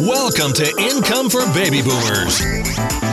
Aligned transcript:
Welcome 0.00 0.52
to 0.54 0.64
Income 0.78 1.28
for 1.28 1.44
Baby 1.52 1.82
Boomers. 1.82 2.40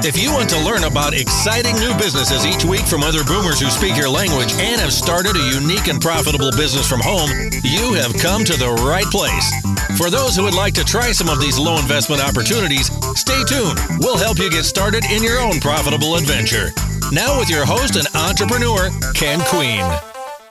If 0.07 0.15
you 0.15 0.31
want 0.31 0.49
to 0.51 0.59
learn 0.63 0.85
about 0.85 1.13
exciting 1.13 1.75
new 1.75 1.91
businesses 1.97 2.45
each 2.45 2.63
week 2.63 2.87
from 2.87 3.03
other 3.03 3.23
boomers 3.25 3.59
who 3.59 3.69
speak 3.69 3.97
your 3.97 4.07
language 4.07 4.53
and 4.55 4.79
have 4.79 4.93
started 4.93 5.35
a 5.35 5.51
unique 5.59 5.87
and 5.87 5.99
profitable 5.99 6.49
business 6.51 6.87
from 6.87 7.01
home, 7.03 7.29
you 7.61 7.93
have 7.99 8.15
come 8.15 8.45
to 8.45 8.55
the 8.55 8.71
right 8.87 9.05
place. 9.11 9.51
For 9.99 10.09
those 10.09 10.35
who 10.35 10.43
would 10.43 10.55
like 10.55 10.73
to 10.75 10.85
try 10.85 11.11
some 11.11 11.27
of 11.27 11.41
these 11.41 11.59
low 11.59 11.77
investment 11.77 12.23
opportunities, 12.23 12.87
stay 13.19 13.43
tuned. 13.43 13.77
We'll 13.99 14.17
help 14.17 14.39
you 14.39 14.49
get 14.49 14.63
started 14.63 15.03
in 15.11 15.21
your 15.21 15.39
own 15.39 15.59
profitable 15.59 16.15
adventure. 16.15 16.71
Now, 17.11 17.37
with 17.37 17.49
your 17.49 17.65
host 17.65 17.97
and 17.97 18.07
entrepreneur, 18.15 18.89
Ken 19.13 19.41
Queen. 19.51 19.83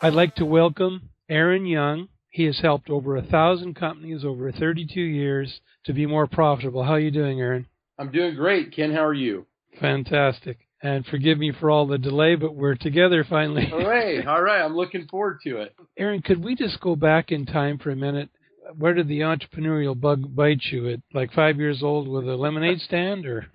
I'd 0.03 0.13
like 0.13 0.35
to 0.37 0.45
welcome 0.45 1.09
Aaron 1.29 1.67
Young. 1.67 2.09
He 2.31 2.45
has 2.45 2.61
helped 2.61 2.91
over 2.91 3.17
a 3.17 3.23
thousand 3.23 3.75
companies 3.75 4.25
over 4.25 4.53
32 4.53 5.01
years 5.01 5.61
to 5.85 5.95
be 5.95 6.05
more 6.05 6.27
profitable. 6.27 6.83
How 6.83 6.93
are 6.93 7.01
you 7.01 7.11
doing, 7.11 7.41
Aaron? 7.41 7.67
I'm 7.99 8.13
doing 8.13 8.35
great. 8.35 8.75
Ken, 8.75 8.93
how 8.93 9.05
are 9.05 9.15
you? 9.15 9.47
Fantastic. 9.81 10.59
And 10.83 11.07
forgive 11.07 11.39
me 11.39 11.53
for 11.59 11.71
all 11.71 11.87
the 11.87 11.97
delay, 11.97 12.35
but 12.35 12.55
we're 12.55 12.75
together 12.75 13.25
finally. 13.29 13.71
All 13.73 13.79
right. 13.79 14.27
All 14.27 14.43
right. 14.43 14.63
I'm 14.63 14.77
looking 14.77 15.07
forward 15.07 15.39
to 15.45 15.63
it. 15.63 15.75
Aaron, 15.97 16.21
could 16.21 16.45
we 16.45 16.55
just 16.55 16.81
go 16.81 16.95
back 16.95 17.33
in 17.33 17.47
time 17.47 17.79
for 17.79 17.91
a 17.91 17.97
minute? 17.97 18.29
Where 18.77 18.93
did 18.93 19.09
the 19.09 19.21
entrepreneurial 19.21 19.99
bug 19.99 20.35
bite 20.35 20.63
you? 20.71 20.91
At 20.91 21.01
like 21.15 21.33
five 21.33 21.57
years 21.57 21.83
old 21.83 22.07
with 22.09 22.29
a 22.29 22.37
lemonade 22.37 22.81
stand, 22.81 23.25
or? 23.25 23.47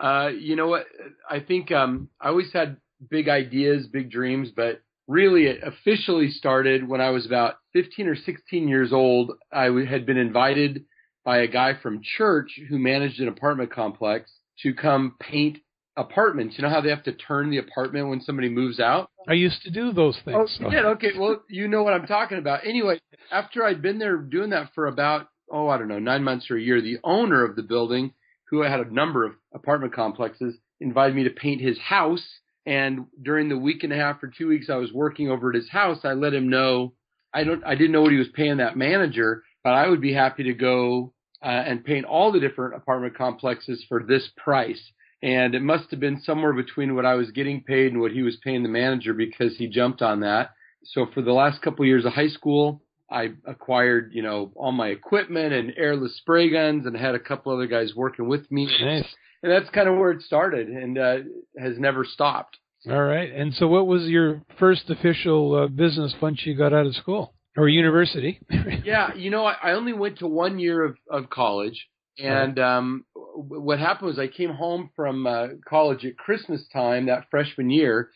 Uh, 0.00 0.30
you 0.36 0.56
know 0.56 0.66
what? 0.68 0.86
I 1.28 1.40
think 1.40 1.70
um, 1.70 2.08
I 2.20 2.28
always 2.28 2.52
had 2.52 2.78
big 3.10 3.28
ideas, 3.28 3.86
big 3.86 4.10
dreams, 4.10 4.50
but 4.54 4.82
really 5.08 5.46
it 5.46 5.60
officially 5.64 6.30
started 6.30 6.86
when 6.86 7.00
I 7.00 7.10
was 7.10 7.26
about 7.26 7.54
15 7.72 8.06
or 8.06 8.14
16 8.14 8.68
years 8.68 8.92
old. 8.92 9.32
I 9.52 9.70
had 9.88 10.06
been 10.06 10.18
invited 10.18 10.84
by 11.24 11.38
a 11.38 11.48
guy 11.48 11.72
from 11.82 12.00
church 12.02 12.60
who 12.68 12.78
managed 12.78 13.18
an 13.20 13.28
apartment 13.28 13.72
complex 13.72 14.30
to 14.62 14.74
come 14.74 15.16
paint 15.18 15.58
apartments. 15.96 16.56
You 16.56 16.62
know 16.62 16.70
how 16.70 16.80
they 16.80 16.90
have 16.90 17.02
to 17.04 17.12
turn 17.12 17.50
the 17.50 17.58
apartment 17.58 18.08
when 18.08 18.20
somebody 18.20 18.48
moves 18.48 18.78
out? 18.78 19.10
I 19.26 19.32
used 19.32 19.62
to 19.62 19.70
do 19.70 19.92
those 19.92 20.18
things. 20.24 20.36
Oh, 20.38 20.46
so. 20.46 20.70
yeah, 20.70 20.86
okay. 20.90 21.10
Well, 21.18 21.42
you 21.48 21.68
know 21.68 21.82
what 21.82 21.94
I'm 21.94 22.06
talking 22.06 22.38
about. 22.38 22.66
Anyway, 22.66 23.00
after 23.32 23.64
I'd 23.64 23.82
been 23.82 23.98
there 23.98 24.16
doing 24.18 24.50
that 24.50 24.70
for 24.74 24.86
about, 24.86 25.26
oh, 25.50 25.68
I 25.68 25.78
don't 25.78 25.88
know, 25.88 25.98
nine 25.98 26.22
months 26.22 26.50
or 26.50 26.56
a 26.56 26.60
year, 26.60 26.80
the 26.80 26.98
owner 27.02 27.44
of 27.44 27.56
the 27.56 27.62
building, 27.62 28.12
who 28.44 28.62
had 28.62 28.80
a 28.80 28.94
number 28.94 29.24
of 29.24 29.32
apartment 29.54 29.92
complexes, 29.92 30.54
invited 30.80 31.16
me 31.16 31.24
to 31.24 31.30
paint 31.30 31.60
his 31.60 31.78
house. 31.78 32.24
And 32.68 33.06
during 33.22 33.48
the 33.48 33.56
week 33.56 33.82
and 33.82 33.94
a 33.94 33.96
half 33.96 34.22
or 34.22 34.28
two 34.28 34.46
weeks 34.46 34.68
I 34.68 34.76
was 34.76 34.92
working 34.92 35.30
over 35.30 35.48
at 35.48 35.54
his 35.54 35.70
house, 35.70 36.00
I 36.04 36.12
let 36.12 36.34
him 36.34 36.50
know 36.50 36.92
I 37.32 37.42
don't 37.42 37.64
I 37.64 37.74
didn't 37.74 37.92
know 37.92 38.02
what 38.02 38.12
he 38.12 38.18
was 38.18 38.28
paying 38.34 38.58
that 38.58 38.76
manager, 38.76 39.42
but 39.64 39.70
I 39.70 39.88
would 39.88 40.02
be 40.02 40.12
happy 40.12 40.42
to 40.44 40.52
go 40.52 41.14
uh, 41.42 41.48
and 41.48 41.82
paint 41.82 42.04
all 42.04 42.30
the 42.30 42.40
different 42.40 42.74
apartment 42.74 43.16
complexes 43.16 43.82
for 43.88 44.02
this 44.02 44.28
price. 44.36 44.82
And 45.22 45.54
it 45.54 45.62
must 45.62 45.90
have 45.92 45.98
been 45.98 46.20
somewhere 46.20 46.52
between 46.52 46.94
what 46.94 47.06
I 47.06 47.14
was 47.14 47.30
getting 47.30 47.62
paid 47.62 47.92
and 47.92 48.02
what 48.02 48.12
he 48.12 48.22
was 48.22 48.36
paying 48.44 48.62
the 48.62 48.68
manager 48.68 49.14
because 49.14 49.56
he 49.56 49.66
jumped 49.66 50.02
on 50.02 50.20
that. 50.20 50.50
So 50.84 51.06
for 51.14 51.22
the 51.22 51.32
last 51.32 51.62
couple 51.62 51.84
of 51.84 51.88
years 51.88 52.04
of 52.04 52.12
high 52.12 52.28
school, 52.28 52.82
I 53.10 53.32
acquired, 53.46 54.10
you 54.12 54.22
know, 54.22 54.52
all 54.54 54.72
my 54.72 54.88
equipment 54.88 55.54
and 55.54 55.72
airless 55.78 56.18
spray 56.18 56.50
guns 56.50 56.84
and 56.84 56.94
had 56.94 57.14
a 57.14 57.18
couple 57.18 57.52
other 57.52 57.66
guys 57.66 57.94
working 57.96 58.28
with 58.28 58.50
me. 58.52 58.68
Nice. 58.80 59.06
And 59.42 59.52
that's 59.52 59.70
kind 59.70 59.88
of 59.88 59.96
where 59.96 60.10
it 60.10 60.22
started 60.22 60.68
and 60.68 60.98
uh, 60.98 61.16
has 61.58 61.78
never 61.78 62.04
stopped. 62.04 62.58
All 62.88 63.02
right. 63.02 63.30
And 63.32 63.54
so 63.54 63.68
what 63.68 63.86
was 63.86 64.04
your 64.04 64.42
first 64.58 64.90
official 64.90 65.54
uh, 65.54 65.66
business 65.68 66.14
once 66.20 66.44
you 66.44 66.56
got 66.56 66.72
out 66.72 66.86
of 66.86 66.94
school? 66.94 67.34
or 67.58 67.68
university. 67.68 68.40
yeah, 68.84 69.14
you 69.14 69.30
know, 69.30 69.44
I, 69.44 69.56
I 69.62 69.72
only 69.72 69.92
went 69.92 70.18
to 70.18 70.26
one 70.26 70.58
year 70.58 70.84
of, 70.84 70.96
of 71.10 71.28
college, 71.28 71.88
and 72.18 72.58
um, 72.58 73.04
what 73.14 73.78
happened 73.78 74.08
was 74.08 74.18
I 74.18 74.28
came 74.28 74.50
home 74.50 74.90
from 74.96 75.26
uh, 75.26 75.48
college 75.68 76.04
at 76.04 76.16
Christmas 76.16 76.66
time 76.72 77.06
that 77.06 77.26
freshman 77.30 77.68
year, 77.68 78.10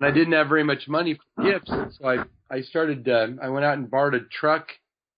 and 0.00 0.08
I 0.08 0.12
didn't 0.12 0.32
have 0.34 0.48
very 0.48 0.64
much 0.64 0.88
money 0.88 1.16
for 1.36 1.44
gifts, 1.44 1.70
so 1.70 2.08
I 2.08 2.24
I 2.50 2.62
started 2.62 3.08
uh, 3.08 3.28
I 3.42 3.48
went 3.48 3.64
out 3.64 3.78
and 3.78 3.90
borrowed 3.90 4.14
a 4.14 4.20
truck 4.20 4.68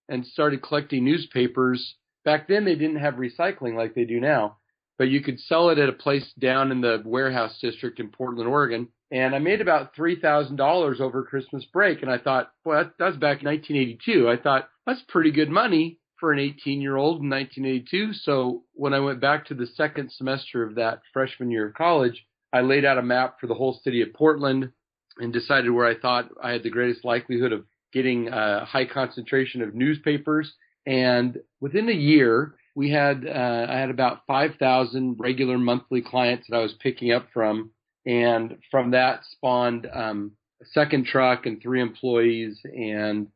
and 0.08 0.26
started 0.26 0.62
collecting 0.62 1.04
newspapers. 1.04 1.96
Back 2.24 2.48
then, 2.48 2.64
they 2.66 2.74
didn't 2.74 2.96
have 2.96 3.14
recycling 3.14 3.76
like 3.76 3.94
they 3.94 4.04
do 4.04 4.20
now, 4.20 4.58
but 5.00 5.08
you 5.08 5.20
could 5.20 5.40
sell 5.40 5.70
it 5.70 5.78
at 5.78 5.88
a 5.88 5.92
place 5.92 6.30
down 6.38 6.70
in 6.70 6.82
the 6.82 7.02
warehouse 7.04 7.58
district 7.60 7.98
in 7.98 8.10
Portland, 8.10 8.48
Oregon 8.48 8.86
and 9.10 9.34
I 9.34 9.38
made 9.38 9.60
about 9.60 9.94
three 9.94 10.20
thousand 10.20 10.56
dollars 10.56 11.00
over 11.00 11.24
Christmas 11.24 11.64
break. 11.72 12.02
And 12.02 12.10
I 12.10 12.18
thought, 12.18 12.52
well, 12.64 12.84
that, 12.84 12.92
that 12.98 13.06
was 13.06 13.16
back 13.16 13.42
in 13.42 13.48
1982. 13.48 14.28
I 14.28 14.36
thought 14.36 14.68
that's 14.86 15.02
pretty 15.08 15.32
good 15.32 15.50
money 15.50 15.98
for 16.18 16.32
an 16.32 16.38
18 16.38 16.80
year 16.80 16.96
old 16.96 17.22
in 17.22 17.30
1982. 17.30 18.12
So 18.12 18.62
when 18.74 18.94
I 18.94 19.00
went 19.00 19.20
back 19.20 19.46
to 19.46 19.54
the 19.54 19.66
second 19.66 20.12
semester 20.12 20.62
of 20.62 20.76
that 20.76 21.00
freshman 21.12 21.50
year 21.50 21.68
of 21.68 21.74
college, 21.74 22.24
I 22.52 22.60
laid 22.60 22.84
out 22.84 22.98
a 22.98 23.02
map 23.02 23.40
for 23.40 23.46
the 23.46 23.54
whole 23.54 23.80
city 23.82 24.02
of 24.02 24.12
Portland 24.14 24.70
and 25.18 25.32
decided 25.32 25.70
where 25.70 25.86
I 25.86 25.98
thought 25.98 26.30
I 26.42 26.52
had 26.52 26.62
the 26.62 26.70
greatest 26.70 27.04
likelihood 27.04 27.52
of 27.52 27.64
getting 27.92 28.28
a 28.28 28.64
high 28.64 28.86
concentration 28.86 29.62
of 29.62 29.74
newspapers. 29.74 30.52
And 30.86 31.38
within 31.60 31.88
a 31.88 31.92
year, 31.92 32.54
we 32.74 32.90
had 32.90 33.26
uh, 33.26 33.66
I 33.68 33.78
had 33.78 33.90
about 33.90 34.22
5,000 34.26 35.16
regular 35.18 35.58
monthly 35.58 36.02
clients 36.02 36.46
that 36.48 36.56
I 36.56 36.60
was 36.60 36.74
picking 36.80 37.12
up 37.12 37.28
from 37.32 37.70
and 38.06 38.58
from 38.70 38.92
that 38.92 39.20
spawned 39.32 39.86
um, 39.92 40.32
a 40.62 40.66
second 40.66 41.06
truck 41.06 41.46
and 41.46 41.60
three 41.60 41.80
employees 41.80 42.60
and 42.64 43.28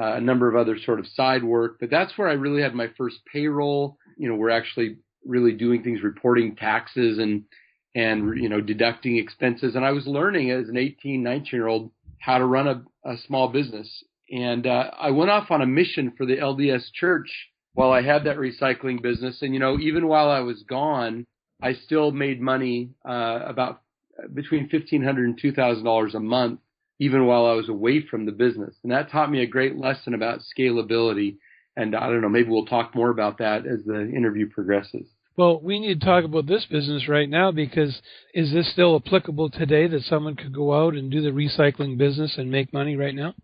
uh, 0.00 0.14
a 0.14 0.20
number 0.20 0.48
of 0.48 0.56
other 0.56 0.76
sort 0.78 0.98
of 0.98 1.06
side 1.06 1.44
work. 1.44 1.76
But 1.80 1.90
that's 1.90 2.16
where 2.16 2.28
I 2.28 2.32
really 2.32 2.62
had 2.62 2.74
my 2.74 2.88
first 2.96 3.16
payroll. 3.32 3.98
You 4.16 4.28
know, 4.28 4.34
we're 4.34 4.50
actually 4.50 4.98
really 5.24 5.52
doing 5.52 5.82
things, 5.82 6.02
reporting 6.02 6.56
taxes 6.56 7.18
and 7.18 7.44
and 7.94 8.36
you 8.42 8.48
know 8.48 8.60
deducting 8.60 9.16
expenses. 9.16 9.76
And 9.76 9.84
I 9.84 9.92
was 9.92 10.06
learning 10.06 10.50
as 10.50 10.68
an 10.68 10.76
18, 10.76 11.22
19 11.22 11.48
year 11.52 11.68
old 11.68 11.90
how 12.18 12.38
to 12.38 12.44
run 12.44 12.68
a, 12.68 13.08
a 13.08 13.16
small 13.26 13.48
business. 13.48 13.88
And 14.30 14.66
uh, 14.66 14.90
I 14.98 15.10
went 15.10 15.30
off 15.30 15.50
on 15.50 15.62
a 15.62 15.66
mission 15.66 16.12
for 16.16 16.26
the 16.26 16.38
LDS 16.38 16.92
Church 16.92 17.30
while 17.74 17.90
I 17.90 18.02
had 18.02 18.24
that 18.24 18.38
recycling 18.38 19.02
business. 19.02 19.42
And 19.42 19.52
you 19.52 19.60
know, 19.60 19.78
even 19.78 20.08
while 20.08 20.30
I 20.30 20.40
was 20.40 20.62
gone, 20.62 21.26
I 21.62 21.74
still 21.74 22.10
made 22.10 22.40
money 22.40 22.90
uh, 23.06 23.40
about 23.44 23.82
between 24.32 24.68
fifteen 24.68 25.02
hundred 25.02 25.26
and 25.26 25.38
two 25.40 25.52
thousand 25.52 25.84
dollars 25.84 26.14
a 26.14 26.20
month, 26.20 26.60
even 26.98 27.26
while 27.26 27.46
I 27.46 27.52
was 27.52 27.68
away 27.68 28.04
from 28.06 28.26
the 28.26 28.32
business, 28.32 28.74
and 28.82 28.92
that 28.92 29.10
taught 29.10 29.30
me 29.30 29.42
a 29.42 29.46
great 29.46 29.76
lesson 29.76 30.14
about 30.14 30.40
scalability. 30.56 31.36
And 31.76 31.96
I 31.96 32.06
don't 32.06 32.20
know, 32.20 32.28
maybe 32.28 32.48
we'll 32.48 32.66
talk 32.66 32.94
more 32.94 33.10
about 33.10 33.38
that 33.38 33.66
as 33.66 33.84
the 33.84 34.08
interview 34.08 34.48
progresses. 34.48 35.08
Well, 35.36 35.60
we 35.60 35.80
need 35.80 35.98
to 35.98 36.06
talk 36.06 36.24
about 36.24 36.46
this 36.46 36.64
business 36.70 37.08
right 37.08 37.28
now 37.28 37.50
because 37.50 38.00
is 38.32 38.52
this 38.52 38.70
still 38.70 38.94
applicable 39.04 39.50
today 39.50 39.88
that 39.88 40.02
someone 40.02 40.36
could 40.36 40.54
go 40.54 40.72
out 40.72 40.94
and 40.94 41.10
do 41.10 41.20
the 41.20 41.30
recycling 41.30 41.98
business 41.98 42.34
and 42.38 42.52
make 42.52 42.72
money 42.72 42.96
right 42.96 43.14
now? 43.14 43.34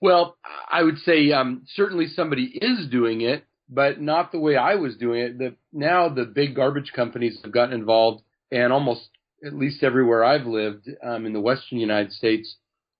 Well, 0.00 0.36
I 0.70 0.82
would 0.82 0.98
say 0.98 1.32
um, 1.32 1.62
certainly 1.74 2.08
somebody 2.08 2.58
is 2.60 2.88
doing 2.90 3.22
it, 3.22 3.44
but 3.68 4.00
not 4.00 4.32
the 4.32 4.38
way 4.38 4.56
I 4.56 4.76
was 4.76 4.96
doing 4.96 5.20
it. 5.20 5.38
The, 5.38 5.54
now 5.72 6.08
the 6.08 6.24
big 6.24 6.56
garbage 6.56 6.92
companies 6.94 7.38
have 7.42 7.52
gotten 7.52 7.74
involved, 7.74 8.22
and 8.50 8.72
almost 8.72 9.08
at 9.44 9.54
least 9.54 9.82
everywhere 9.82 10.24
I've 10.24 10.46
lived 10.46 10.88
um, 11.02 11.26
in 11.26 11.32
the 11.32 11.40
western 11.40 11.78
United 11.78 12.12
States, 12.12 12.56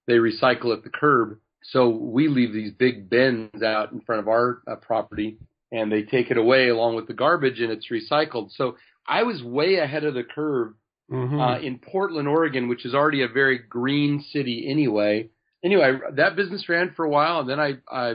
they 0.07 0.15
recycle 0.15 0.77
at 0.77 0.85
the 0.85 0.91
curb. 0.91 1.39
So 1.63 1.89
we 1.89 2.29
leave 2.29 2.53
these 2.53 2.73
big 2.73 3.11
bins 3.11 3.63
out 3.63 3.93
in 3.93 4.01
front 4.01 4.21
of 4.21 4.29
our 4.29 4.63
uh, 4.67 4.77
property, 4.77 5.39
and 5.73 5.91
they 5.91 6.03
take 6.03 6.31
it 6.31 6.39
away 6.39 6.69
along 6.69 6.97
with 6.97 7.07
the 7.09 7.15
garbage, 7.15 7.61
and 7.61 7.73
it's 7.73 7.89
recycled. 7.91 8.51
So 8.53 8.77
I 9.07 9.25
was 9.25 9.43
way 9.43 9.77
ahead 9.77 10.05
of 10.05 10.15
the 10.15 10.23
curve 10.23 10.75
mm-hmm. 11.11 11.41
uh, 11.41 11.59
in 11.59 11.79
Portland, 11.79 12.29
Oregon, 12.29 12.69
which 12.69 12.87
is 12.87 12.95
already 12.95 13.23
a 13.23 13.29
very 13.29 13.59
green 13.59 14.25
city 14.33 14.67
anyway. 14.71 15.31
Anyway, 15.65 15.99
that 16.15 16.37
business 16.37 16.69
ran 16.69 16.93
for 16.95 17.05
a 17.05 17.11
while, 17.11 17.41
and 17.41 17.49
then 17.49 17.59
I, 17.59 17.79
I 17.91 18.15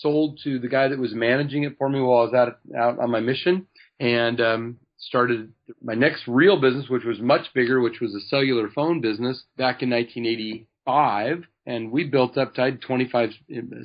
sold 0.00 0.38
to 0.44 0.58
the 0.58 0.68
guy 0.68 0.88
that 0.88 0.98
was 0.98 1.14
managing 1.14 1.64
it 1.64 1.76
for 1.78 1.88
me 1.88 2.00
while 2.00 2.20
I 2.20 2.24
was 2.24 2.34
out 2.34 2.58
out 2.76 2.98
on 2.98 3.10
my 3.10 3.20
mission, 3.20 3.66
and 4.00 4.40
um, 4.40 4.78
started 4.98 5.52
my 5.82 5.94
next 5.94 6.22
real 6.26 6.60
business, 6.60 6.88
which 6.88 7.04
was 7.04 7.20
much 7.20 7.52
bigger, 7.54 7.80
which 7.80 8.00
was 8.00 8.14
a 8.14 8.20
cellular 8.28 8.70
phone 8.70 9.00
business 9.00 9.44
back 9.56 9.82
in 9.82 9.90
1985. 9.90 11.44
And 11.66 11.90
we 11.90 12.04
built 12.04 12.36
up 12.36 12.52
I 12.58 12.66
had 12.66 12.82
25 12.82 13.30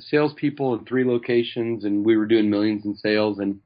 salespeople 0.00 0.78
in 0.78 0.84
three 0.84 1.04
locations, 1.04 1.84
and 1.84 2.04
we 2.04 2.16
were 2.16 2.26
doing 2.26 2.50
millions 2.50 2.84
in 2.84 2.94
sales. 2.96 3.38
And 3.38 3.60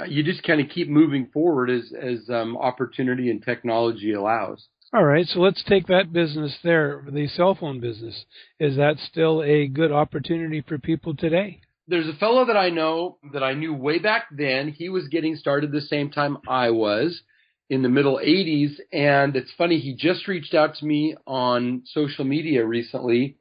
uh, 0.00 0.04
you 0.04 0.22
just 0.22 0.42
kind 0.42 0.60
of 0.60 0.68
keep 0.68 0.88
moving 0.88 1.26
forward 1.32 1.70
as 1.70 1.92
as 1.92 2.28
um, 2.30 2.56
opportunity 2.56 3.30
and 3.30 3.42
technology 3.42 4.12
allows. 4.12 4.66
All 4.94 5.04
right, 5.04 5.26
so 5.26 5.40
let's 5.40 5.64
take 5.64 5.88
that 5.88 6.12
business 6.12 6.56
there, 6.62 7.04
the 7.10 7.26
cell 7.26 7.56
phone 7.56 7.80
business. 7.80 8.24
Is 8.60 8.76
that 8.76 8.98
still 8.98 9.42
a 9.42 9.66
good 9.66 9.90
opportunity 9.90 10.60
for 10.60 10.78
people 10.78 11.16
today? 11.16 11.60
there's 11.86 12.08
a 12.08 12.14
fellow 12.14 12.46
that 12.46 12.56
I 12.56 12.70
know 12.70 13.18
that 13.32 13.42
I 13.42 13.54
knew 13.54 13.74
way 13.74 13.98
back 13.98 14.26
then. 14.30 14.68
He 14.68 14.88
was 14.88 15.08
getting 15.08 15.36
started 15.36 15.70
the 15.70 15.80
same 15.82 16.10
time 16.10 16.38
I 16.48 16.70
was 16.70 17.20
in 17.68 17.82
the 17.82 17.88
middle 17.88 18.18
80s. 18.18 18.76
And 18.92 19.36
it's 19.36 19.52
funny, 19.56 19.78
he 19.78 19.94
just 19.94 20.26
reached 20.26 20.54
out 20.54 20.76
to 20.76 20.86
me 20.86 21.16
on 21.26 21.82
social 21.86 22.24
media 22.24 22.64
recently. 22.64 23.36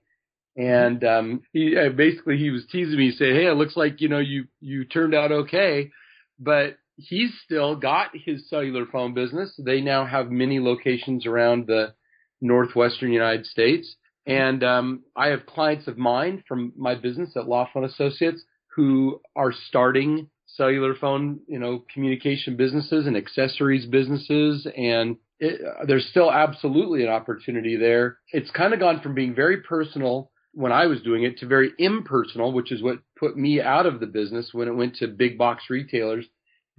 And 0.55 1.03
um, 1.03 1.41
he 1.51 1.75
uh, 1.75 1.89
basically 1.89 2.37
he 2.37 2.51
was 2.51 2.63
teasing 2.71 2.97
me, 2.97 3.09
saying, 3.09 3.35
"Hey, 3.35 3.47
it 3.47 3.55
looks 3.55 3.75
like 3.75 4.01
you 4.01 4.07
know 4.07 4.19
you 4.19 4.45
you 4.61 4.85
turned 4.85 5.15
out 5.15 5.31
okay," 5.31 5.89
but 6.37 6.77
he's 7.07 7.31
still 7.43 7.75
got 7.75 8.11
his 8.13 8.49
cellular 8.49 8.85
phone 8.85 9.13
business. 9.13 9.53
They 9.63 9.81
now 9.81 10.05
have 10.05 10.31
many 10.31 10.59
locations 10.59 11.25
around 11.25 11.67
the 11.67 11.93
northwestern 12.41 13.11
United 13.11 13.45
States. 13.45 13.95
And 14.25 14.63
um, 14.63 15.03
I 15.15 15.27
have 15.27 15.45
clients 15.45 15.87
of 15.87 15.97
mine 15.97 16.43
from 16.47 16.73
my 16.77 16.95
business 16.95 17.35
at 17.35 17.47
Laughlin 17.47 17.83
Associates 17.83 18.43
who 18.75 19.19
are 19.35 19.53
starting 19.67 20.29
cellular 20.45 20.93
phone, 20.95 21.39
you 21.47 21.59
know, 21.59 21.83
communication 21.93 22.55
businesses 22.55 23.07
and 23.07 23.17
accessories 23.17 23.85
businesses, 23.85 24.67
and 24.77 25.17
it, 25.39 25.61
there's 25.87 26.07
still 26.07 26.31
absolutely 26.31 27.03
an 27.03 27.09
opportunity 27.09 27.75
there. 27.75 28.17
It's 28.31 28.51
kind 28.51 28.73
of 28.73 28.79
gone 28.79 29.01
from 29.01 29.15
being 29.15 29.35
very 29.35 29.61
personal 29.61 30.31
when 30.53 30.71
I 30.71 30.85
was 30.85 31.01
doing 31.01 31.23
it 31.23 31.39
to 31.39 31.47
very 31.47 31.71
impersonal, 31.79 32.53
which 32.53 32.71
is 32.71 32.83
what 32.83 32.99
put 33.17 33.35
me 33.35 33.61
out 33.61 33.85
of 33.85 33.99
the 33.99 34.05
business 34.05 34.49
when 34.53 34.67
it 34.67 34.75
went 34.75 34.97
to 34.97 35.07
big 35.07 35.37
box 35.37 35.63
retailers. 35.69 36.25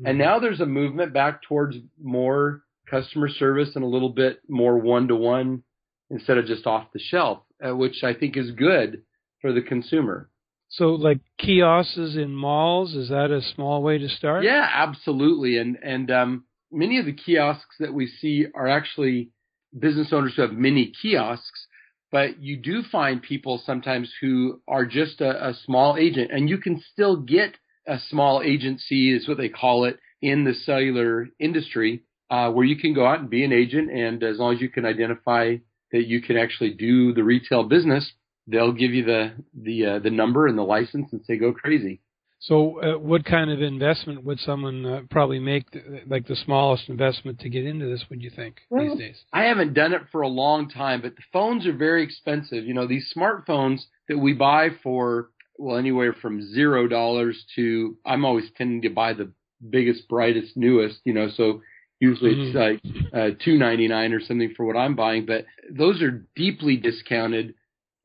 Mm-hmm. 0.00 0.06
And 0.06 0.18
now 0.18 0.38
there's 0.38 0.60
a 0.60 0.66
movement 0.66 1.12
back 1.12 1.42
towards 1.42 1.76
more 2.02 2.62
customer 2.90 3.28
service 3.28 3.70
and 3.74 3.84
a 3.84 3.88
little 3.88 4.10
bit 4.10 4.40
more 4.48 4.78
one 4.78 5.08
to 5.08 5.16
one 5.16 5.62
instead 6.10 6.38
of 6.38 6.46
just 6.46 6.66
off 6.66 6.92
the 6.92 7.00
shelf, 7.00 7.42
uh, 7.64 7.74
which 7.74 8.02
I 8.02 8.14
think 8.14 8.36
is 8.36 8.50
good 8.52 9.02
for 9.40 9.52
the 9.52 9.62
consumer. 9.62 10.30
So, 10.68 10.94
like 10.94 11.20
kiosks 11.38 12.16
in 12.16 12.34
malls, 12.34 12.94
is 12.94 13.10
that 13.10 13.30
a 13.30 13.40
small 13.54 13.82
way 13.82 13.98
to 13.98 14.08
start? 14.08 14.44
Yeah, 14.44 14.66
absolutely. 14.72 15.58
And 15.58 15.78
and 15.82 16.10
um, 16.10 16.44
many 16.72 16.98
of 16.98 17.06
the 17.06 17.12
kiosks 17.12 17.76
that 17.78 17.94
we 17.94 18.06
see 18.06 18.46
are 18.54 18.66
actually 18.66 19.30
business 19.78 20.08
owners 20.12 20.34
who 20.34 20.42
have 20.42 20.52
mini 20.52 20.92
kiosks, 21.00 21.66
but 22.10 22.42
you 22.42 22.56
do 22.56 22.82
find 22.90 23.22
people 23.22 23.62
sometimes 23.64 24.12
who 24.20 24.60
are 24.66 24.84
just 24.84 25.20
a, 25.20 25.48
a 25.48 25.54
small 25.64 25.96
agent, 25.96 26.30
and 26.32 26.48
you 26.48 26.58
can 26.58 26.82
still 26.92 27.16
get 27.16 27.56
a 27.86 27.98
small 28.08 28.42
agency, 28.42 29.14
is 29.14 29.28
what 29.28 29.38
they 29.38 29.48
call 29.48 29.84
it, 29.84 29.98
in 30.22 30.44
the 30.44 30.54
cellular 30.54 31.28
industry, 31.38 32.02
uh, 32.30 32.50
where 32.50 32.64
you 32.64 32.76
can 32.76 32.94
go 32.94 33.06
out 33.06 33.20
and 33.20 33.30
be 33.30 33.44
an 33.44 33.52
agent, 33.52 33.90
and 33.90 34.22
as 34.22 34.38
long 34.38 34.54
as 34.54 34.60
you 34.60 34.68
can 34.68 34.86
identify 34.86 35.56
that 35.92 36.06
you 36.06 36.20
can 36.20 36.36
actually 36.36 36.70
do 36.70 37.12
the 37.12 37.22
retail 37.22 37.64
business, 37.64 38.12
they'll 38.46 38.72
give 38.72 38.92
you 38.92 39.04
the 39.04 39.32
the 39.54 39.86
uh, 39.86 39.98
the 39.98 40.10
number 40.10 40.46
and 40.46 40.58
the 40.58 40.62
license 40.62 41.12
and 41.12 41.22
say 41.24 41.36
go 41.36 41.52
crazy. 41.52 42.00
So, 42.40 42.82
uh, 42.82 42.98
what 42.98 43.24
kind 43.24 43.50
of 43.50 43.62
investment 43.62 44.22
would 44.24 44.38
someone 44.38 44.84
uh, 44.84 45.00
probably 45.10 45.38
make, 45.38 45.64
like 46.06 46.26
the 46.26 46.36
smallest 46.36 46.90
investment 46.90 47.40
to 47.40 47.48
get 47.48 47.64
into 47.64 47.86
this? 47.86 48.04
Would 48.10 48.20
you 48.20 48.28
think 48.28 48.56
well, 48.68 48.90
these 48.90 48.98
days? 48.98 49.24
I 49.32 49.44
haven't 49.44 49.72
done 49.72 49.94
it 49.94 50.02
for 50.12 50.20
a 50.20 50.28
long 50.28 50.68
time, 50.68 51.00
but 51.00 51.16
the 51.16 51.22
phones 51.32 51.66
are 51.66 51.72
very 51.72 52.02
expensive. 52.02 52.66
You 52.66 52.74
know, 52.74 52.86
these 52.86 53.10
smartphones 53.16 53.80
that 54.08 54.18
we 54.18 54.34
buy 54.34 54.68
for 54.82 55.30
well, 55.58 55.76
anywhere 55.76 56.12
from 56.12 56.52
zero 56.52 56.88
dollars 56.88 57.44
to 57.56 57.96
I'm 58.04 58.24
always 58.24 58.50
tending 58.56 58.82
to 58.82 58.90
buy 58.90 59.12
the 59.12 59.32
biggest, 59.68 60.08
brightest, 60.08 60.56
newest. 60.56 61.00
You 61.04 61.14
know, 61.14 61.28
so 61.34 61.62
usually 62.00 62.30
it's 62.32 62.56
mm-hmm. 62.56 63.14
like 63.14 63.32
uh, 63.32 63.36
two 63.44 63.58
ninety 63.58 63.88
nine 63.88 64.12
or 64.12 64.20
something 64.20 64.52
for 64.56 64.64
what 64.64 64.76
I'm 64.76 64.96
buying, 64.96 65.26
but 65.26 65.46
those 65.70 66.02
are 66.02 66.26
deeply 66.34 66.76
discounted 66.76 67.54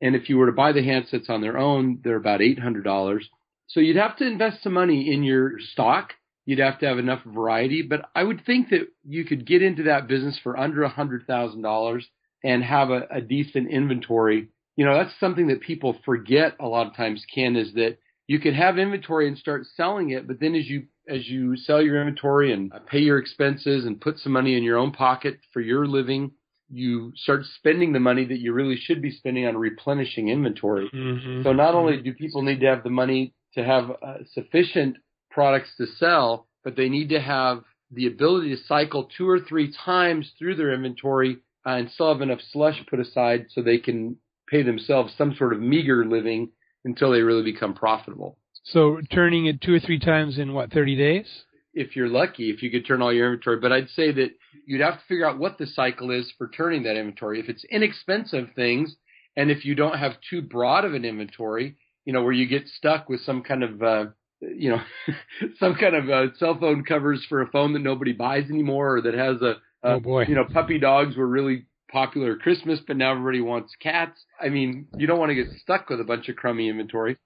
and 0.00 0.16
if 0.16 0.28
you 0.28 0.38
were 0.38 0.46
to 0.46 0.52
buy 0.52 0.72
the 0.72 0.80
handsets 0.80 1.28
on 1.28 1.40
their 1.40 1.58
own, 1.58 2.00
they're 2.02 2.16
about 2.16 2.40
$800. 2.40 3.20
So 3.66 3.80
you'd 3.80 3.96
have 3.96 4.16
to 4.16 4.26
invest 4.26 4.62
some 4.62 4.72
money 4.72 5.12
in 5.12 5.22
your 5.22 5.58
stock. 5.72 6.14
You'd 6.46 6.58
have 6.58 6.78
to 6.80 6.86
have 6.86 6.98
enough 6.98 7.22
variety, 7.24 7.82
but 7.82 8.08
I 8.14 8.24
would 8.24 8.44
think 8.44 8.70
that 8.70 8.88
you 9.06 9.24
could 9.24 9.46
get 9.46 9.62
into 9.62 9.84
that 9.84 10.08
business 10.08 10.38
for 10.42 10.58
under 10.58 10.82
a 10.82 10.90
$100,000 10.90 12.02
and 12.42 12.64
have 12.64 12.90
a, 12.90 13.02
a 13.10 13.20
decent 13.20 13.70
inventory. 13.70 14.48
You 14.80 14.86
know, 14.86 14.94
that's 14.94 15.12
something 15.20 15.48
that 15.48 15.60
people 15.60 15.98
forget 16.06 16.56
a 16.58 16.66
lot 16.66 16.86
of 16.86 16.96
times, 16.96 17.22
Ken, 17.34 17.54
is 17.54 17.74
that 17.74 17.98
you 18.26 18.38
could 18.38 18.54
have 18.54 18.78
inventory 18.78 19.28
and 19.28 19.36
start 19.36 19.66
selling 19.76 20.08
it, 20.08 20.26
but 20.26 20.40
then 20.40 20.54
as 20.54 20.66
you 20.70 20.84
as 21.06 21.28
you 21.28 21.54
sell 21.54 21.82
your 21.82 22.00
inventory 22.00 22.50
and 22.50 22.72
pay 22.86 23.00
your 23.00 23.18
expenses 23.18 23.84
and 23.84 24.00
put 24.00 24.18
some 24.18 24.32
money 24.32 24.56
in 24.56 24.62
your 24.62 24.78
own 24.78 24.90
pocket 24.90 25.38
for 25.52 25.60
your 25.60 25.84
living, 25.86 26.30
you 26.70 27.12
start 27.14 27.42
spending 27.58 27.92
the 27.92 28.00
money 28.00 28.24
that 28.24 28.38
you 28.38 28.54
really 28.54 28.78
should 28.78 29.02
be 29.02 29.10
spending 29.10 29.46
on 29.46 29.54
replenishing 29.54 30.30
inventory. 30.30 30.88
Mm-hmm. 30.94 31.42
So 31.42 31.52
not 31.52 31.74
only 31.74 32.00
do 32.00 32.14
people 32.14 32.40
need 32.40 32.60
to 32.60 32.66
have 32.68 32.82
the 32.82 32.88
money 32.88 33.34
to 33.56 33.62
have 33.62 33.90
uh, 33.90 34.14
sufficient 34.32 34.96
products 35.30 35.72
to 35.76 35.88
sell, 35.98 36.46
but 36.64 36.74
they 36.74 36.88
need 36.88 37.10
to 37.10 37.20
have 37.20 37.64
the 37.90 38.06
ability 38.06 38.56
to 38.56 38.62
cycle 38.64 39.10
two 39.14 39.28
or 39.28 39.40
three 39.40 39.74
times 39.84 40.32
through 40.38 40.56
their 40.56 40.72
inventory 40.72 41.36
uh, 41.66 41.72
and 41.72 41.90
still 41.90 42.10
have 42.10 42.22
enough 42.22 42.40
slush 42.50 42.82
put 42.88 42.98
aside 42.98 43.44
so 43.50 43.60
they 43.60 43.76
can 43.76 44.16
pay 44.50 44.62
themselves 44.62 45.14
some 45.16 45.34
sort 45.36 45.52
of 45.52 45.60
meager 45.60 46.04
living 46.04 46.50
until 46.84 47.10
they 47.10 47.20
really 47.20 47.44
become 47.44 47.74
profitable. 47.74 48.36
So 48.64 49.00
turning 49.12 49.46
it 49.46 49.60
two 49.60 49.74
or 49.74 49.80
three 49.80 49.98
times 49.98 50.38
in 50.38 50.52
what, 50.52 50.72
30 50.72 50.96
days? 50.96 51.26
if 51.72 51.94
you're 51.94 52.08
lucky, 52.08 52.50
if 52.50 52.62
you 52.62 52.70
could 52.70 52.86
turn 52.86 53.02
all 53.02 53.12
your 53.12 53.32
inventory. 53.32 53.58
But 53.58 53.72
I'd 53.72 53.90
say 53.90 54.12
that 54.12 54.30
you'd 54.66 54.80
have 54.80 54.94
to 54.94 55.04
figure 55.08 55.28
out 55.28 55.38
what 55.38 55.58
the 55.58 55.66
cycle 55.66 56.10
is 56.10 56.32
for 56.36 56.48
turning 56.48 56.82
that 56.84 56.96
inventory. 56.96 57.40
If 57.40 57.48
it's 57.48 57.64
inexpensive 57.64 58.48
things, 58.54 58.94
and 59.36 59.50
if 59.50 59.64
you 59.64 59.74
don't 59.74 59.98
have 59.98 60.12
too 60.28 60.42
broad 60.42 60.84
of 60.84 60.94
an 60.94 61.04
inventory, 61.04 61.76
you 62.04 62.12
know, 62.12 62.22
where 62.22 62.32
you 62.32 62.46
get 62.46 62.66
stuck 62.66 63.08
with 63.08 63.20
some 63.20 63.42
kind 63.42 63.62
of, 63.62 63.82
uh, 63.82 64.04
you 64.40 64.70
know, 64.70 64.82
some 65.60 65.74
kind 65.74 65.94
of 65.94 66.10
uh, 66.10 66.34
cell 66.38 66.58
phone 66.58 66.84
covers 66.84 67.24
for 67.28 67.42
a 67.42 67.50
phone 67.50 67.72
that 67.74 67.80
nobody 67.80 68.12
buys 68.12 68.50
anymore, 68.50 68.96
or 68.96 69.02
that 69.02 69.14
has 69.14 69.40
a, 69.42 69.56
a 69.82 69.94
oh 69.94 70.00
boy, 70.00 70.24
you 70.26 70.34
know, 70.34 70.44
puppy 70.44 70.78
dogs 70.78 71.16
were 71.16 71.26
really 71.26 71.66
popular 71.90 72.36
Christmas, 72.36 72.80
but 72.86 72.96
now 72.96 73.12
everybody 73.12 73.40
wants 73.40 73.74
cats. 73.80 74.24
I 74.40 74.48
mean, 74.48 74.86
you 74.96 75.06
don't 75.06 75.18
want 75.18 75.30
to 75.30 75.34
get 75.34 75.52
stuck 75.60 75.88
with 75.88 76.00
a 76.00 76.04
bunch 76.04 76.28
of 76.28 76.36
crummy 76.36 76.68
inventory. 76.68 77.16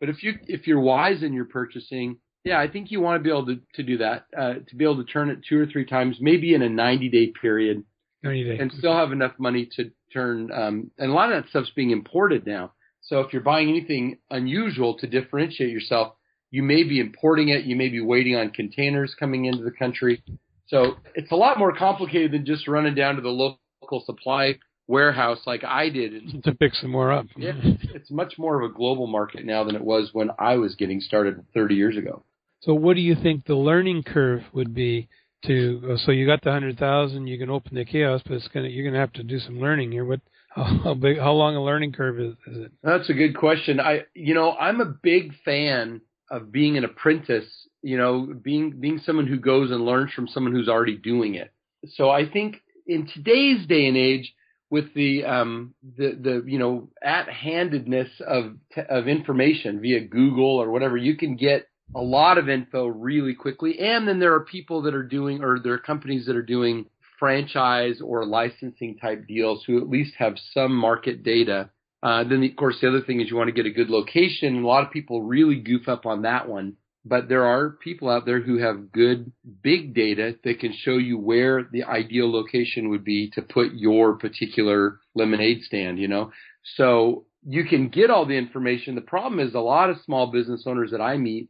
But 0.00 0.08
if 0.08 0.22
you 0.22 0.34
if 0.46 0.66
you're 0.66 0.80
wise 0.80 1.22
in 1.22 1.32
your 1.32 1.44
purchasing, 1.44 2.18
yeah, 2.44 2.58
I 2.58 2.68
think 2.68 2.90
you 2.90 3.00
want 3.00 3.20
to 3.20 3.22
be 3.22 3.30
able 3.30 3.46
to, 3.46 3.60
to 3.74 3.82
do 3.82 3.98
that, 3.98 4.26
uh, 4.36 4.54
to 4.68 4.76
be 4.76 4.84
able 4.84 4.96
to 4.96 5.04
turn 5.04 5.30
it 5.30 5.38
two 5.48 5.60
or 5.60 5.66
three 5.66 5.86
times, 5.86 6.16
maybe 6.20 6.54
in 6.54 6.62
a 6.62 6.68
90 6.68 7.08
day 7.08 7.32
period, 7.40 7.84
90 8.22 8.44
day. 8.44 8.58
and 8.58 8.72
still 8.72 8.94
have 8.94 9.12
enough 9.12 9.32
money 9.38 9.68
to 9.76 9.90
turn. 10.12 10.50
Um, 10.52 10.90
and 10.98 11.10
a 11.10 11.14
lot 11.14 11.32
of 11.32 11.42
that 11.42 11.50
stuff's 11.50 11.70
being 11.70 11.90
imported 11.90 12.46
now. 12.46 12.72
So 13.00 13.20
if 13.20 13.32
you're 13.32 13.42
buying 13.42 13.68
anything 13.68 14.18
unusual 14.30 14.98
to 14.98 15.06
differentiate 15.06 15.70
yourself, 15.70 16.14
you 16.50 16.62
may 16.62 16.82
be 16.82 17.00
importing 17.00 17.48
it. 17.48 17.64
You 17.64 17.76
may 17.76 17.88
be 17.88 18.00
waiting 18.00 18.36
on 18.36 18.50
containers 18.50 19.14
coming 19.18 19.44
into 19.46 19.62
the 19.62 19.70
country. 19.70 20.22
So 20.66 20.96
it's 21.14 21.30
a 21.32 21.36
lot 21.36 21.58
more 21.58 21.74
complicated 21.76 22.32
than 22.32 22.46
just 22.46 22.66
running 22.66 22.94
down 22.94 23.16
to 23.16 23.22
the 23.22 23.28
local 23.28 23.60
supply 24.04 24.58
warehouse 24.86 25.38
like 25.46 25.64
I 25.64 25.88
did 25.88 26.42
to 26.44 26.54
pick 26.54 26.74
some 26.74 26.90
more 26.90 27.12
up. 27.12 27.26
Yeah, 27.36 27.52
it's 27.94 28.10
much 28.10 28.34
more 28.38 28.60
of 28.60 28.70
a 28.70 28.74
global 28.74 29.06
market 29.06 29.44
now 29.44 29.64
than 29.64 29.76
it 29.76 29.84
was 29.84 30.10
when 30.12 30.30
I 30.38 30.56
was 30.56 30.74
getting 30.74 31.00
started 31.00 31.44
30 31.54 31.74
years 31.74 31.96
ago. 31.96 32.24
So 32.60 32.74
what 32.74 32.94
do 32.94 33.00
you 33.00 33.16
think 33.16 33.44
the 33.44 33.56
learning 33.56 34.04
curve 34.04 34.42
would 34.52 34.74
be 34.74 35.08
to? 35.46 35.92
Uh, 35.92 35.96
so 35.96 36.12
you 36.12 36.26
got 36.26 36.42
the 36.42 36.52
hundred 36.52 36.78
thousand, 36.78 37.26
you 37.26 37.38
can 37.38 37.50
open 37.50 37.74
the 37.74 37.84
kiosk, 37.84 38.24
but 38.28 38.34
it's 38.34 38.48
gonna 38.48 38.68
you're 38.68 38.84
gonna 38.84 39.00
have 39.00 39.12
to 39.14 39.24
do 39.24 39.38
some 39.38 39.58
learning 39.58 39.90
here. 39.92 40.04
What 40.04 40.20
how 40.50 40.94
big 40.94 41.18
how 41.18 41.32
long 41.32 41.56
a 41.56 41.62
learning 41.62 41.92
curve 41.92 42.20
is, 42.20 42.34
is 42.46 42.64
it? 42.64 42.72
That's 42.82 43.10
a 43.10 43.14
good 43.14 43.36
question. 43.36 43.80
I 43.80 44.02
you 44.14 44.34
know 44.34 44.52
I'm 44.52 44.80
a 44.80 44.86
big 44.86 45.32
fan 45.44 46.02
of 46.30 46.52
being 46.52 46.76
an 46.76 46.84
apprentice. 46.84 47.46
You 47.82 47.98
know, 47.98 48.32
being 48.40 48.78
being 48.78 48.98
someone 48.98 49.26
who 49.26 49.38
goes 49.38 49.72
and 49.72 49.84
learns 49.84 50.12
from 50.12 50.28
someone 50.28 50.52
who's 50.52 50.68
already 50.68 50.96
doing 50.96 51.34
it. 51.34 51.52
So 51.94 52.10
I 52.10 52.30
think 52.30 52.61
in 52.86 53.08
today's 53.12 53.66
day 53.66 53.86
and 53.86 53.96
age, 53.96 54.34
with 54.70 54.94
the 54.94 55.24
um, 55.24 55.74
the 55.98 56.18
the 56.18 56.42
you 56.46 56.58
know 56.58 56.88
at 57.02 57.28
handedness 57.28 58.08
of 58.26 58.56
of 58.88 59.06
information 59.06 59.80
via 59.80 60.00
Google 60.00 60.56
or 60.56 60.70
whatever, 60.70 60.96
you 60.96 61.16
can 61.16 61.36
get 61.36 61.68
a 61.94 62.00
lot 62.00 62.38
of 62.38 62.48
info 62.48 62.86
really 62.86 63.34
quickly. 63.34 63.78
And 63.78 64.08
then 64.08 64.18
there 64.18 64.32
are 64.34 64.40
people 64.40 64.82
that 64.82 64.94
are 64.94 65.02
doing, 65.02 65.42
or 65.42 65.58
there 65.58 65.74
are 65.74 65.78
companies 65.78 66.24
that 66.26 66.36
are 66.36 66.42
doing 66.42 66.86
franchise 67.18 68.00
or 68.02 68.24
licensing 68.24 68.96
type 68.96 69.26
deals 69.28 69.62
who 69.66 69.78
at 69.78 69.88
least 69.88 70.14
have 70.18 70.34
some 70.54 70.74
market 70.74 71.22
data. 71.22 71.70
Uh, 72.02 72.24
then, 72.24 72.40
the, 72.40 72.50
of 72.50 72.56
course, 72.56 72.78
the 72.80 72.88
other 72.88 73.02
thing 73.02 73.20
is 73.20 73.30
you 73.30 73.36
want 73.36 73.48
to 73.48 73.52
get 73.52 73.66
a 73.66 73.70
good 73.70 73.90
location. 73.90 74.64
A 74.64 74.66
lot 74.66 74.84
of 74.84 74.90
people 74.90 75.22
really 75.22 75.56
goof 75.56 75.86
up 75.86 76.06
on 76.06 76.22
that 76.22 76.48
one. 76.48 76.76
But 77.04 77.28
there 77.28 77.44
are 77.44 77.70
people 77.70 78.08
out 78.08 78.26
there 78.26 78.40
who 78.40 78.58
have 78.58 78.92
good 78.92 79.32
big 79.62 79.94
data 79.94 80.36
that 80.44 80.60
can 80.60 80.72
show 80.72 80.98
you 80.98 81.18
where 81.18 81.64
the 81.72 81.84
ideal 81.84 82.30
location 82.30 82.90
would 82.90 83.04
be 83.04 83.30
to 83.30 83.42
put 83.42 83.72
your 83.74 84.14
particular 84.14 85.00
lemonade 85.14 85.62
stand, 85.62 85.98
you 85.98 86.06
know? 86.06 86.30
So 86.76 87.24
you 87.44 87.64
can 87.64 87.88
get 87.88 88.10
all 88.10 88.24
the 88.24 88.36
information. 88.36 88.94
The 88.94 89.00
problem 89.00 89.40
is 89.40 89.54
a 89.54 89.60
lot 89.60 89.90
of 89.90 90.00
small 90.04 90.28
business 90.30 90.62
owners 90.64 90.92
that 90.92 91.00
I 91.00 91.16
meet 91.16 91.48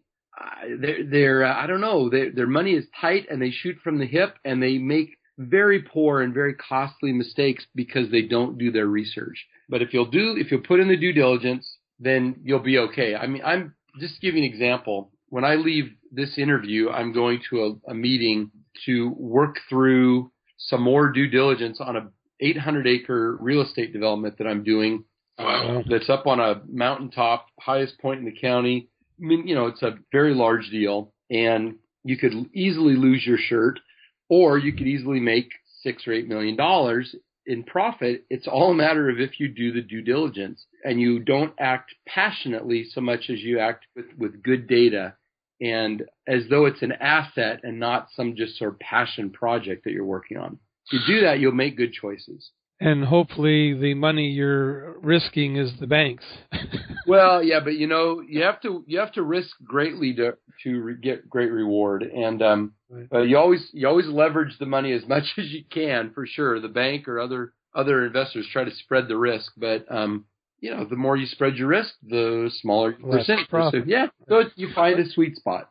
they're, 0.79 1.05
they're 1.05 1.45
uh, 1.45 1.55
I 1.55 1.67
don't 1.67 1.81
know, 1.81 2.11
their 2.11 2.47
money 2.47 2.73
is 2.73 2.87
tight 3.01 3.27
and 3.31 3.41
they 3.41 3.51
shoot 3.51 3.77
from 3.83 3.99
the 3.99 4.07
hip 4.07 4.37
and 4.45 4.63
they 4.63 4.79
make 4.79 5.17
very 5.39 5.83
poor 5.83 6.21
and 6.21 6.35
very 6.35 6.55
costly 6.55 7.13
mistakes 7.13 7.67
because 7.75 8.11
they 8.11 8.23
don't 8.23 8.59
do 8.59 8.71
their 8.71 8.87
research. 8.87 9.47
But 9.69 9.83
if 9.83 9.93
you'll 9.93 10.11
do, 10.11 10.37
if 10.37 10.51
you'll 10.51 10.61
put 10.61 10.81
in 10.81 10.89
the 10.89 10.97
due 10.97 11.13
diligence, 11.13 11.79
then 11.99 12.37
you'll 12.43 12.61
be 12.61 12.79
okay. 12.79 13.15
I 13.15 13.27
mean, 13.27 13.43
I'm 13.45 13.75
just 13.99 14.21
giving 14.21 14.45
an 14.45 14.51
example. 14.51 15.11
When 15.33 15.45
I 15.47 15.55
leave 15.55 15.95
this 16.11 16.37
interview, 16.37 16.91
I'm 16.91 17.15
going 17.15 17.41
to 17.49 17.65
a, 17.65 17.93
a 17.93 17.95
meeting 17.95 18.51
to 18.85 19.15
work 19.17 19.57
through 19.67 20.31
some 20.59 20.83
more 20.83 21.11
due 21.11 21.27
diligence 21.27 21.81
on 21.81 21.97
a 21.97 22.11
800 22.41 22.87
acre 22.87 23.39
real 23.41 23.63
estate 23.63 23.95
development 23.95 24.37
that 24.37 24.47
I'm 24.47 24.63
doing 24.63 25.05
Wow. 25.39 25.79
Uh, 25.79 25.83
that's 25.89 26.11
up 26.11 26.27
on 26.27 26.39
a 26.39 26.61
mountaintop, 26.69 27.47
highest 27.59 27.99
point 27.99 28.19
in 28.21 28.27
the 28.27 28.39
county. 28.39 28.91
I 29.19 29.25
mean, 29.25 29.49
you 29.49 29.55
know, 29.55 29.69
it's 29.69 29.81
a 29.81 29.99
very 30.13 30.35
large 30.35 30.69
deal, 30.69 31.15
and 31.31 31.77
you 32.05 32.19
could 32.19 32.35
easily 32.55 32.97
lose 32.97 33.25
your 33.27 33.39
shirt, 33.39 33.81
or 34.29 34.59
you 34.59 34.75
could 34.75 34.87
easily 34.87 35.19
make 35.19 35.49
six 35.83 36.07
or 36.07 36.13
eight 36.13 36.29
million 36.29 36.57
dollars 36.57 37.17
in 37.47 37.65
profit. 37.65 38.27
It's 38.29 38.47
all 38.47 38.73
a 38.73 38.75
matter 38.75 39.09
of 39.09 39.21
if 39.21 39.41
you 39.41 39.49
do 39.49 39.73
the 39.73 39.81
due 39.81 40.03
diligence 40.03 40.67
and 40.85 41.01
you 41.01 41.21
don't 41.21 41.55
act 41.59 41.95
passionately 42.07 42.85
so 42.93 43.01
much 43.01 43.31
as 43.31 43.41
you 43.41 43.59
act 43.59 43.87
with, 43.97 44.07
with 44.19 44.43
good 44.43 44.69
data 44.69 45.15
and 45.63 46.03
as 46.27 46.43
though 46.51 46.67
it's 46.67 46.83
an 46.83 46.93
asset 46.93 47.61
and 47.63 47.79
not 47.79 48.09
some 48.17 48.35
just 48.37 48.59
sort 48.59 48.73
of 48.73 48.81
passion 48.81 49.31
project 49.31 49.85
that 49.85 49.93
you're 49.93 50.05
working 50.05 50.37
on. 50.37 50.59
If 50.91 50.93
you 50.93 51.15
do 51.15 51.21
that, 51.23 51.39
you'll 51.39 51.53
make 51.53 51.77
good 51.77 51.93
choices. 51.93 52.51
And 52.81 53.05
hopefully, 53.05 53.75
the 53.75 53.95
money 53.95 54.31
you're 54.31 54.99
risking 54.99 55.55
is 55.57 55.71
the 55.79 55.87
banks. 55.87 56.25
well, 57.07 57.41
yeah, 57.41 57.61
but 57.61 57.75
you 57.75 57.87
know, 57.87 58.21
you 58.21 58.43
have 58.43 58.61
to 58.63 58.83
you 58.89 58.99
have 58.99 59.13
to 59.13 59.23
risk 59.23 59.51
greatly 59.63 60.13
to 60.15 60.37
to 60.65 60.81
re- 60.81 60.97
get 61.01 61.31
great 61.31 61.53
reward, 61.53 62.03
and 62.03 62.43
um, 62.43 62.73
right. 62.91 63.07
uh, 63.15 63.21
you 63.21 63.39
always 63.39 63.69
you 63.73 63.87
always 63.87 64.09
leverage 64.09 64.59
the 64.59 64.67
money 64.67 64.93
as 64.93 65.03
much 65.09 65.23
as 65.39 65.53
you 65.53 65.63
can 65.71 66.11
for 66.13 66.27
sure. 66.27 66.59
The 66.59 66.67
bank 66.67 67.07
or 67.07 67.21
other 67.21 67.53
other 67.73 68.05
investors 68.05 68.49
try 68.53 68.65
to 68.65 68.75
spread 68.75 69.07
the 69.07 69.17
risk, 69.17 69.53
but 69.57 69.87
um, 69.89 70.25
you 70.63 70.71
know, 70.71 70.85
the 70.85 70.97
more 70.97 71.17
you 71.17 71.27
spread 71.27 71.57
your 71.57 71.69
risk, 71.69 71.93
the 72.09 72.51
smaller 72.61 72.97
your 72.99 73.19
percentage. 73.19 73.49
So, 73.51 73.83
yeah, 73.85 74.07
so 74.29 74.45
you 74.55 74.73
find 74.73 74.99
a 74.99 75.11
sweet 75.11 75.37
spot. 75.37 75.69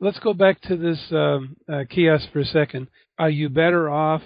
Let's 0.00 0.18
go 0.18 0.34
back 0.34 0.60
to 0.62 0.76
this 0.76 1.00
um, 1.10 1.56
uh, 1.66 1.84
kiosk 1.88 2.30
for 2.30 2.40
a 2.40 2.44
second. 2.44 2.88
Are 3.18 3.30
you 3.30 3.48
better 3.48 3.88
off? 3.88 4.20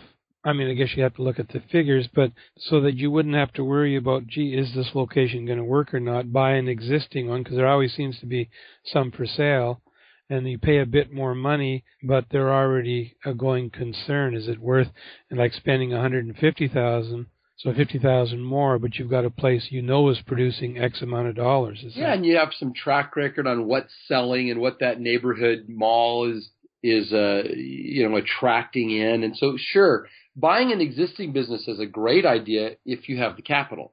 I 0.44 0.52
mean, 0.54 0.68
I 0.68 0.74
guess 0.74 0.88
you 0.96 1.04
have 1.04 1.14
to 1.16 1.22
look 1.22 1.38
at 1.38 1.48
the 1.48 1.62
figures, 1.70 2.08
but 2.12 2.32
so 2.56 2.80
that 2.80 2.96
you 2.96 3.12
wouldn't 3.12 3.34
have 3.36 3.52
to 3.54 3.64
worry 3.64 3.96
about, 3.96 4.26
gee, 4.26 4.54
is 4.54 4.74
this 4.74 4.90
location 4.92 5.46
going 5.46 5.58
to 5.58 5.64
work 5.64 5.94
or 5.94 6.00
not? 6.00 6.32
Buy 6.32 6.52
an 6.52 6.68
existing 6.68 7.28
one 7.28 7.42
because 7.42 7.56
there 7.56 7.68
always 7.68 7.94
seems 7.94 8.18
to 8.18 8.26
be 8.26 8.50
some 8.84 9.12
for 9.12 9.26
sale, 9.26 9.82
and 10.28 10.48
you 10.48 10.58
pay 10.58 10.78
a 10.78 10.86
bit 10.86 11.12
more 11.12 11.34
money, 11.34 11.84
but 12.02 12.24
they're 12.30 12.52
already 12.52 13.14
a 13.24 13.34
going 13.34 13.70
concern. 13.70 14.34
Is 14.34 14.48
it 14.48 14.58
worth 14.58 14.88
like 15.30 15.52
spending 15.52 15.90
150,000? 15.90 17.26
So 17.58 17.74
fifty 17.74 17.98
thousand 17.98 18.40
more, 18.42 18.78
but 18.78 18.96
you've 18.96 19.10
got 19.10 19.24
a 19.24 19.30
place 19.30 19.66
you 19.70 19.82
know 19.82 20.08
is 20.10 20.20
producing 20.24 20.78
X 20.78 21.02
amount 21.02 21.26
of 21.26 21.34
dollars. 21.34 21.80
yeah, 21.82 22.06
that... 22.06 22.16
and 22.16 22.26
you 22.26 22.36
have 22.36 22.52
some 22.56 22.72
track 22.72 23.16
record 23.16 23.48
on 23.48 23.66
what's 23.66 23.92
selling 24.06 24.48
and 24.48 24.60
what 24.60 24.78
that 24.78 25.00
neighborhood 25.00 25.66
mall 25.68 26.30
is 26.30 26.50
is 26.84 27.12
uh 27.12 27.42
you 27.56 28.08
know 28.08 28.16
attracting 28.16 28.92
in. 28.92 29.24
And 29.24 29.36
so 29.36 29.56
sure, 29.58 30.06
buying 30.36 30.70
an 30.70 30.80
existing 30.80 31.32
business 31.32 31.66
is 31.66 31.80
a 31.80 31.86
great 31.86 32.24
idea 32.24 32.76
if 32.86 33.08
you 33.08 33.18
have 33.18 33.34
the 33.34 33.42
capital. 33.42 33.92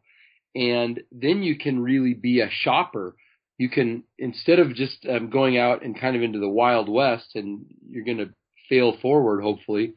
And 0.54 1.02
then 1.12 1.42
you 1.42 1.58
can 1.58 1.82
really 1.82 2.14
be 2.14 2.42
a 2.42 2.50
shopper. 2.52 3.16
You 3.58 3.70
can 3.70 4.04
instead 4.20 4.60
of 4.60 4.76
just 4.76 5.08
um, 5.10 5.32
going 5.32 5.58
out 5.58 5.84
and 5.84 6.00
kind 6.00 6.16
of 6.16 6.22
into 6.22 6.38
the 6.38 6.48
wild 6.48 6.88
west 6.88 7.32
and 7.34 7.66
you're 7.90 8.06
going 8.06 8.20
to 8.20 8.30
fail 8.70 8.96
forward 9.02 9.42
hopefully 9.42 9.94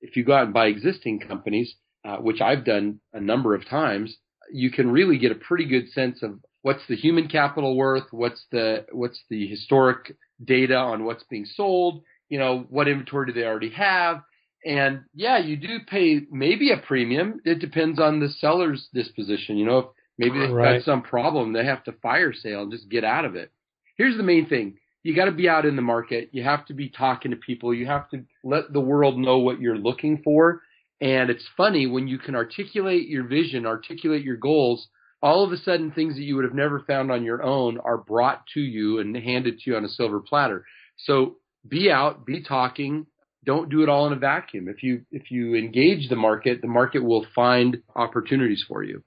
if 0.00 0.16
you 0.16 0.24
go 0.24 0.32
out 0.32 0.44
and 0.44 0.54
buy 0.54 0.66
existing 0.66 1.18
companies 1.18 1.74
uh, 2.04 2.16
which 2.16 2.40
I've 2.40 2.64
done 2.64 3.00
a 3.12 3.20
number 3.20 3.54
of 3.54 3.68
times, 3.68 4.16
you 4.52 4.70
can 4.70 4.90
really 4.90 5.18
get 5.18 5.32
a 5.32 5.36
pretty 5.36 5.66
good 5.66 5.88
sense 5.90 6.22
of 6.22 6.38
what's 6.62 6.86
the 6.88 6.96
human 6.96 7.28
capital 7.28 7.76
worth, 7.76 8.12
what's 8.12 8.44
the 8.50 8.86
what's 8.92 9.20
the 9.30 9.46
historic 9.46 10.16
data 10.44 10.76
on 10.76 11.04
what's 11.04 11.24
being 11.24 11.44
sold, 11.44 12.02
you 12.28 12.38
know, 12.38 12.66
what 12.68 12.88
inventory 12.88 13.26
do 13.26 13.32
they 13.32 13.44
already 13.46 13.70
have, 13.70 14.22
and 14.64 15.02
yeah, 15.14 15.38
you 15.38 15.56
do 15.56 15.80
pay 15.86 16.22
maybe 16.30 16.70
a 16.70 16.76
premium. 16.76 17.40
It 17.44 17.58
depends 17.58 17.98
on 17.98 18.20
the 18.20 18.28
seller's 18.28 18.88
disposition. 18.94 19.56
You 19.56 19.66
know, 19.66 19.78
if 19.78 19.86
maybe 20.18 20.38
they've 20.38 20.50
right. 20.50 20.78
got 20.78 20.84
some 20.84 21.02
problem, 21.02 21.52
they 21.52 21.64
have 21.64 21.84
to 21.84 21.92
fire 21.92 22.32
sale 22.32 22.62
and 22.62 22.72
just 22.72 22.88
get 22.88 23.04
out 23.04 23.24
of 23.24 23.34
it. 23.34 23.50
Here's 23.96 24.16
the 24.16 24.22
main 24.22 24.48
thing. 24.48 24.78
You 25.02 25.16
got 25.16 25.24
to 25.24 25.32
be 25.32 25.48
out 25.48 25.66
in 25.66 25.74
the 25.74 25.82
market. 25.82 26.28
You 26.32 26.44
have 26.44 26.64
to 26.66 26.74
be 26.74 26.88
talking 26.88 27.32
to 27.32 27.36
people. 27.36 27.74
You 27.74 27.86
have 27.86 28.08
to 28.10 28.24
let 28.44 28.72
the 28.72 28.80
world 28.80 29.18
know 29.18 29.38
what 29.38 29.60
you're 29.60 29.76
looking 29.76 30.22
for. 30.22 30.62
And 31.02 31.30
it's 31.30 31.44
funny 31.56 31.88
when 31.88 32.06
you 32.06 32.16
can 32.16 32.36
articulate 32.36 33.08
your 33.08 33.24
vision, 33.24 33.66
articulate 33.66 34.22
your 34.22 34.36
goals, 34.36 34.86
all 35.20 35.42
of 35.44 35.50
a 35.50 35.56
sudden 35.56 35.90
things 35.90 36.14
that 36.14 36.22
you 36.22 36.36
would 36.36 36.44
have 36.44 36.54
never 36.54 36.84
found 36.86 37.10
on 37.10 37.24
your 37.24 37.42
own 37.42 37.78
are 37.78 37.98
brought 37.98 38.46
to 38.54 38.60
you 38.60 39.00
and 39.00 39.16
handed 39.16 39.58
to 39.58 39.70
you 39.70 39.76
on 39.76 39.84
a 39.84 39.88
silver 39.88 40.20
platter. 40.20 40.64
So 40.98 41.38
be 41.68 41.90
out, 41.90 42.24
be 42.24 42.44
talking. 42.44 43.06
Don't 43.44 43.68
do 43.68 43.82
it 43.82 43.88
all 43.88 44.06
in 44.06 44.12
a 44.12 44.16
vacuum. 44.16 44.68
If 44.68 44.84
you 44.84 45.02
if 45.10 45.32
you 45.32 45.56
engage 45.56 46.08
the 46.08 46.14
market, 46.14 46.62
the 46.62 46.68
market 46.68 47.02
will 47.02 47.26
find 47.34 47.82
opportunities 47.96 48.64
for 48.68 48.84
you. 48.84 49.02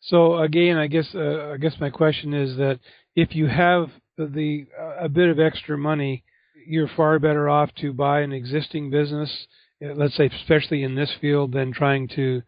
So 0.00 0.38
again, 0.38 0.78
I 0.78 0.86
guess 0.86 1.14
uh, 1.14 1.50
I 1.52 1.58
guess 1.58 1.74
my 1.78 1.90
question 1.90 2.32
is 2.32 2.56
that 2.56 2.80
if 3.14 3.34
you 3.34 3.48
have 3.48 3.90
the 4.16 4.64
uh, 4.80 5.04
a 5.04 5.08
bit 5.10 5.28
of 5.28 5.38
extra 5.38 5.76
money, 5.76 6.24
you're 6.66 6.88
far 6.96 7.18
better 7.18 7.50
off 7.50 7.68
to 7.82 7.92
buy 7.92 8.20
an 8.20 8.32
existing 8.32 8.90
business 8.90 9.46
let's 9.80 10.16
say, 10.16 10.26
especially 10.26 10.82
in 10.82 10.94
this 10.94 11.12
field, 11.20 11.52
than 11.52 11.72
trying 11.72 12.08
to 12.16 12.42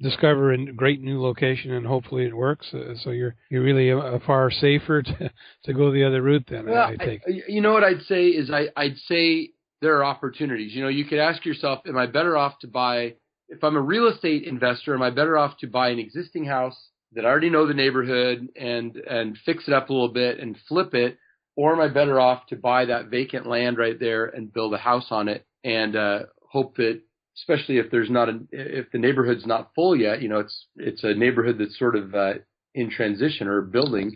discover 0.00 0.52
a 0.52 0.72
great 0.72 1.00
new 1.00 1.22
location 1.22 1.70
and 1.72 1.86
hopefully 1.86 2.26
it 2.26 2.36
works. 2.36 2.66
Uh, 2.74 2.94
so 3.02 3.10
you're 3.10 3.36
you're 3.50 3.62
really 3.62 3.90
a, 3.90 3.96
a 3.96 4.20
far 4.20 4.50
safer 4.50 5.02
to 5.02 5.30
to 5.64 5.72
go 5.72 5.92
the 5.92 6.04
other 6.04 6.22
route 6.22 6.44
then. 6.48 6.66
Well, 6.66 6.82
I, 6.82 6.92
I 6.92 6.96
take. 6.96 7.22
I, 7.26 7.42
you 7.48 7.60
know 7.60 7.72
what 7.72 7.84
I'd 7.84 8.02
say 8.02 8.26
is 8.26 8.50
I 8.50 8.68
I'd 8.76 8.96
say 9.06 9.50
there 9.80 9.96
are 9.96 10.04
opportunities. 10.04 10.74
You 10.74 10.82
know, 10.82 10.88
you 10.88 11.04
could 11.04 11.18
ask 11.18 11.44
yourself, 11.44 11.80
am 11.86 11.96
I 11.96 12.06
better 12.06 12.36
off 12.36 12.58
to 12.60 12.68
buy? 12.68 13.14
If 13.48 13.62
I'm 13.62 13.76
a 13.76 13.80
real 13.80 14.08
estate 14.08 14.44
investor, 14.44 14.94
am 14.94 15.02
I 15.02 15.10
better 15.10 15.36
off 15.36 15.58
to 15.58 15.66
buy 15.66 15.90
an 15.90 15.98
existing 15.98 16.46
house 16.46 16.76
that 17.12 17.26
I 17.26 17.28
already 17.28 17.50
know 17.50 17.66
the 17.66 17.74
neighborhood 17.74 18.48
and 18.56 18.96
and 18.96 19.38
fix 19.44 19.68
it 19.68 19.74
up 19.74 19.88
a 19.88 19.92
little 19.92 20.12
bit 20.12 20.40
and 20.40 20.56
flip 20.68 20.94
it, 20.94 21.18
or 21.56 21.72
am 21.72 21.80
I 21.80 21.88
better 21.88 22.18
off 22.18 22.46
to 22.46 22.56
buy 22.56 22.86
that 22.86 23.06
vacant 23.06 23.46
land 23.46 23.78
right 23.78 23.98
there 23.98 24.26
and 24.26 24.52
build 24.52 24.74
a 24.74 24.78
house 24.78 25.06
on 25.10 25.28
it 25.28 25.46
and 25.64 25.94
uh, 25.94 26.20
hope 26.52 26.76
that 26.76 27.00
especially 27.36 27.78
if 27.78 27.90
there's 27.90 28.10
not 28.10 28.28
a 28.28 28.40
if 28.50 28.90
the 28.92 28.98
neighborhood's 28.98 29.46
not 29.46 29.70
full 29.74 29.96
yet, 29.96 30.22
you 30.22 30.28
know, 30.28 30.38
it's 30.38 30.66
it's 30.76 31.02
a 31.02 31.14
neighborhood 31.14 31.56
that's 31.58 31.78
sort 31.78 31.96
of 31.96 32.14
uh, 32.14 32.34
in 32.74 32.90
transition 32.90 33.48
or 33.48 33.62
building. 33.62 34.12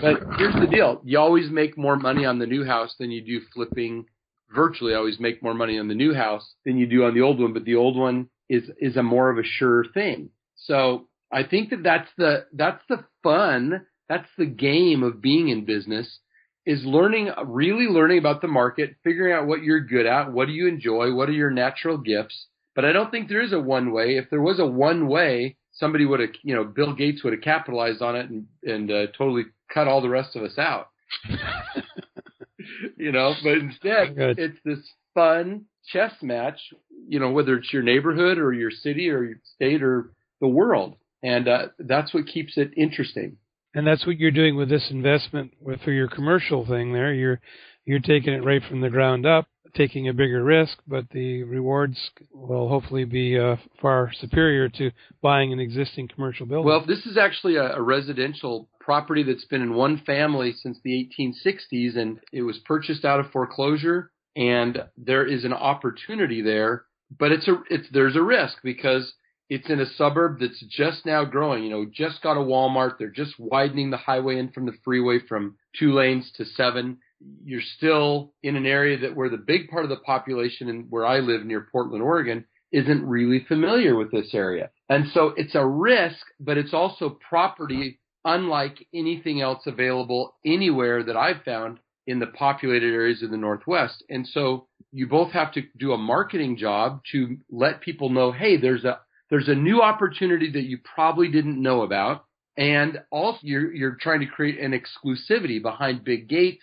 But 0.00 0.22
here's 0.38 0.54
the 0.54 0.68
deal: 0.70 1.00
you 1.04 1.18
always 1.18 1.50
make 1.50 1.76
more 1.76 1.96
money 1.96 2.24
on 2.24 2.38
the 2.38 2.46
new 2.46 2.64
house 2.64 2.94
than 2.98 3.10
you 3.10 3.22
do 3.22 3.40
flipping. 3.54 4.06
Virtually, 4.54 4.94
always 4.94 5.18
make 5.18 5.42
more 5.42 5.54
money 5.54 5.78
on 5.78 5.88
the 5.88 5.94
new 5.94 6.14
house 6.14 6.54
than 6.64 6.76
you 6.76 6.86
do 6.86 7.04
on 7.04 7.14
the 7.14 7.22
old 7.22 7.40
one. 7.40 7.52
But 7.52 7.64
the 7.64 7.74
old 7.76 7.96
one 7.96 8.28
is 8.48 8.64
is 8.78 8.96
a 8.96 9.02
more 9.02 9.30
of 9.30 9.38
a 9.38 9.44
sure 9.44 9.84
thing. 9.94 10.30
So 10.56 11.08
I 11.32 11.42
think 11.42 11.70
that 11.70 11.82
that's 11.82 12.10
the 12.16 12.46
that's 12.52 12.82
the 12.88 13.04
fun. 13.22 13.86
That's 14.08 14.28
the 14.36 14.46
game 14.46 15.02
of 15.02 15.22
being 15.22 15.48
in 15.48 15.64
business 15.64 16.18
is 16.66 16.84
learning, 16.84 17.30
really 17.46 17.86
learning 17.86 18.18
about 18.18 18.40
the 18.40 18.48
market, 18.48 18.96
figuring 19.04 19.32
out 19.32 19.46
what 19.46 19.62
you're 19.62 19.80
good 19.80 20.06
at, 20.06 20.32
what 20.32 20.46
do 20.46 20.52
you 20.52 20.66
enjoy, 20.66 21.12
what 21.14 21.28
are 21.28 21.32
your 21.32 21.50
natural 21.50 21.98
gifts. 21.98 22.46
But 22.74 22.84
I 22.84 22.92
don't 22.92 23.10
think 23.10 23.28
there 23.28 23.42
is 23.42 23.52
a 23.52 23.60
one 23.60 23.92
way. 23.92 24.16
If 24.16 24.30
there 24.30 24.40
was 24.40 24.58
a 24.58 24.66
one 24.66 25.06
way, 25.06 25.56
somebody 25.72 26.06
would 26.06 26.20
have, 26.20 26.30
you 26.42 26.54
know, 26.54 26.64
Bill 26.64 26.94
Gates 26.94 27.22
would 27.22 27.32
have 27.32 27.42
capitalized 27.42 28.02
on 28.02 28.16
it 28.16 28.30
and, 28.30 28.46
and 28.62 28.90
uh, 28.90 29.06
totally 29.16 29.44
cut 29.72 29.88
all 29.88 30.00
the 30.00 30.08
rest 30.08 30.36
of 30.36 30.42
us 30.42 30.58
out. 30.58 30.88
you 32.96 33.12
know, 33.12 33.34
but 33.42 33.58
instead, 33.58 34.16
Good. 34.16 34.38
it's 34.38 34.58
this 34.64 34.80
fun 35.14 35.66
chess 35.86 36.12
match, 36.22 36.58
you 37.06 37.20
know, 37.20 37.30
whether 37.30 37.56
it's 37.56 37.72
your 37.72 37.82
neighborhood 37.82 38.38
or 38.38 38.52
your 38.52 38.70
city 38.70 39.10
or 39.10 39.22
your 39.22 39.36
state 39.54 39.82
or 39.82 40.10
the 40.40 40.48
world. 40.48 40.96
And 41.22 41.46
uh, 41.46 41.66
that's 41.78 42.12
what 42.12 42.26
keeps 42.26 42.56
it 42.56 42.72
interesting 42.76 43.36
and 43.74 43.86
that's 43.86 44.06
what 44.06 44.18
you're 44.18 44.30
doing 44.30 44.56
with 44.56 44.68
this 44.68 44.90
investment 44.90 45.52
with 45.60 45.80
for 45.80 45.92
your 45.92 46.08
commercial 46.08 46.66
thing 46.66 46.92
there. 46.92 47.12
You're 47.12 47.40
you're 47.84 48.00
taking 48.00 48.32
it 48.32 48.44
right 48.44 48.62
from 48.68 48.80
the 48.80 48.90
ground 48.90 49.26
up 49.26 49.46
taking 49.74 50.08
a 50.08 50.12
bigger 50.12 50.42
risk 50.42 50.78
but 50.86 51.04
the 51.10 51.42
rewards 51.42 51.98
will 52.32 52.68
hopefully 52.68 53.04
be 53.04 53.38
uh, 53.38 53.56
far 53.80 54.10
superior 54.20 54.68
to 54.68 54.90
buying 55.20 55.52
an 55.52 55.60
existing 55.60 56.08
commercial 56.08 56.46
building. 56.46 56.66
Well 56.66 56.84
this 56.86 57.04
is 57.06 57.16
actually 57.16 57.56
a, 57.56 57.74
a 57.74 57.82
residential 57.82 58.68
property 58.80 59.22
that's 59.22 59.44
been 59.46 59.62
in 59.62 59.74
one 59.74 60.00
family 60.06 60.52
since 60.52 60.78
the 60.84 61.08
1860s 61.18 61.96
and 61.96 62.20
it 62.32 62.42
was 62.42 62.58
purchased 62.64 63.04
out 63.04 63.20
of 63.20 63.30
foreclosure 63.30 64.10
and 64.36 64.78
there 64.96 65.26
is 65.26 65.44
an 65.44 65.52
opportunity 65.52 66.40
there 66.40 66.84
but 67.18 67.32
it's 67.32 67.48
a 67.48 67.56
it's 67.70 67.88
there's 67.92 68.16
a 68.16 68.22
risk 68.22 68.58
because 68.62 69.14
it's 69.48 69.68
in 69.68 69.80
a 69.80 69.86
suburb 69.86 70.40
that's 70.40 70.62
just 70.70 71.04
now 71.04 71.24
growing. 71.24 71.64
You 71.64 71.70
know, 71.70 71.86
just 71.90 72.22
got 72.22 72.36
a 72.36 72.40
Walmart. 72.40 72.98
They're 72.98 73.10
just 73.10 73.38
widening 73.38 73.90
the 73.90 73.96
highway 73.96 74.38
in 74.38 74.50
from 74.50 74.66
the 74.66 74.76
freeway 74.84 75.18
from 75.28 75.56
two 75.78 75.92
lanes 75.92 76.30
to 76.36 76.44
seven. 76.44 76.98
You're 77.44 77.60
still 77.76 78.32
in 78.42 78.56
an 78.56 78.66
area 78.66 78.98
that 78.98 79.16
where 79.16 79.28
the 79.28 79.36
big 79.36 79.68
part 79.68 79.84
of 79.84 79.90
the 79.90 79.96
population 79.96 80.68
and 80.68 80.86
where 80.90 81.06
I 81.06 81.18
live 81.18 81.44
near 81.44 81.68
Portland, 81.70 82.02
Oregon, 82.02 82.44
isn't 82.72 83.06
really 83.06 83.44
familiar 83.46 83.96
with 83.96 84.10
this 84.10 84.34
area. 84.34 84.70
And 84.88 85.06
so 85.12 85.32
it's 85.36 85.54
a 85.54 85.64
risk, 85.64 86.26
but 86.40 86.58
it's 86.58 86.74
also 86.74 87.18
property 87.28 88.00
unlike 88.24 88.86
anything 88.94 89.40
else 89.40 89.62
available 89.66 90.34
anywhere 90.44 91.02
that 91.04 91.16
I've 91.16 91.42
found 91.44 91.78
in 92.06 92.18
the 92.18 92.26
populated 92.26 92.92
areas 92.92 93.22
of 93.22 93.30
the 93.30 93.36
Northwest. 93.36 94.02
And 94.08 94.26
so 94.26 94.66
you 94.92 95.06
both 95.06 95.32
have 95.32 95.52
to 95.52 95.62
do 95.78 95.92
a 95.92 95.98
marketing 95.98 96.56
job 96.56 97.02
to 97.12 97.36
let 97.50 97.80
people 97.80 98.08
know, 98.10 98.32
hey, 98.32 98.56
there's 98.56 98.84
a 98.84 99.00
there's 99.34 99.48
a 99.48 99.54
new 99.56 99.82
opportunity 99.82 100.48
that 100.52 100.62
you 100.62 100.78
probably 100.94 101.26
didn't 101.26 101.60
know 101.60 101.82
about. 101.82 102.24
And 102.56 103.00
also 103.10 103.40
you're, 103.42 103.74
you're 103.74 103.96
trying 104.00 104.20
to 104.20 104.26
create 104.26 104.60
an 104.60 104.70
exclusivity 104.70 105.60
behind 105.60 106.04
big 106.04 106.28
gates, 106.28 106.62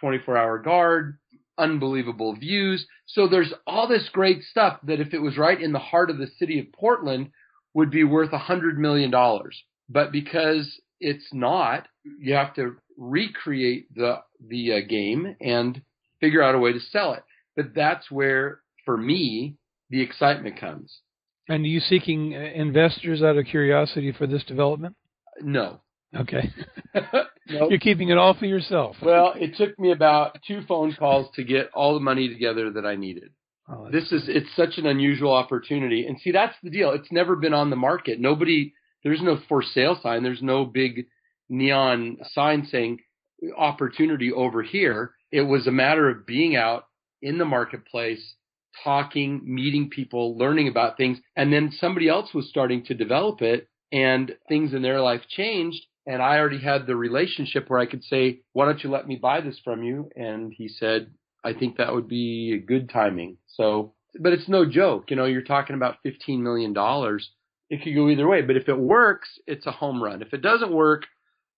24 0.00 0.34
hour 0.34 0.58
guard, 0.58 1.18
unbelievable 1.58 2.34
views. 2.34 2.86
So 3.04 3.28
there's 3.28 3.52
all 3.66 3.86
this 3.86 4.08
great 4.14 4.42
stuff 4.44 4.78
that 4.84 4.98
if 4.98 5.12
it 5.12 5.18
was 5.18 5.36
right 5.36 5.60
in 5.60 5.72
the 5.72 5.78
heart 5.78 6.08
of 6.08 6.16
the 6.16 6.30
city 6.38 6.58
of 6.58 6.72
Portland 6.72 7.32
would 7.74 7.90
be 7.90 8.02
worth 8.02 8.32
a 8.32 8.38
hundred 8.38 8.78
million 8.78 9.10
dollars. 9.10 9.62
But 9.90 10.10
because 10.10 10.80
it's 11.00 11.28
not, 11.34 11.86
you 12.18 12.32
have 12.32 12.54
to 12.54 12.76
recreate 12.96 13.94
the, 13.94 14.20
the 14.40 14.72
uh, 14.72 14.88
game 14.88 15.36
and 15.42 15.82
figure 16.20 16.42
out 16.42 16.54
a 16.54 16.58
way 16.58 16.72
to 16.72 16.80
sell 16.80 17.12
it. 17.12 17.24
But 17.56 17.74
that's 17.74 18.10
where, 18.10 18.62
for 18.86 18.96
me, 18.96 19.58
the 19.90 20.00
excitement 20.00 20.58
comes. 20.58 21.02
And 21.48 21.64
are 21.64 21.68
you 21.68 21.80
seeking 21.80 22.34
uh, 22.34 22.38
investors 22.38 23.22
out 23.22 23.36
of 23.36 23.46
curiosity 23.46 24.12
for 24.12 24.26
this 24.26 24.44
development? 24.44 24.96
No. 25.40 25.80
Okay. 26.14 26.50
nope. 26.94 27.70
You're 27.70 27.78
keeping 27.78 28.08
it 28.08 28.18
all 28.18 28.34
for 28.34 28.46
yourself. 28.46 28.96
Well, 29.02 29.34
it 29.36 29.56
took 29.56 29.78
me 29.78 29.92
about 29.92 30.38
two 30.46 30.62
phone 30.66 30.94
calls 30.94 31.28
to 31.34 31.44
get 31.44 31.70
all 31.74 31.94
the 31.94 32.00
money 32.00 32.28
together 32.28 32.70
that 32.70 32.86
I 32.86 32.96
needed. 32.96 33.30
Oh, 33.68 33.90
this 33.90 34.12
is 34.12 34.24
it's 34.28 34.54
such 34.54 34.78
an 34.78 34.86
unusual 34.86 35.32
opportunity. 35.32 36.06
And 36.06 36.18
see 36.20 36.30
that's 36.30 36.54
the 36.62 36.70
deal. 36.70 36.92
It's 36.92 37.10
never 37.10 37.34
been 37.34 37.54
on 37.54 37.70
the 37.70 37.76
market. 37.76 38.20
Nobody 38.20 38.72
there's 39.02 39.22
no 39.22 39.38
for 39.48 39.62
sale 39.62 39.98
sign, 40.02 40.22
there's 40.22 40.42
no 40.42 40.64
big 40.64 41.06
neon 41.48 42.18
sign 42.32 42.66
saying 42.70 43.00
opportunity 43.56 44.32
over 44.32 44.62
here. 44.62 45.12
It 45.32 45.42
was 45.42 45.66
a 45.66 45.72
matter 45.72 46.08
of 46.08 46.26
being 46.26 46.56
out 46.56 46.86
in 47.22 47.38
the 47.38 47.44
marketplace, 47.44 48.35
talking, 48.84 49.40
meeting 49.44 49.90
people, 49.90 50.36
learning 50.36 50.68
about 50.68 50.96
things, 50.96 51.18
and 51.36 51.52
then 51.52 51.72
somebody 51.72 52.08
else 52.08 52.32
was 52.34 52.48
starting 52.48 52.84
to 52.84 52.94
develop 52.94 53.42
it 53.42 53.68
and 53.92 54.34
things 54.48 54.74
in 54.74 54.82
their 54.82 55.00
life 55.00 55.22
changed 55.28 55.84
and 56.06 56.22
I 56.22 56.38
already 56.38 56.60
had 56.60 56.86
the 56.86 56.96
relationship 56.96 57.68
where 57.68 57.80
I 57.80 57.86
could 57.86 58.04
say, 58.04 58.40
"Why 58.52 58.64
don't 58.64 58.82
you 58.82 58.90
let 58.90 59.08
me 59.08 59.16
buy 59.16 59.40
this 59.40 59.58
from 59.64 59.82
you?" 59.82 60.08
And 60.14 60.52
he 60.52 60.68
said, 60.68 61.12
"I 61.44 61.52
think 61.52 61.76
that 61.76 61.92
would 61.92 62.08
be 62.08 62.52
a 62.52 62.58
good 62.64 62.88
timing." 62.88 63.38
So, 63.48 63.94
but 64.20 64.32
it's 64.32 64.48
no 64.48 64.64
joke. 64.64 65.10
You 65.10 65.16
know, 65.16 65.24
you're 65.24 65.42
talking 65.42 65.74
about 65.74 65.96
$15 66.04 66.40
million. 66.40 66.72
It 67.68 67.82
could 67.82 67.94
go 67.94 68.08
either 68.08 68.28
way. 68.28 68.42
But 68.42 68.56
if 68.56 68.68
it 68.68 68.78
works, 68.78 69.28
it's 69.46 69.66
a 69.66 69.72
home 69.72 70.02
run. 70.02 70.22
If 70.22 70.32
it 70.32 70.42
doesn't 70.42 70.72
work, 70.72 71.02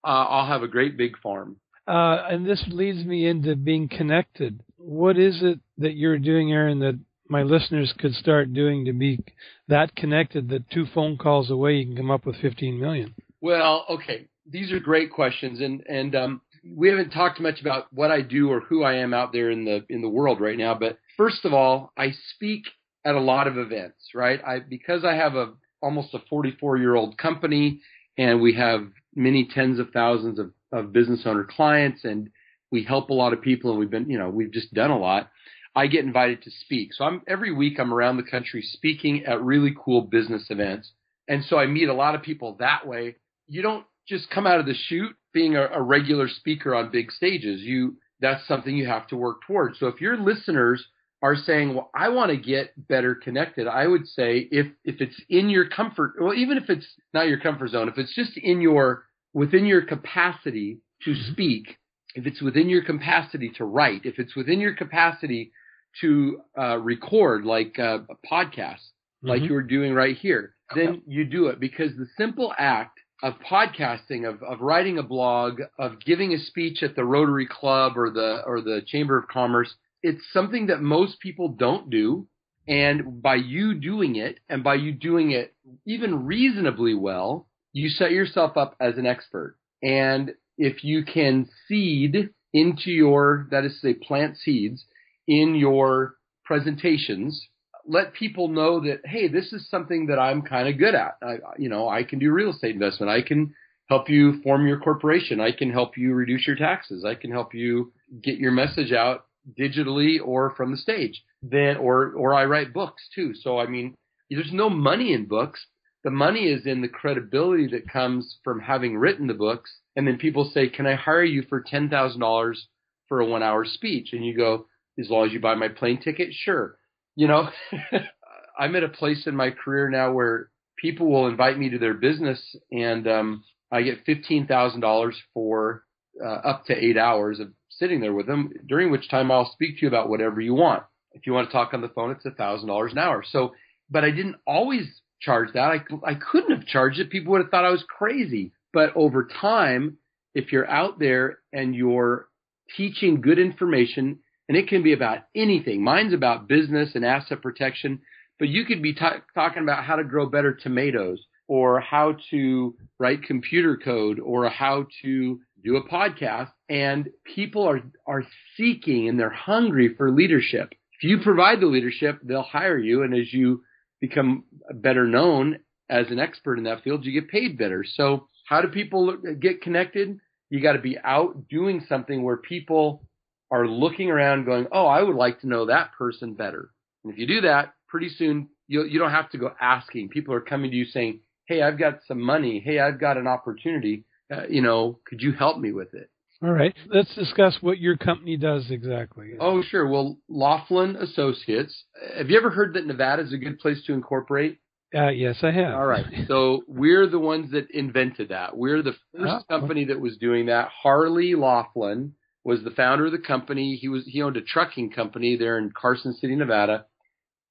uh, 0.03 0.25
I'll 0.25 0.47
have 0.47 0.63
a 0.63 0.69
great 0.69 0.97
big 0.97 1.19
farm. 1.19 1.57
Uh, 1.87 2.27
and 2.31 2.47
this 2.47 2.65
leads 2.69 3.05
me 3.05 3.27
into 3.27 3.55
being 3.55 3.89
connected. 3.89 4.63
What 4.77 5.19
is 5.19 5.43
it 5.43 5.61
that 5.79 5.95
you're 5.95 6.19
doing, 6.19 6.53
Aaron, 6.53 6.81
that 6.81 6.99
my 7.28 7.42
listeners 7.42 7.92
could 7.99 8.14
start 8.14 8.52
doing 8.52 8.85
to 8.87 8.92
be 8.92 9.20
that 9.68 9.94
connected 9.94 10.49
that 10.49 10.70
two 10.70 10.87
phone 10.94 11.16
calls 11.16 11.50
away 11.50 11.75
you 11.76 11.87
can 11.87 11.97
come 11.97 12.11
up 12.11 12.26
with 12.26 12.37
15 12.37 12.80
million? 12.80 13.14
Well, 13.40 13.85
okay, 13.90 14.28
these 14.47 14.73
are 14.73 14.80
great 14.80 15.12
questions, 15.12 15.61
and 15.61 15.82
and 15.88 16.14
um, 16.14 16.40
we 16.64 16.88
haven't 16.88 17.11
talked 17.11 17.40
much 17.40 17.61
about 17.61 17.92
what 17.92 18.11
I 18.11 18.20
do 18.20 18.50
or 18.50 18.61
who 18.61 18.82
I 18.82 18.94
am 18.94 19.14
out 19.14 19.32
there 19.32 19.50
in 19.50 19.64
the 19.64 19.85
in 19.88 20.02
the 20.02 20.08
world 20.08 20.40
right 20.40 20.58
now. 20.58 20.75
But 20.75 20.99
first 21.16 21.44
of 21.44 21.52
all, 21.52 21.92
I 21.97 22.12
speak 22.35 22.64
at 23.04 23.14
a 23.14 23.20
lot 23.20 23.47
of 23.47 23.56
events, 23.58 24.11
right? 24.14 24.40
I 24.44 24.61
because 24.61 25.04
I 25.04 25.14
have 25.14 25.35
a 25.35 25.52
almost 25.80 26.14
a 26.14 26.18
44 26.28 26.78
year 26.78 26.94
old 26.94 27.16
company, 27.18 27.80
and 28.16 28.40
we 28.40 28.54
have 28.54 28.88
many 29.14 29.49
tens 29.52 29.78
of 29.78 29.90
thousands 29.90 30.38
of, 30.38 30.52
of 30.73 30.92
business 30.92 31.23
owner 31.25 31.44
clients, 31.44 32.04
and 32.04 32.30
we 32.70 32.85
help 32.85 33.11
a 33.11 33.14
lot 33.14 33.32
of 33.32 33.40
people, 33.40 33.70
and 33.70 33.78
we've 33.78 33.90
been, 33.90 34.11
you 34.11 34.18
know, 34.18 34.28
we've 34.28 34.52
just 34.52 34.73
done 34.75 34.90
a 34.90 34.99
lot. 34.99 35.30
I 35.78 35.87
get 35.87 36.04
invited 36.04 36.42
to 36.42 36.50
speak, 36.50 36.92
so 36.92 37.04
I'm 37.04 37.23
every 37.28 37.52
week 37.52 37.78
I'm 37.78 37.94
around 37.94 38.16
the 38.16 38.25
country 38.25 38.62
speaking 38.62 39.25
at 39.26 39.40
really 39.40 39.73
cool 39.78 40.00
business 40.00 40.47
events, 40.50 40.90
and 41.28 41.44
so 41.44 41.56
I 41.56 41.66
meet 41.66 41.88
a 41.88 41.94
lot 41.94 42.16
of 42.16 42.23
people 42.23 42.56
that 42.58 42.85
way. 42.85 43.14
You 43.47 43.62
don't 43.62 43.87
just 44.08 44.28
come 44.28 44.44
out 44.44 44.58
of 44.58 44.66
the 44.66 44.75
chute 44.75 45.14
being 45.32 45.54
a, 45.54 45.68
a 45.68 45.80
regular 45.80 46.26
speaker 46.28 46.75
on 46.75 46.90
big 46.90 47.12
stages. 47.12 47.61
You 47.61 47.97
that's 48.18 48.44
something 48.49 48.76
you 48.76 48.88
have 48.88 49.06
to 49.08 49.16
work 49.16 49.42
towards. 49.47 49.78
So 49.78 49.87
if 49.87 50.00
your 50.00 50.17
listeners 50.17 50.84
are 51.23 51.36
saying, 51.36 51.75
"Well, 51.76 51.93
I 51.95 52.08
want 52.08 52.32
to 52.32 52.36
get 52.36 52.73
better 52.88 53.14
connected," 53.14 53.69
I 53.69 53.86
would 53.86 54.08
say 54.08 54.49
if 54.50 54.67
if 54.84 55.00
it's 55.00 55.23
in 55.28 55.49
your 55.49 55.69
comfort, 55.69 56.14
well, 56.21 56.34
even 56.34 56.56
if 56.58 56.69
it's 56.69 56.93
not 57.14 57.28
your 57.28 57.38
comfort 57.38 57.69
zone, 57.69 57.88
if 57.88 57.99
it's 57.99 58.17
just 58.17 58.36
in 58.36 58.60
your 58.60 59.04
within 59.32 59.64
your 59.64 59.82
capacity 59.82 60.80
to 61.02 61.10
mm-hmm. 61.10 61.32
speak, 61.32 61.76
if 62.17 62.26
it's 62.26 62.43
within 62.43 62.69
your 62.69 62.82
capacity 62.82 63.50
to 63.58 63.64
write, 63.64 64.04
if 64.04 64.19
it's 64.19 64.34
within 64.34 64.58
your 64.58 64.75
capacity 64.75 65.52
to 66.01 66.41
uh, 66.59 66.79
record, 66.79 67.45
like 67.45 67.79
uh, 67.79 67.99
a 68.11 68.27
podcast, 68.31 68.81
mm-hmm. 69.23 69.29
like 69.29 69.43
you're 69.43 69.63
doing 69.63 69.95
right 69.95 70.17
here, 70.17 70.55
then 70.75 71.03
you 71.07 71.25
do 71.25 71.47
it 71.47 71.61
because 71.61 71.93
the 71.97 72.07
simple 72.17 72.53
act 72.59 72.99
of 73.23 73.35
podcasting, 73.51 74.29
of, 74.29 74.43
of 74.43 74.61
writing 74.61 74.99
a 74.99 75.03
blog, 75.03 75.61
of 75.79 76.01
giving 76.01 76.33
a 76.33 76.39
speech 76.39 76.83
at 76.83 76.95
the 76.95 77.05
Rotary 77.05 77.47
Club 77.47 77.97
or 77.97 78.11
the 78.11 78.43
or 78.47 78.61
the 78.61 78.83
Chamber 78.87 79.19
of 79.19 79.29
Commerce, 79.29 79.75
it's 80.03 80.23
something 80.33 80.67
that 80.67 80.81
most 80.81 81.21
people 81.21 81.49
don't 81.49 81.91
do. 81.91 82.27
And 82.69 83.23
by 83.23 83.37
you 83.37 83.75
doing 83.75 84.17
it, 84.17 84.41
and 84.49 84.63
by 84.63 84.75
you 84.75 84.93
doing 84.93 85.31
it 85.31 85.55
even 85.87 86.27
reasonably 86.27 86.95
well, 86.95 87.49
you 87.73 87.89
set 87.89 88.13
yourself 88.13 88.59
up 88.59 88.77
as 88.79 88.99
an 88.99 89.07
expert. 89.07 89.57
And 89.83 90.33
if 90.59 90.85
you 90.85 91.03
can 91.05 91.49
seed 91.67 92.31
into 92.53 92.91
your, 92.91 93.49
that 93.51 93.65
is 93.65 93.73
to 93.73 93.79
say, 93.79 93.95
plant 93.95 94.37
seeds 94.37 94.85
in 95.28 95.54
your 95.54 96.17
presentations 96.45 97.49
let 97.88 98.12
people 98.12 98.49
know 98.49 98.80
that 98.80 99.00
hey, 99.04 99.28
this 99.28 99.52
is 99.52 99.69
something 99.71 100.06
that 100.06 100.19
I'm 100.19 100.43
kind 100.43 100.69
of 100.69 100.78
good 100.78 100.95
at. 100.95 101.17
I, 101.23 101.38
you 101.58 101.69
know, 101.69 101.88
I 101.88 102.04
can 102.04 102.19
do 102.19 102.30
real 102.30 102.50
estate 102.50 102.75
investment. 102.75 103.10
I 103.10 103.23
can 103.23 103.54
help 103.88 104.10
you 104.10 104.43
form 104.43 104.67
your 104.67 104.78
corporation. 104.78 105.41
I 105.41 105.52
can 105.52 105.71
help 105.71 105.97
you 105.97 106.12
reduce 106.12 106.47
your 106.47 106.56
taxes. 106.56 107.04
I 107.04 107.14
can 107.14 107.32
help 107.32 107.54
you 107.54 107.93
get 108.23 108.36
your 108.36 108.52
message 108.52 108.93
out 108.93 109.25
digitally 109.58 110.19
or 110.23 110.54
from 110.54 110.71
the 110.71 110.76
stage. 110.76 111.23
Then, 111.43 111.78
or 111.78 112.12
or 112.12 112.34
I 112.34 112.45
write 112.45 112.75
books 112.75 113.02
too. 113.14 113.32
So 113.34 113.58
I 113.58 113.67
mean, 113.67 113.95
there's 114.30 114.52
no 114.52 114.69
money 114.69 115.14
in 115.14 115.26
books. 115.26 115.67
The 116.04 116.10
money 116.10 116.45
is 116.45 116.67
in 116.67 116.82
the 116.82 116.88
credibility 116.88 117.67
that 117.69 117.91
comes 117.91 118.38
from 118.45 118.60
having 118.60 118.99
written 118.99 119.26
the 119.26 119.34
books. 119.34 119.71
And 119.97 120.06
then 120.06 120.19
people 120.19 120.50
say, 120.52 120.69
"Can 120.69 120.86
I 120.86 120.95
hire 120.95 121.25
you 121.25 121.43
for 121.49 121.62
ten 121.62 121.88
thousand 121.88 122.21
dollars 122.21 122.69
for 123.08 123.21
a 123.21 123.26
one-hour 123.26 123.64
speech?" 123.64 124.10
And 124.12 124.25
you 124.25 124.36
go, 124.36 124.67
"As 124.99 125.11
long 125.11 125.26
as 125.26 125.32
you 125.32 125.41
buy 125.41 125.54
my 125.54 125.69
plane 125.69 126.00
ticket, 126.00 126.32
sure." 126.32 126.78
you 127.19 127.26
know, 127.26 127.50
I'm 128.58 128.76
at 128.76 128.84
a 128.84 128.89
place 128.89 129.26
in 129.26 129.34
my 129.34 129.50
career 129.50 129.91
now 129.91 130.13
where 130.13 130.50
people 130.80 131.11
will 131.11 131.26
invite 131.26 131.58
me 131.58 131.69
to 131.71 131.78
their 131.78 131.95
business 131.95 132.41
and 132.71 133.08
um, 133.08 133.45
I 133.73 133.82
get 133.82 134.06
$15,000 134.06 135.13
for 135.34 135.82
uh, 136.25 136.28
up 136.28 136.67
to 136.67 136.76
eight 136.76 136.97
hours 136.97 137.41
of 137.41 137.49
sitting 137.71 138.00
there 138.00 138.15
with 138.15 138.28
them, 138.28 138.52
during 138.69 138.93
which 138.93 139.11
time 139.11 139.32
I'll 139.32 139.50
speak 139.52 139.76
to 139.76 139.82
you 139.82 139.89
about 139.89 140.08
whatever 140.08 140.41
you 140.41 140.54
want. 140.54 140.84
If 141.13 141.26
you 141.26 141.32
want 141.32 141.49
to 141.49 141.52
talk 141.52 141.75
on 141.75 141.80
the 141.80 141.89
phone, 141.89 142.13
it's 142.13 142.25
$1,000 142.25 142.93
an 142.93 142.99
hour. 142.99 143.25
So, 143.28 143.52
but 143.91 144.04
I 144.04 144.13
didn't 144.13 144.37
always 144.47 144.87
charge 145.21 145.49
that. 145.54 145.73
I, 145.73 145.80
I 146.08 146.15
couldn't 146.15 146.56
have 146.56 146.67
charged 146.67 147.00
it. 147.00 147.11
People 147.11 147.32
would 147.32 147.43
have 147.43 147.50
thought 147.50 147.65
I 147.65 147.71
was 147.71 147.84
crazy. 147.89 148.52
But 148.73 148.93
over 148.95 149.26
time, 149.41 149.99
if 150.37 150.52
you're 150.52 150.71
out 150.71 151.00
there 151.00 151.41
and 151.52 151.75
you're 151.75 152.28
teaching 152.76 153.21
good 153.21 153.41
information 153.41 154.21
and 154.49 154.56
it 154.56 154.69
can 154.69 154.82
be 154.82 154.93
about 154.93 155.19
anything. 155.34 155.82
Mine's 155.82 156.15
about 156.15 156.49
business 156.49 156.91
and 156.95 157.04
asset 157.04 157.43
protection, 157.43 158.00
but 158.39 158.49
you 158.49 158.65
could 158.65 158.82
be 158.82 158.95
t- 158.95 159.04
talking 159.34 159.63
about 159.63 159.84
how 159.84 159.97
to 159.97 160.04
grow 160.04 160.26
better 160.26 160.54
tomatoes 160.54 161.21
or 161.49 161.80
how 161.80 162.17
to 162.30 162.75
write 162.99 163.23
computer 163.23 163.76
code 163.76 164.21
or 164.21 164.49
how 164.49 164.87
to 165.02 165.41
do 165.65 165.76
a 165.76 165.89
podcast 165.89 166.50
and 166.69 167.08
people 167.34 167.69
are 167.69 167.80
are 168.06 168.25
seeking 168.56 169.08
and 169.08 169.19
they're 169.19 169.30
hungry 169.30 169.95
for 169.97 170.11
leadership. 170.11 170.73
If 170.93 171.04
you 171.08 171.19
provide 171.19 171.61
the 171.61 171.67
leadership, 171.67 172.21
they'll 172.23 172.43
hire 172.43 172.78
you 172.78 173.02
and 173.02 173.15
as 173.15 173.32
you 173.32 173.63
become 174.00 174.45
better 174.75 175.06
known 175.06 175.58
as 175.91 176.11
an 176.11 176.19
expert 176.19 176.58
in 176.58 176.65
that 176.65 176.82
field, 176.82 177.04
you 177.04 177.19
get 177.19 177.30
paid 177.30 177.58
better. 177.58 177.84
So, 177.87 178.28
how 178.47 178.61
do 178.61 178.69
people 178.69 179.17
get 179.41 179.63
connected? 179.63 180.19
You 180.50 180.63
got 180.63 180.73
to 180.73 180.78
be 180.78 180.97
out 181.02 181.49
doing 181.49 181.84
something 181.89 182.23
where 182.23 182.39
people 182.39 183.02
are 183.50 183.67
looking 183.67 184.11
around 184.11 184.45
going, 184.45 184.67
oh, 184.73 184.87
I 184.87 185.02
would 185.02 185.17
like 185.17 185.41
to 185.41 185.49
know 185.49 185.67
that 185.67 185.93
person 185.97 186.34
better. 186.34 186.71
And 187.04 187.13
if 187.13 187.19
you 187.19 187.26
do 187.26 187.41
that, 187.43 187.75
pretty 187.89 188.08
soon 188.08 188.49
you 188.67 188.84
you 188.84 188.99
don't 188.99 189.11
have 189.11 189.30
to 189.30 189.39
go 189.39 189.52
asking. 189.61 190.11
People 190.11 190.34
are 190.34 190.41
coming 190.41 190.71
to 190.71 190.76
you 190.76 190.84
saying, 190.84 191.21
hey, 191.47 191.63
I've 191.63 191.78
got 191.78 192.00
some 192.06 192.21
money. 192.21 192.63
Hey, 192.65 192.78
I've 192.78 193.00
got 193.00 193.17
an 193.17 193.26
opportunity. 193.26 194.04
Uh, 194.32 194.47
you 194.49 194.61
know, 194.61 195.00
could 195.06 195.23
you 195.23 195.32
help 195.32 195.58
me 195.58 195.73
with 195.73 195.95
it? 195.95 196.11
All 196.43 196.52
right. 196.52 196.75
Let's 196.87 197.13
discuss 197.17 197.58
what 197.61 197.78
your 197.78 197.97
company 197.97 198.37
does 198.37 198.71
exactly. 198.71 199.32
Oh, 199.41 199.63
sure. 199.63 199.89
Well, 199.89 200.19
Laughlin 200.28 200.95
Associates. 200.97 201.84
Have 202.17 202.30
you 202.30 202.37
ever 202.37 202.50
heard 202.50 202.75
that 202.75 202.87
Nevada 202.87 203.23
is 203.23 203.32
a 203.32 203.39
good 203.39 203.58
place 203.58 203.82
to 203.87 203.93
incorporate? 203.93 204.58
Uh, 204.95 205.08
yes, 205.08 205.37
I 205.43 205.50
have. 205.50 205.75
All 205.75 205.87
right. 205.87 206.04
So 206.28 206.63
we're 206.69 207.08
the 207.08 207.19
ones 207.19 207.52
that 207.52 207.71
invented 207.71 208.28
that. 208.28 208.56
We're 208.56 208.82
the 208.82 208.95
first 209.17 209.45
oh, 209.50 209.58
company 209.58 209.87
that 209.87 210.00
was 210.00 210.17
doing 210.19 210.47
that. 210.47 210.69
Harley 210.69 211.34
Laughlin 211.34 212.13
was 212.49 212.61
the 212.65 212.71
founder 212.80 213.06
of 213.06 213.13
the 213.13 213.19
company. 213.34 213.76
He 213.82 213.89
was 213.95 214.04
he 214.06 214.23
owned 214.23 214.37
a 214.39 214.41
trucking 214.54 214.91
company 215.00 215.37
there 215.37 215.56
in 215.58 215.71
Carson 215.82 216.13
City, 216.15 216.34
Nevada. 216.34 216.76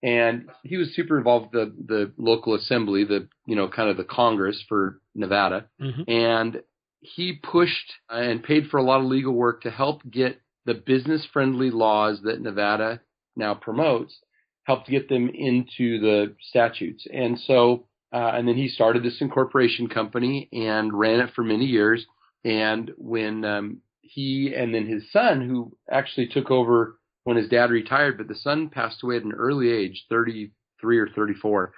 and 0.03 0.49
he 0.63 0.77
was 0.77 0.95
super 0.95 1.17
involved 1.17 1.53
with 1.53 1.53
the 1.53 1.93
the 1.93 2.01
local 2.31 2.53
assembly, 2.55 3.03
the 3.03 3.27
you 3.45 3.55
know 3.55 3.67
kind 3.77 3.89
of 3.91 3.97
the 3.97 4.03
Congress 4.21 4.59
for 4.69 4.99
Nevada, 5.15 5.59
Mm-hmm. 5.81 6.09
and 6.11 6.51
he 7.15 7.33
pushed 7.33 7.89
and 8.09 8.43
paid 8.43 8.63
for 8.69 8.77
a 8.77 8.83
lot 8.83 8.99
of 9.01 9.05
legal 9.05 9.33
work 9.33 9.61
to 9.61 9.71
help 9.71 10.01
get 10.09 10.41
the 10.65 10.73
business 10.73 11.23
friendly 11.31 11.69
laws 11.69 12.15
that 12.23 12.41
Nevada 12.41 12.99
now 13.35 13.53
promotes, 13.53 14.13
helped 14.63 14.89
get 14.89 15.07
them 15.07 15.29
into 15.29 15.99
the 15.99 16.35
statutes. 16.49 17.05
And 17.13 17.39
so, 17.39 17.85
uh, 18.11 18.31
and 18.35 18.47
then 18.47 18.55
he 18.55 18.67
started 18.67 19.03
this 19.03 19.21
incorporation 19.21 19.87
company 19.87 20.49
and 20.51 20.91
ran 20.91 21.19
it 21.19 21.29
for 21.35 21.43
many 21.43 21.65
years. 21.65 22.05
And 22.43 22.91
when 22.97 23.45
um, 23.45 23.77
he 24.09 24.53
and 24.55 24.73
then 24.73 24.87
his 24.87 25.11
son, 25.11 25.47
who 25.47 25.75
actually 25.91 26.27
took 26.27 26.51
over 26.51 26.97
when 27.23 27.37
his 27.37 27.49
dad 27.49 27.69
retired, 27.71 28.17
but 28.17 28.27
the 28.27 28.35
son 28.35 28.69
passed 28.69 29.03
away 29.03 29.17
at 29.17 29.23
an 29.23 29.33
early 29.33 29.69
age, 29.69 30.05
33 30.09 30.99
or 30.99 31.07
34. 31.09 31.73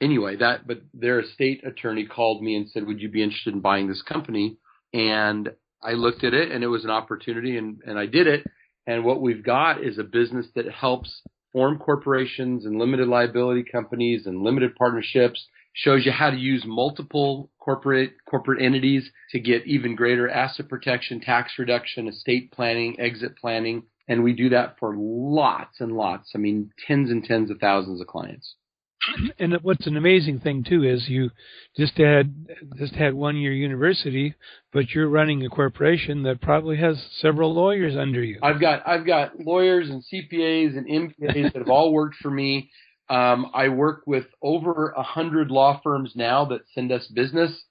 Anyway, 0.00 0.36
that, 0.36 0.66
but 0.66 0.80
their 0.94 1.20
estate 1.20 1.64
attorney 1.64 2.06
called 2.06 2.42
me 2.42 2.56
and 2.56 2.68
said, 2.68 2.86
would 2.86 3.00
you 3.00 3.08
be 3.08 3.22
interested 3.22 3.54
in 3.54 3.60
buying 3.60 3.88
this 3.88 4.02
company? 4.02 4.56
And 4.92 5.50
I 5.82 5.92
looked 5.92 6.24
at 6.24 6.34
it 6.34 6.50
and 6.50 6.64
it 6.64 6.68
was 6.68 6.84
an 6.84 6.90
opportunity 6.90 7.56
and, 7.56 7.80
and 7.86 7.98
I 7.98 8.06
did 8.06 8.26
it. 8.26 8.44
And 8.86 9.04
what 9.04 9.20
we've 9.20 9.44
got 9.44 9.84
is 9.84 9.98
a 9.98 10.04
business 10.04 10.46
that 10.54 10.68
helps 10.70 11.22
form 11.52 11.78
corporations 11.78 12.64
and 12.64 12.78
limited 12.78 13.08
liability 13.08 13.64
companies 13.70 14.26
and 14.26 14.42
limited 14.42 14.74
partnerships, 14.76 15.46
shows 15.78 16.04
you 16.04 16.10
how 16.10 16.30
to 16.30 16.36
use 16.36 16.64
multiple 16.66 17.50
corporate 17.60 18.14
corporate 18.28 18.60
entities 18.60 19.08
to 19.30 19.38
get 19.38 19.66
even 19.66 19.94
greater 19.94 20.28
asset 20.28 20.68
protection, 20.68 21.20
tax 21.20 21.52
reduction, 21.58 22.08
estate 22.08 22.50
planning, 22.50 22.98
exit 22.98 23.36
planning. 23.36 23.84
And 24.08 24.24
we 24.24 24.32
do 24.32 24.48
that 24.48 24.76
for 24.80 24.94
lots 24.96 25.80
and 25.80 25.92
lots. 25.92 26.30
I 26.34 26.38
mean, 26.38 26.72
tens 26.86 27.10
and 27.10 27.22
tens 27.22 27.50
of 27.50 27.58
thousands 27.58 28.00
of 28.00 28.06
clients. 28.06 28.54
And 29.38 29.54
what's 29.62 29.86
an 29.86 29.96
amazing 29.96 30.40
thing 30.40 30.64
too 30.68 30.82
is 30.82 31.08
you 31.08 31.30
just 31.76 31.96
had 31.96 32.34
just 32.76 32.94
had 32.94 33.14
one 33.14 33.36
year 33.36 33.52
university, 33.52 34.34
but 34.72 34.90
you're 34.90 35.08
running 35.08 35.44
a 35.44 35.48
corporation 35.48 36.24
that 36.24 36.42
probably 36.42 36.76
has 36.78 37.00
several 37.20 37.54
lawyers 37.54 37.96
under 37.96 38.22
you. 38.22 38.40
I've 38.42 38.60
got 38.60 38.86
I've 38.86 39.06
got 39.06 39.38
lawyers 39.38 39.88
and 39.88 40.02
CPAs 40.02 40.76
and 40.76 40.86
MBAs 40.86 41.52
that 41.52 41.58
have 41.58 41.70
all 41.70 41.92
worked 41.92 42.16
for 42.16 42.30
me. 42.30 42.70
Um, 43.10 43.50
I 43.54 43.68
work 43.68 44.02
with 44.06 44.26
over 44.42 44.90
a 44.90 45.02
hundred 45.02 45.50
law 45.50 45.80
firms 45.82 46.12
now 46.14 46.44
that 46.46 46.62
send 46.74 46.92
us 46.92 47.06
business. 47.08 47.64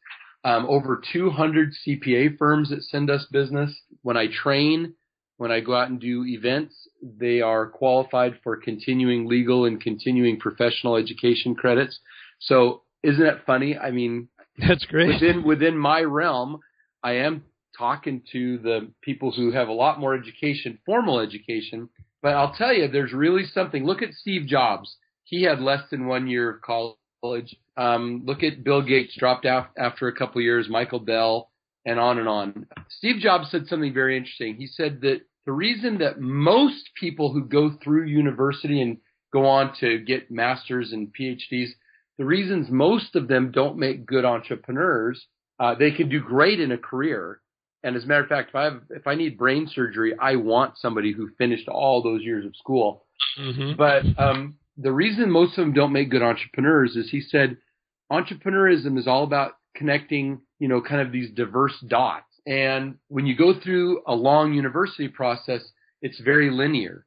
Um, 0.44 0.66
over 0.70 1.02
200 1.12 1.74
CPA 1.86 2.38
firms 2.38 2.70
that 2.70 2.84
send 2.84 3.10
us 3.10 3.26
business. 3.32 3.76
When 4.04 4.16
I 4.16 4.28
train, 4.28 4.94
when 5.38 5.52
I 5.52 5.60
go 5.60 5.76
out 5.76 5.90
and 5.90 6.00
do 6.00 6.26
events, 6.26 6.76
they 7.02 7.42
are 7.42 7.68
qualified 7.68 8.40
for 8.44 8.56
continuing 8.56 9.28
legal 9.28 9.66
and 9.66 9.82
continuing 9.82 10.40
professional 10.40 10.96
education 10.96 11.56
credits. 11.56 12.00
So 12.40 12.84
isn't 13.04 13.24
that 13.24 13.46
funny? 13.46 13.78
I 13.78 13.92
mean, 13.92 14.30
That's 14.58 14.86
great. 14.86 15.08
within 15.08 15.44
within 15.44 15.78
my 15.78 16.02
realm, 16.02 16.60
I 17.04 17.14
am 17.14 17.44
talking 17.78 18.24
to 18.32 18.58
the 18.60 18.92
people 19.02 19.32
who 19.32 19.52
have 19.52 19.68
a 19.68 19.74
lot 19.74 20.00
more 20.00 20.16
education, 20.16 20.80
formal 20.86 21.20
education. 21.20 21.90
But 22.22 22.34
I'll 22.34 22.54
tell 22.54 22.74
you, 22.74 22.88
there's 22.88 23.14
really 23.14 23.46
something. 23.46 23.86
Look 23.86 24.02
at 24.02 24.14
Steve 24.14 24.48
Jobs. 24.48 24.96
He 25.28 25.44
had 25.44 25.60
less 25.60 25.82
than 25.92 26.08
one 26.08 26.28
year 26.28 26.50
of 26.50 26.62
college. 26.62 27.56
Um, 27.76 28.24
look 28.26 28.44
at 28.44 28.64
Bill 28.64 28.82
Gates, 28.82 29.16
dropped 29.18 29.46
out 29.46 29.68
after 29.78 30.08
a 30.08 30.16
couple 30.16 30.40
of 30.40 30.46
years. 30.46 30.70
Michael 30.70 31.00
Dell, 31.00 31.50
and 31.86 32.00
on 32.00 32.18
and 32.18 32.30
on. 32.30 32.66
Steve 32.90 33.22
Jobs 33.22 33.52
said 33.52 33.68
something 33.68 33.94
very 33.94 34.16
interesting. 34.16 34.56
He 34.56 34.68
said 34.68 35.02
that 35.02 35.22
the 35.46 35.52
reason 35.52 35.98
that 36.00 36.20
most 36.20 36.90
people 37.00 37.34
who 37.34 37.44
go 37.44 37.72
through 37.84 38.06
university 38.06 38.82
and 38.82 38.98
go 39.34 39.46
on 39.46 39.74
to 39.82 40.00
get 40.00 40.32
masters 40.32 40.94
and 40.94 41.14
PhDs, 41.14 41.70
the 42.18 42.26
reasons 42.26 42.70
most 42.70 43.16
of 43.16 43.28
them 43.28 43.52
don't 43.52 43.78
make 43.78 44.06
good 44.06 44.26
entrepreneurs, 44.26 45.28
uh, 45.60 45.76
they 45.76 45.92
can 45.92 46.08
do 46.08 46.22
great 46.22 46.62
in 46.62 46.72
a 46.72 46.78
career. 46.78 47.42
And 47.84 47.96
as 47.98 48.06
a 48.06 48.08
matter 48.08 48.24
of 48.24 48.30
fact, 48.30 48.50
if 48.50 48.56
I 48.56 48.64
have, 48.64 48.82
if 48.90 49.08
I 49.08 49.16
need 49.16 49.38
brain 49.38 49.70
surgery, 49.74 50.14
I 50.20 50.36
want 50.38 50.78
somebody 50.78 51.12
who 51.12 51.30
finished 51.38 51.68
all 51.68 52.02
those 52.02 52.22
years 52.22 52.46
of 52.46 52.56
school. 52.56 53.06
hmm 53.38 53.74
But 53.78 54.04
um, 54.18 54.56
the 54.78 54.92
reason 54.92 55.32
most 55.32 55.58
of 55.58 55.66
them 55.66 55.74
don't 55.74 55.92
make 55.92 56.10
good 56.10 56.22
entrepreneurs 56.22 56.96
is 56.96 57.10
he 57.10 57.22
said 57.22 57.58
entrepreneurism 58.12 58.98
is 58.98 59.08
all 59.08 59.24
about 59.24 59.54
connecting, 59.76 60.40
you 60.60 60.68
know, 60.68 60.82
kind 60.82 61.02
of 61.02 61.12
these 61.12 61.32
diverse 61.32 61.74
dots. 61.88 62.26
And 62.46 62.96
when 63.10 63.26
you 63.26 63.36
go 63.36 63.60
through 63.60 64.02
a 64.08 64.16
long 64.16 64.54
university 64.54 65.08
process, 65.08 65.62
it's 66.02 66.20
very 66.20 66.50
linear. 66.50 67.06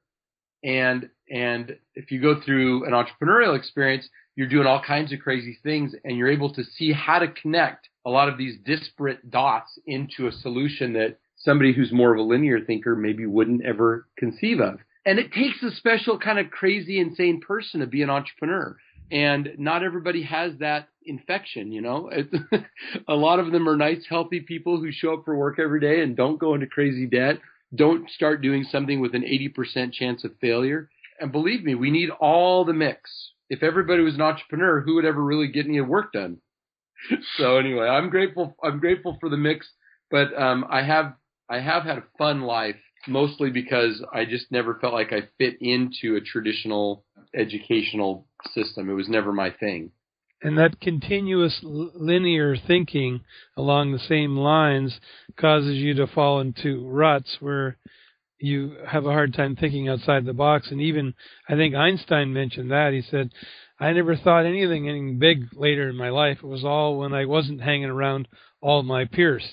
And 0.63 1.09
and 1.31 1.77
if 1.95 2.11
you 2.11 2.21
go 2.21 2.41
through 2.45 2.85
an 2.85 2.93
entrepreneurial 2.93 3.57
experience, 3.57 4.09
you're 4.37 4.49
doing 4.49 4.67
all 4.67 4.83
kinds 4.83 5.13
of 5.13 5.21
crazy 5.21 5.59
things 5.63 5.95
and 6.05 6.17
you're 6.17 6.31
able 6.31 6.53
to 6.55 6.65
see 6.65 6.93
how 6.93 7.21
to 7.21 7.29
connect 7.29 7.89
a 8.05 8.11
lot 8.11 8.29
of 8.29 8.37
these 8.37 8.59
disparate 8.65 9.31
dots 9.31 9.79
into 9.87 10.27
a 10.27 10.33
solution 10.33 10.93
that 10.95 11.19
somebody 11.37 11.73
who's 11.73 11.93
more 11.93 12.13
of 12.13 12.19
a 12.19 12.23
linear 12.23 12.61
thinker 12.61 12.97
maybe 12.97 13.27
wouldn't 13.27 13.65
ever 13.65 14.09
conceive 14.19 14.61
of. 14.61 14.81
And 15.07 15.19
it 15.19 15.33
takes 15.33 15.63
a 15.63 15.75
special 15.77 16.19
kind 16.19 16.39
of 16.39 16.51
crazy, 16.51 17.01
insane 17.01 17.41
person 17.41 17.81
to 17.81 17.87
be 17.87 18.03
an 18.03 18.11
entrepreneur. 18.11 18.77
And 19.11 19.51
not 19.59 19.83
everybody 19.83 20.23
has 20.23 20.53
that 20.61 20.89
infection, 21.05 21.73
you 21.73 21.81
know. 21.81 22.11
A 23.09 23.15
lot 23.15 23.41
of 23.41 23.51
them 23.51 23.69
are 23.69 23.77
nice, 23.77 24.05
healthy 24.09 24.41
people 24.41 24.79
who 24.79 24.93
show 24.93 25.15
up 25.15 25.25
for 25.25 25.37
work 25.37 25.59
every 25.59 25.81
day 25.81 26.03
and 26.03 26.17
don't 26.17 26.39
go 26.39 26.55
into 26.55 26.67
crazy 26.67 27.07
debt, 27.07 27.39
don't 27.75 28.09
start 28.11 28.43
doing 28.43 28.65
something 28.65 29.01
with 29.01 29.15
an 29.15 29.23
80% 29.23 29.93
chance 29.93 30.25
of 30.25 30.33
failure. 30.41 30.89
And 31.19 31.33
believe 31.33 31.65
me, 31.65 31.75
we 31.75 31.91
need 31.91 32.11
all 32.11 32.65
the 32.65 32.73
mix. 32.73 33.11
If 33.49 33.63
everybody 33.63 34.03
was 34.03 34.15
an 34.15 34.23
entrepreneur, 34.23 34.81
who 34.81 34.95
would 34.95 35.05
ever 35.05 35.23
really 35.23 35.49
get 35.49 35.67
any 35.67 35.81
work 35.81 36.13
done? 36.13 36.39
so 37.37 37.57
anyway, 37.57 37.87
I'm 37.87 38.11
grateful. 38.11 38.57
I'm 38.63 38.79
grateful 38.79 39.17
for 39.21 39.29
the 39.29 39.37
mix, 39.37 39.67
but 40.11 40.37
um, 40.41 40.65
I 40.71 40.83
have 40.83 41.15
I 41.49 41.59
have 41.59 41.83
had 41.83 41.99
a 41.99 42.05
fun 42.17 42.43
life 42.43 42.77
mostly 43.07 43.51
because 43.51 44.05
I 44.13 44.25
just 44.25 44.51
never 44.51 44.75
felt 44.75 44.93
like 44.93 45.13
I 45.13 45.29
fit 45.39 45.57
into 45.61 46.17
a 46.17 46.21
traditional 46.21 47.05
educational 47.35 48.27
system. 48.55 48.91
It 48.91 48.95
was 48.95 49.09
never 49.09 49.33
my 49.33 49.51
thing. 49.51 49.91
And 50.43 50.57
that 50.57 50.81
continuous 50.81 51.61
linear 51.63 52.57
thinking 52.57 53.21
along 53.57 53.93
the 53.93 53.99
same 53.99 54.37
lines 54.37 54.99
causes 55.37 55.77
you 55.77 55.95
to 55.95 56.07
fall 56.07 56.41
into 56.41 56.87
ruts 56.89 57.37
where 57.41 57.77
you 58.39 58.77
have 58.89 59.05
a 59.05 59.13
hard 59.13 59.35
time 59.35 59.55
thinking 59.55 59.89
outside 59.89 60.25
the 60.25 60.33
box. 60.33 60.71
And 60.71 60.81
even, 60.81 61.13
I 61.49 61.57
think 61.57 61.75
Einstein 61.75 62.33
mentioned 62.33 62.71
that. 62.71 62.95
He 62.95 63.03
said, 63.03 63.31
I 63.79 63.93
never 63.93 64.17
thought 64.17 64.47
anything, 64.47 64.89
anything 64.89 65.19
big 65.19 65.49
later 65.53 65.91
in 65.91 65.97
my 65.97 66.09
life. 66.09 66.39
It 66.43 66.47
was 66.47 66.65
all 66.65 66.99
when 66.99 67.13
I 67.13 67.27
wasn't 67.27 67.61
hanging 67.61 67.91
around 67.91 68.27
all 68.63 68.83
my 68.83 69.05
peers. 69.05 69.45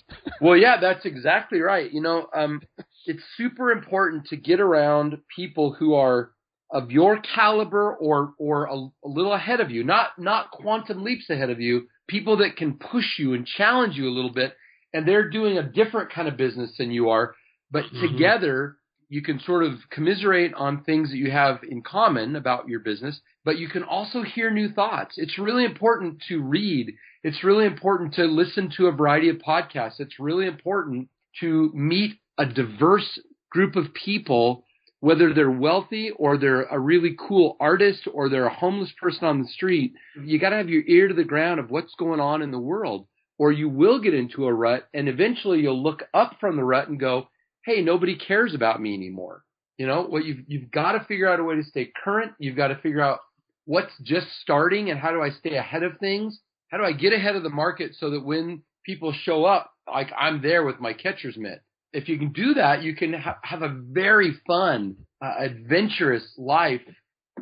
Well, 0.41 0.57
yeah, 0.57 0.79
that's 0.79 1.05
exactly 1.05 1.60
right. 1.60 1.91
You 1.91 2.01
know, 2.01 2.27
um, 2.33 2.62
it's 3.08 3.24
super 3.38 3.72
important 3.72 4.28
to 4.28 4.38
get 4.38 4.60
around 4.60 5.17
people 5.36 5.74
who 5.74 5.93
are 5.96 6.32
of 6.72 6.91
your 6.91 7.22
caliber 7.22 7.96
or 7.96 8.34
or 8.38 8.65
a, 8.65 8.76
a 8.76 9.08
little 9.08 9.34
ahead 9.34 9.62
of 9.62 9.72
you, 9.72 9.84
not 9.84 10.10
not 10.20 10.52
quantum 10.52 11.04
leaps 11.04 11.30
ahead 11.30 11.50
of 11.50 11.60
you. 11.62 11.88
People 12.08 12.38
that 12.38 12.58
can 12.58 12.78
push 12.78 13.17
you 13.17 13.34
and 13.34 13.46
challenge 13.46 13.96
you 13.96 14.08
a 14.08 14.13
little 14.15 14.34
bit, 14.34 14.56
and 14.93 15.08
they're 15.08 15.30
doing 15.30 15.58
a 15.58 15.63
different 15.63 16.12
kind 16.12 16.28
of 16.28 16.38
business 16.38 16.76
than 16.78 16.91
you 16.91 17.10
are. 17.10 17.36
But 17.72 17.86
Mhm. 17.86 18.00
together, 18.00 18.78
you 19.10 19.22
can 19.22 19.39
sort 19.39 19.63
of 19.63 19.89
commiserate 19.89 20.54
on 20.54 20.84
things 20.84 21.10
that 21.12 21.17
you 21.17 21.32
have 21.32 21.63
in 21.63 21.82
common 21.82 22.36
about 22.36 22.67
your 22.67 22.82
business, 22.82 23.22
but 23.46 23.58
you 23.58 23.70
can 23.70 23.84
also 23.84 24.22
hear 24.24 24.52
new 24.52 24.70
thoughts. 24.70 25.17
It's 25.17 25.38
really 25.39 25.63
important 25.63 26.22
to 26.28 26.41
read. 26.41 26.93
It's 27.24 27.43
really 27.43 27.65
important 27.65 28.13
to 28.15 28.26
listen 28.26 28.70
to 28.78 28.88
a 28.88 28.91
variety 28.91 29.30
of 29.30 29.38
podcasts. 29.38 30.00
It's 30.00 30.20
really 30.20 30.46
important 30.46 31.10
to 31.39 31.72
meet 31.74 32.20
a 32.38 32.45
diverse 32.45 33.19
group 33.52 33.76
of 33.76 33.93
people, 33.93 34.65
whether 35.00 35.34
they're 35.34 35.52
wealthy 35.52 36.12
or 36.12 36.38
they're 36.38 36.63
a 36.63 36.80
really 36.80 37.15
cool 37.19 37.58
artist 37.60 38.08
or 38.13 38.30
they're 38.30 38.47
a 38.47 38.54
homeless 38.54 38.91
person 39.02 39.26
on 39.26 39.41
the 39.41 39.47
street. 39.47 39.93
You 40.23 40.39
got 40.39 40.50
to 40.50 40.58
have 40.58 40.69
your 40.69 40.84
ear 40.88 41.08
to 41.08 41.13
the 41.13 41.23
ground 41.23 41.60
of 41.60 41.69
what's 41.69 41.95
going 41.95 42.19
on 42.19 42.41
in 42.41 42.52
the 42.52 42.60
world, 42.60 43.08
or 43.38 43.52
you 43.52 43.69
will 43.69 44.00
get 44.00 44.13
into 44.13 44.47
a 44.47 44.54
rut 44.54 44.88
and 44.93 45.08
eventually 45.08 45.62
you'll 45.62 45.82
look 45.82 46.04
up 46.13 46.38
from 46.39 46.58
the 46.58 46.63
rut 46.63 46.89
and 46.89 47.00
go, 47.00 47.28
hey, 47.65 47.82
nobody 47.82 48.15
cares 48.15 48.56
about 48.56 48.82
me 48.82 48.93
anymore. 48.93 49.43
You 49.78 49.86
know, 49.86 50.04
what 50.04 50.26
you've 50.26 50.39
you've 50.47 50.71
got 50.71 50.93
to 50.93 51.06
figure 51.06 51.30
out 51.30 51.39
a 51.39 51.43
way 51.43 51.56
to 51.56 51.63
stay 51.63 51.91
current. 52.04 52.32
You've 52.39 52.56
got 52.56 52.69
to 52.69 52.78
figure 52.78 53.02
out 53.02 53.19
what's 53.65 53.91
just 54.02 54.28
starting 54.41 54.89
and 54.89 55.00
how 55.00 55.12
do 55.12 55.21
I 55.21 55.30
stay 55.30 55.56
ahead 55.56 55.84
of 55.84 56.00
things? 56.00 56.39
How 56.69 56.78
do 56.78 56.84
I 56.84 56.93
get 56.93 57.13
ahead 57.13 57.36
of 57.36 57.43
the 57.43 57.50
market 57.50 57.95
so 58.00 58.10
that 58.10 58.26
when 58.26 58.63
people 58.86 59.13
show 59.13 59.45
up, 59.45 59.71
like 59.88 60.10
I'm 60.17 60.41
there 60.41 60.63
with 60.63 60.80
my 60.80 60.93
catcher's 60.93 61.38
mitt? 61.38 61.62
If 61.93 62.10
you 62.10 62.17
can 62.17 62.32
do 62.32 62.56
that, 62.56 62.84
you 62.84 62.95
can 62.95 63.13
ha- 63.13 63.38
have 63.43 63.62
a 63.62 63.69
very 63.69 64.34
fun, 64.45 64.97
uh, 65.23 65.34
adventurous 65.39 66.23
life, 66.38 66.82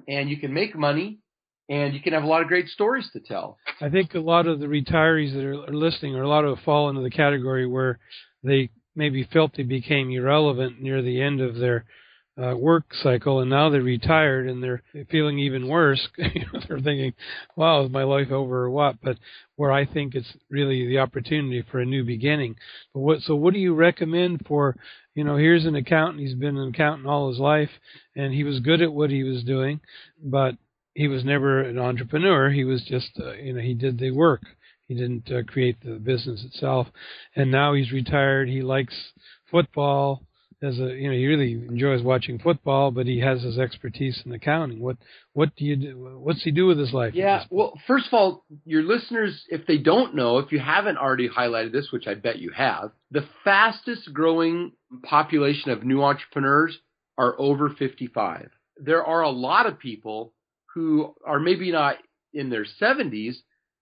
and 0.08 0.29
you 0.29 0.38
can 0.38 0.53
make 0.53 0.75
money, 0.75 1.19
and 1.67 1.93
you 1.93 2.01
can 2.01 2.13
have 2.13 2.23
a 2.23 2.27
lot 2.27 2.41
of 2.41 2.47
great 2.47 2.67
stories 2.69 3.10
to 3.13 3.19
tell. 3.19 3.58
I 3.81 3.89
think 3.89 4.13
a 4.13 4.19
lot 4.19 4.47
of 4.47 4.60
the 4.60 4.67
retirees 4.67 5.34
that 5.34 5.43
are, 5.43 5.65
are 5.65 5.73
listening, 5.73 6.15
or 6.15 6.23
a 6.23 6.29
lot 6.29 6.45
of 6.45 6.60
fall 6.60 6.89
into 6.89 7.01
the 7.01 7.10
category 7.10 7.65
where 7.65 7.99
they 8.43 8.69
maybe 8.95 9.27
felt 9.34 9.55
they 9.58 9.63
became 9.63 10.12
irrelevant 10.12 10.81
near 10.81 11.01
the 11.01 11.21
end 11.21 11.41
of 11.41 11.55
their 11.55 11.86
uh, 12.41 12.56
work 12.56 12.86
cycle, 13.02 13.39
and 13.39 13.50
now 13.50 13.69
they're 13.69 13.82
retired 13.82 14.50
and 14.50 14.62
they're 14.62 14.84
feeling 15.10 15.39
even 15.39 15.67
worse. 15.67 16.06
they're 16.17 16.80
thinking, 16.80 17.13
"Wow, 17.56 17.86
is 17.86 17.91
my 17.91 18.04
life 18.04 18.32
over 18.32 18.65
or 18.65 18.69
what?" 18.69 18.98
But 19.02 19.17
where 19.56 19.71
I 19.71 19.86
think 19.86 20.15
it's 20.15 20.34
really 20.50 20.86
the 20.88 21.00
opportunity 21.00 21.63
for 21.71 21.80
a 21.80 21.86
new 21.86 22.04
beginning. 22.04 22.56
But 22.93 23.00
what? 23.02 23.21
So, 23.21 23.36
what 23.36 23.54
do 23.54 23.60
you 23.60 23.74
recommend 23.74 24.45
for? 24.48 24.76
You 25.13 25.24
know, 25.24 25.38
here's 25.38 25.65
an 25.65 25.76
accountant. 25.76 26.19
He's 26.19 26.36
been 26.36 26.58
an 26.58 26.69
accountant 26.69 27.08
all 27.08 27.30
his 27.30 27.39
life, 27.39 27.69
and 28.15 28.34
he 28.34 28.43
was 28.43 28.60
good 28.60 28.82
at 28.82 28.91
what 28.91 29.10
he 29.10 29.24
was 29.24 29.43
doing, 29.43 29.80
but 30.21 30.56
he 30.93 31.08
was 31.08 31.24
never 31.24 31.62
an 31.62 31.78
entrepreneur. 31.78 32.50
He 32.50 32.63
was 32.63 32.84
just, 32.84 33.12
uh, 33.19 33.34
you 33.34 33.54
know, 33.54 33.62
he 33.62 33.74
did 33.74 34.00
the 34.00 34.12
work. 34.12 34.41
He 34.88 34.95
didn't 34.95 35.30
uh, 35.32 35.43
create 35.45 35.78
the 35.84 35.95
business 35.95 36.43
itself. 36.45 36.88
And 37.36 37.52
now 37.52 37.74
he's 37.74 37.91
retired. 37.91 38.48
He 38.48 38.62
likes 38.62 38.95
football 39.52 40.24
as 40.65 40.80
a 40.80 40.93
you 40.95 41.08
know 41.08 41.15
he 41.15 41.25
really 41.28 41.54
enjoys 41.54 42.01
watching 42.01 42.39
football, 42.39 42.91
but 42.91 43.06
he 43.06 43.19
has 43.19 43.41
his 43.43 43.58
expertise 43.58 44.21
in 44.25 44.32
accounting. 44.32 44.80
What 44.80 44.97
what 45.34 45.56
do 45.56 45.65
you 45.65 45.75
do? 45.75 46.19
What's 46.19 46.43
he 46.43 46.51
do 46.51 46.65
with 46.65 46.80
his 46.80 46.93
life? 46.93 47.13
Yeah, 47.13 47.45
well, 47.49 47.80
first 47.88 48.08
of 48.08 48.13
all, 48.13 48.45
your 48.65 48.84
listeners, 48.84 49.45
if 49.49 49.65
they 49.67 49.78
don't 49.78 50.15
know, 50.15 50.39
if 50.39 50.51
you 50.51 50.60
haven't 50.60 50.97
already 50.97 51.30
highlighted 51.30 51.71
this, 51.71 51.91
which 51.91 52.08
I 52.08 52.15
bet 52.15 52.39
you 52.39 52.51
have, 52.51 52.91
the 53.12 53.28
fastest 53.43 54.13
growing 54.13 54.71
population 55.04 55.71
of 55.71 55.84
new 55.84 56.04
entrepreneurs 56.04 56.78
are 57.17 57.39
over 57.39 57.69
55. 57.69 58.49
There 58.78 59.06
are 59.06 59.21
a 59.21 59.30
lot 59.30 59.67
of 59.67 59.80
people 59.80 60.34
who 60.73 61.15
are 61.25 61.39
maybe 61.39 61.71
not 61.71 61.97
in 62.34 62.49
their 62.49 62.65
70s, 62.82 63.36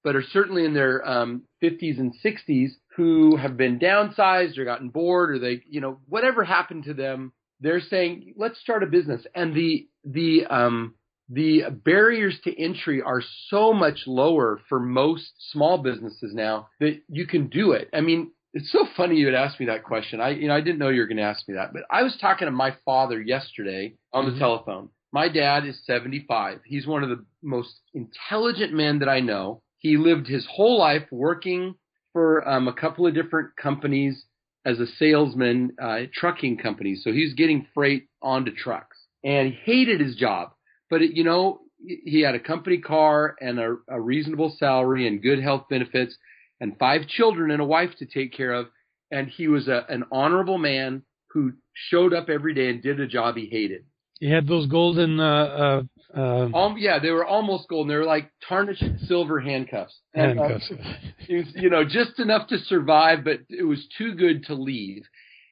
but 0.03 0.15
are 0.15 0.23
certainly 0.23 0.65
in 0.65 0.73
their 0.73 1.07
um, 1.07 1.43
50s 1.61 1.99
and 1.99 2.13
60s 2.23 2.71
who 2.95 3.37
have 3.37 3.57
been 3.57 3.79
downsized 3.79 4.57
or 4.57 4.65
gotten 4.65 4.89
bored 4.89 5.31
or 5.31 5.39
they, 5.39 5.61
you 5.67 5.81
know, 5.81 5.99
whatever 6.07 6.43
happened 6.43 6.83
to 6.85 6.93
them, 6.93 7.33
they're 7.59 7.81
saying, 7.81 8.33
let's 8.37 8.59
start 8.59 8.83
a 8.83 8.87
business. 8.87 9.25
And 9.33 9.55
the, 9.55 9.87
the, 10.03 10.45
um, 10.49 10.95
the 11.29 11.63
barriers 11.71 12.37
to 12.43 12.61
entry 12.61 13.01
are 13.01 13.21
so 13.47 13.73
much 13.73 14.01
lower 14.05 14.59
for 14.69 14.79
most 14.79 15.31
small 15.51 15.77
businesses 15.77 16.33
now 16.33 16.67
that 16.79 17.01
you 17.09 17.25
can 17.25 17.47
do 17.47 17.71
it. 17.71 17.89
I 17.93 18.01
mean, 18.01 18.31
it's 18.53 18.71
so 18.71 18.85
funny 18.95 19.15
you 19.15 19.25
would 19.25 19.33
ask 19.33 19.59
me 19.59 19.65
that 19.65 19.83
question. 19.83 20.21
I, 20.21 20.31
you 20.31 20.47
know, 20.47 20.55
I 20.55 20.61
didn't 20.61 20.77
know 20.77 20.89
you 20.89 21.01
were 21.01 21.07
going 21.07 21.17
to 21.17 21.23
ask 21.23 21.47
me 21.47 21.55
that, 21.55 21.73
but 21.73 21.83
I 21.89 22.03
was 22.03 22.15
talking 22.21 22.45
to 22.45 22.51
my 22.51 22.75
father 22.85 23.19
yesterday 23.19 23.95
on 24.11 24.25
the 24.25 24.31
mm-hmm. 24.31 24.39
telephone. 24.39 24.89
My 25.11 25.29
dad 25.29 25.65
is 25.65 25.79
75. 25.85 26.59
He's 26.65 26.85
one 26.85 27.03
of 27.03 27.09
the 27.09 27.25
most 27.41 27.79
intelligent 27.93 28.73
men 28.73 28.99
that 28.99 29.09
I 29.09 29.19
know. 29.19 29.61
He 29.83 29.97
lived 29.97 30.27
his 30.27 30.47
whole 30.49 30.79
life 30.79 31.03
working 31.11 31.75
for 32.13 32.47
um, 32.47 32.69
a 32.69 32.73
couple 32.73 33.05
of 33.05 33.13
different 33.13 33.49
companies 33.61 34.25
as 34.65 34.79
a 34.79 34.87
salesman, 34.87 35.75
uh, 35.79 36.03
trucking 36.13 36.57
companies. 36.57 37.03
So 37.03 37.11
he's 37.11 37.33
getting 37.33 37.67
freight 37.73 38.07
onto 38.21 38.55
trucks, 38.55 38.97
and 39.25 39.49
he 39.49 39.59
hated 39.65 39.99
his 39.99 40.15
job. 40.15 40.53
But 40.89 41.01
it, 41.01 41.17
you 41.17 41.25
know, 41.25 41.59
he 41.85 42.21
had 42.21 42.33
a 42.33 42.39
company 42.39 42.77
car 42.77 43.35
and 43.41 43.59
a, 43.59 43.75
a 43.89 43.99
reasonable 43.99 44.55
salary 44.57 45.05
and 45.05 45.21
good 45.21 45.41
health 45.43 45.65
benefits, 45.69 46.17
and 46.61 46.79
five 46.79 47.05
children 47.07 47.51
and 47.51 47.61
a 47.61 47.65
wife 47.65 47.91
to 47.99 48.05
take 48.05 48.31
care 48.31 48.53
of. 48.53 48.67
And 49.11 49.27
he 49.27 49.49
was 49.49 49.67
a, 49.67 49.85
an 49.89 50.05
honorable 50.13 50.57
man 50.57 51.03
who 51.31 51.53
showed 51.73 52.13
up 52.13 52.29
every 52.29 52.53
day 52.53 52.69
and 52.69 52.81
did 52.81 53.01
a 53.01 53.07
job 53.07 53.35
he 53.35 53.47
hated. 53.47 53.83
He 54.23 54.29
had 54.29 54.47
those 54.47 54.67
golden 54.67 55.19
uh, 55.19 55.23
uh, 55.23 55.83
uh, 56.15 56.57
um, 56.57 56.77
yeah, 56.77 56.97
they 56.97 57.11
were 57.11 57.25
almost 57.25 57.67
golden. 57.67 57.89
They 57.89 57.97
were 57.97 58.05
like 58.05 58.31
tarnished 58.47 58.85
silver 59.05 59.41
handcuffs. 59.41 59.99
And, 60.13 60.39
uh, 60.39 60.47
handcuffs. 60.47 60.71
It 61.27 61.35
was, 61.35 61.53
you 61.55 61.69
know, 61.69 61.83
just 61.83 62.19
enough 62.19 62.47
to 62.47 62.57
survive, 62.57 63.25
but 63.25 63.39
it 63.49 63.63
was 63.63 63.85
too 63.97 64.15
good 64.15 64.45
to 64.45 64.53
leave. 64.53 65.03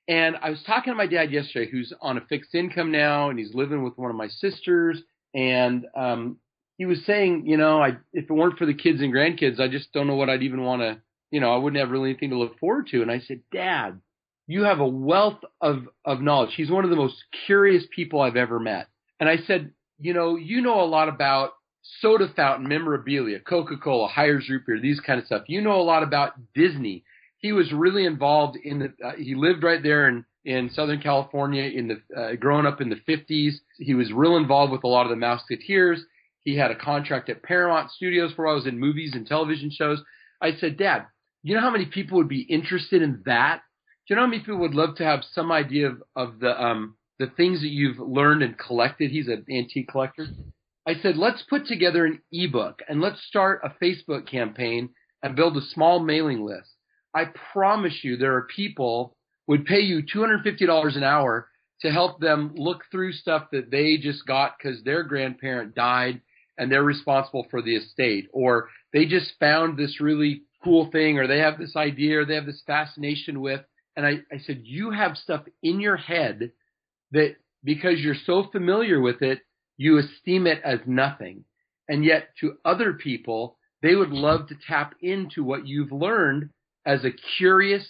And 0.08 0.38
I 0.42 0.52
was 0.52 0.64
talking 0.66 0.94
to 0.94 0.96
my 0.96 1.06
dad 1.06 1.32
yesterday, 1.32 1.70
who's 1.70 1.92
on 2.02 2.18
a 2.18 2.22
fixed 2.22 2.56
income 2.56 2.94
now, 2.94 3.30
and 3.30 3.38
he's 3.38 3.54
living 3.54 3.84
with 3.84 3.98
one 3.98 4.10
of 4.10 4.16
my 4.16 4.30
sisters. 4.30 5.02
And 5.34 5.86
um, 5.94 6.38
he 6.78 6.86
was 6.86 7.04
saying, 7.06 7.48
you 7.48 7.58
know, 7.58 7.82
I 7.82 7.98
if 8.14 8.30
it 8.30 8.34
weren't 8.34 8.58
for 8.58 8.66
the 8.66 8.74
kids 8.74 9.02
and 9.02 9.14
grandkids, 9.14 9.60
I 9.60 9.68
just 9.68 9.92
don't 9.92 10.08
know 10.08 10.16
what 10.16 10.30
I'd 10.30 10.44
even 10.44 10.64
want 10.64 10.82
to, 10.82 11.02
you 11.30 11.42
know, 11.42 11.54
I 11.54 11.58
wouldn't 11.58 11.82
have 11.82 11.92
really 11.92 12.12
anything 12.12 12.30
to 12.30 12.38
look 12.38 12.58
forward 12.58 12.88
to. 12.92 13.02
And 13.02 13.12
I 13.12 13.20
said, 13.20 13.42
Dad, 13.52 14.00
you 14.52 14.64
have 14.64 14.80
a 14.80 14.88
wealth 14.88 15.40
of 15.60 15.88
of 16.06 16.22
knowledge. 16.22 16.54
He's 16.56 16.72
one 16.72 16.84
of 16.84 16.90
the 16.90 16.96
most 16.96 17.24
curious 17.46 17.84
people 17.96 18.22
I've 18.22 18.36
ever 18.36 18.60
met. 18.60 18.88
And 19.20 19.30
I 19.30 19.38
said, 19.48 19.72
you 20.00 20.14
know, 20.14 20.36
you 20.36 20.62
know 20.62 20.82
a 20.82 20.86
lot 20.86 21.10
about 21.10 21.52
soda 22.00 22.28
fountain 22.36 22.68
memorabilia, 22.68 23.40
Coca-Cola, 23.40 24.08
Hires 24.08 24.48
root 24.50 24.64
beer, 24.66 24.80
these 24.80 25.00
kind 25.00 25.20
of 25.20 25.26
stuff. 25.26 25.44
You 25.48 25.62
know 25.62 25.80
a 25.80 25.84
lot 25.84 26.04
about 26.04 26.34
Disney. 26.54 27.04
He 27.38 27.52
was 27.52 27.72
really 27.72 28.06
involved 28.06 28.58
in 28.64 28.80
the. 28.80 28.94
Uh, 29.04 29.14
he 29.18 29.36
lived 29.36 29.64
right 29.64 29.82
there 29.82 30.08
in 30.08 30.26
in 30.44 30.70
Southern 30.74 31.02
California 31.02 31.64
in 31.64 31.88
the 31.88 32.20
uh, 32.20 32.36
growing 32.36 32.66
up 32.66 32.82
in 32.82 32.90
the 32.90 33.02
50s. 33.08 33.54
He 33.78 33.94
was 33.94 34.12
real 34.12 34.38
involved 34.38 34.72
with 34.72 34.84
a 34.84 34.88
lot 34.88 35.06
of 35.06 35.10
the 35.10 35.16
Mouseketeers. 35.16 36.00
He 36.44 36.58
had 36.58 36.72
a 36.72 36.76
contract 36.76 37.30
at 37.30 37.44
Paramount 37.44 37.92
Studios 37.92 38.34
where 38.36 38.48
I 38.48 38.54
was 38.54 38.66
in 38.66 38.80
movies 38.80 39.12
and 39.14 39.28
television 39.28 39.70
shows. 39.70 40.02
I 40.42 40.54
said, 40.56 40.78
Dad, 40.78 41.06
you 41.44 41.54
know 41.54 41.62
how 41.62 41.70
many 41.70 41.86
people 41.86 42.18
would 42.18 42.28
be 42.28 42.42
interested 42.42 43.04
in 43.04 43.22
that? 43.26 43.62
You 44.12 44.18
know 44.18 44.24
how 44.24 44.28
many 44.28 44.42
people 44.42 44.60
would 44.60 44.76
love 44.76 44.96
to 44.96 45.06
have 45.06 45.24
some 45.32 45.54
idea 45.54 45.88
of, 45.88 46.04
of 46.18 46.40
the 46.40 46.62
um, 46.62 46.98
the 47.18 47.28
things 47.28 47.62
that 47.62 47.70
you've 47.70 47.98
learned 47.98 48.44
and 48.44 48.58
collected. 48.58 49.10
He's 49.10 49.30
an 49.30 49.46
antique 49.50 49.88
collector. 49.88 50.28
I 50.86 50.96
said, 50.96 51.16
let's 51.16 51.42
put 51.50 51.66
together 51.66 52.06
an 52.06 52.22
ebook 52.30 52.82
and 52.90 53.00
let's 53.00 53.26
start 53.26 53.62
a 53.64 53.70
Facebook 53.82 54.30
campaign 54.30 54.90
and 55.24 55.38
build 55.38 55.56
a 55.56 55.62
small 55.62 56.02
mailing 56.02 56.44
list. 56.44 56.72
I 57.16 57.28
promise 57.54 58.04
you 58.04 58.18
there 58.18 58.36
are 58.36 58.48
people 58.54 59.16
would 59.48 59.64
pay 59.64 59.80
you 59.80 60.04
$250 60.04 60.98
an 60.98 61.04
hour 61.04 61.48
to 61.80 61.90
help 61.90 62.20
them 62.20 62.52
look 62.58 62.82
through 62.92 63.14
stuff 63.14 63.48
that 63.54 63.72
they 63.72 63.96
just 63.96 64.28
got 64.28 64.58
because 64.58 64.84
their 64.84 65.04
grandparent 65.04 65.74
died 65.74 66.20
and 66.58 66.70
they're 66.70 66.84
responsible 66.84 67.48
for 67.50 67.62
the 67.62 67.78
estate 67.78 68.28
or 68.34 68.68
they 68.92 69.06
just 69.06 69.32
found 69.40 69.78
this 69.78 70.02
really 70.02 70.42
cool 70.66 70.92
thing 70.92 71.18
or 71.18 71.28
they 71.28 71.40
have 71.40 71.58
this 71.58 71.78
idea 71.78 72.20
or 72.20 72.26
they 72.26 72.36
have 72.36 72.46
this 72.46 72.62
fascination 72.68 73.40
with. 73.40 73.62
And 73.96 74.06
I, 74.06 74.20
I 74.32 74.40
said, 74.46 74.62
you 74.64 74.92
have 74.92 75.18
stuff 75.18 75.44
in 75.62 75.80
your 75.80 75.98
head 75.98 76.52
that 77.12 77.36
because 77.64 78.00
you're 78.00 78.16
so 78.26 78.46
familiar 78.52 79.00
with 79.02 79.22
it, 79.22 79.40
you 79.78 79.98
esteem 79.98 80.48
it 80.48 80.62
as 80.64 80.80
nothing. 80.86 81.44
And 81.88 82.06
yet 82.06 82.30
to 82.40 82.58
other 82.64 82.94
people, 82.94 83.58
they 83.82 83.96
would 83.96 84.12
love 84.12 84.48
to 84.48 84.56
tap 84.68 84.96
into 85.02 85.44
what 85.44 85.68
you've 85.68 85.92
learned 85.92 86.50
as 86.86 87.04
a 87.04 87.12
curious 87.38 87.86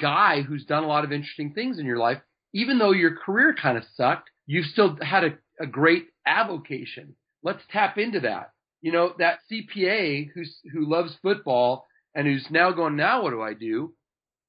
guy 0.00 0.42
who's 0.42 0.64
done 0.64 0.84
a 0.84 0.88
lot 0.88 1.04
of 1.04 1.12
interesting 1.12 1.52
things 1.52 1.78
in 1.78 1.86
your 1.86 1.98
life. 1.98 2.18
Even 2.54 2.78
though 2.78 2.92
your 2.92 3.16
career 3.16 3.54
kind 3.60 3.76
of 3.76 3.84
sucked, 3.94 4.30
you've 4.46 4.66
still 4.66 4.96
had 5.02 5.24
a, 5.24 5.38
a 5.60 5.66
great 5.66 6.06
avocation. 6.26 7.14
Let's 7.42 7.62
tap 7.70 7.98
into 7.98 8.20
that. 8.20 8.50
You 8.80 8.92
know, 8.92 9.14
that 9.18 9.38
CPA 9.50 10.30
who's, 10.34 10.56
who 10.72 10.88
loves 10.88 11.16
football 11.22 11.86
and 12.14 12.26
who's 12.26 12.46
now 12.50 12.72
going, 12.72 12.96
now 12.96 13.22
what 13.22 13.30
do 13.30 13.42
I 13.42 13.54
do? 13.54 13.94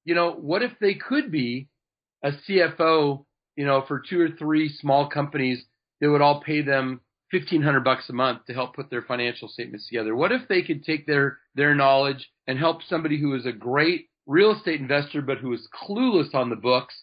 You 0.04 0.14
know, 0.14 0.32
what 0.32 0.62
if 0.62 0.72
they 0.80 0.94
could 0.94 1.30
be 1.30 1.68
a 2.22 2.32
CFO 2.32 3.24
you 3.56 3.64
know, 3.64 3.84
for 3.86 4.00
two 4.00 4.20
or 4.20 4.30
three 4.30 4.68
small 4.68 5.08
companies 5.08 5.64
that 6.00 6.10
would 6.10 6.20
all 6.20 6.40
pay 6.40 6.62
them 6.62 7.00
fifteen 7.30 7.62
hundred 7.62 7.84
bucks 7.84 8.08
a 8.08 8.12
month 8.12 8.44
to 8.46 8.54
help 8.54 8.74
put 8.74 8.90
their 8.90 9.02
financial 9.02 9.48
statements 9.48 9.86
together. 9.86 10.14
What 10.14 10.32
if 10.32 10.48
they 10.48 10.62
could 10.62 10.84
take 10.84 11.06
their 11.06 11.38
their 11.54 11.74
knowledge 11.74 12.30
and 12.46 12.58
help 12.58 12.82
somebody 12.82 13.20
who 13.20 13.34
is 13.34 13.46
a 13.46 13.52
great 13.52 14.08
real 14.26 14.52
estate 14.52 14.80
investor 14.80 15.22
but 15.22 15.38
who 15.38 15.52
is 15.52 15.68
clueless 15.72 16.34
on 16.34 16.50
the 16.50 16.56
books, 16.56 16.94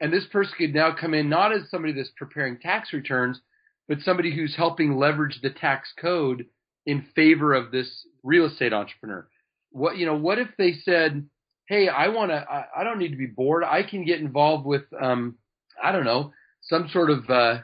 and 0.00 0.12
this 0.12 0.26
person 0.26 0.54
could 0.58 0.74
now 0.74 0.94
come 0.98 1.14
in 1.14 1.28
not 1.28 1.52
as 1.52 1.70
somebody 1.70 1.92
that's 1.92 2.12
preparing 2.16 2.58
tax 2.58 2.92
returns, 2.92 3.40
but 3.88 4.00
somebody 4.00 4.34
who's 4.34 4.56
helping 4.56 4.96
leverage 4.96 5.40
the 5.42 5.50
tax 5.50 5.92
code 6.00 6.46
in 6.84 7.06
favor 7.14 7.54
of 7.54 7.70
this 7.70 8.06
real 8.24 8.46
estate 8.46 8.72
entrepreneur. 8.72 9.28
What 9.70 9.96
you 9.96 10.06
know, 10.06 10.16
what 10.16 10.38
if 10.38 10.48
they 10.58 10.74
said, 10.84 11.28
"Hey, 11.72 11.88
I 11.88 12.08
want 12.08 12.30
to. 12.30 12.36
I, 12.36 12.66
I 12.80 12.84
don't 12.84 12.98
need 12.98 13.12
to 13.12 13.16
be 13.16 13.26
bored. 13.26 13.64
I 13.64 13.82
can 13.82 14.04
get 14.04 14.20
involved 14.20 14.66
with 14.66 14.82
um, 15.00 15.36
I 15.82 15.90
don't 15.92 16.04
know, 16.04 16.32
some 16.60 16.88
sort 16.92 17.10
of 17.10 17.30
uh, 17.30 17.60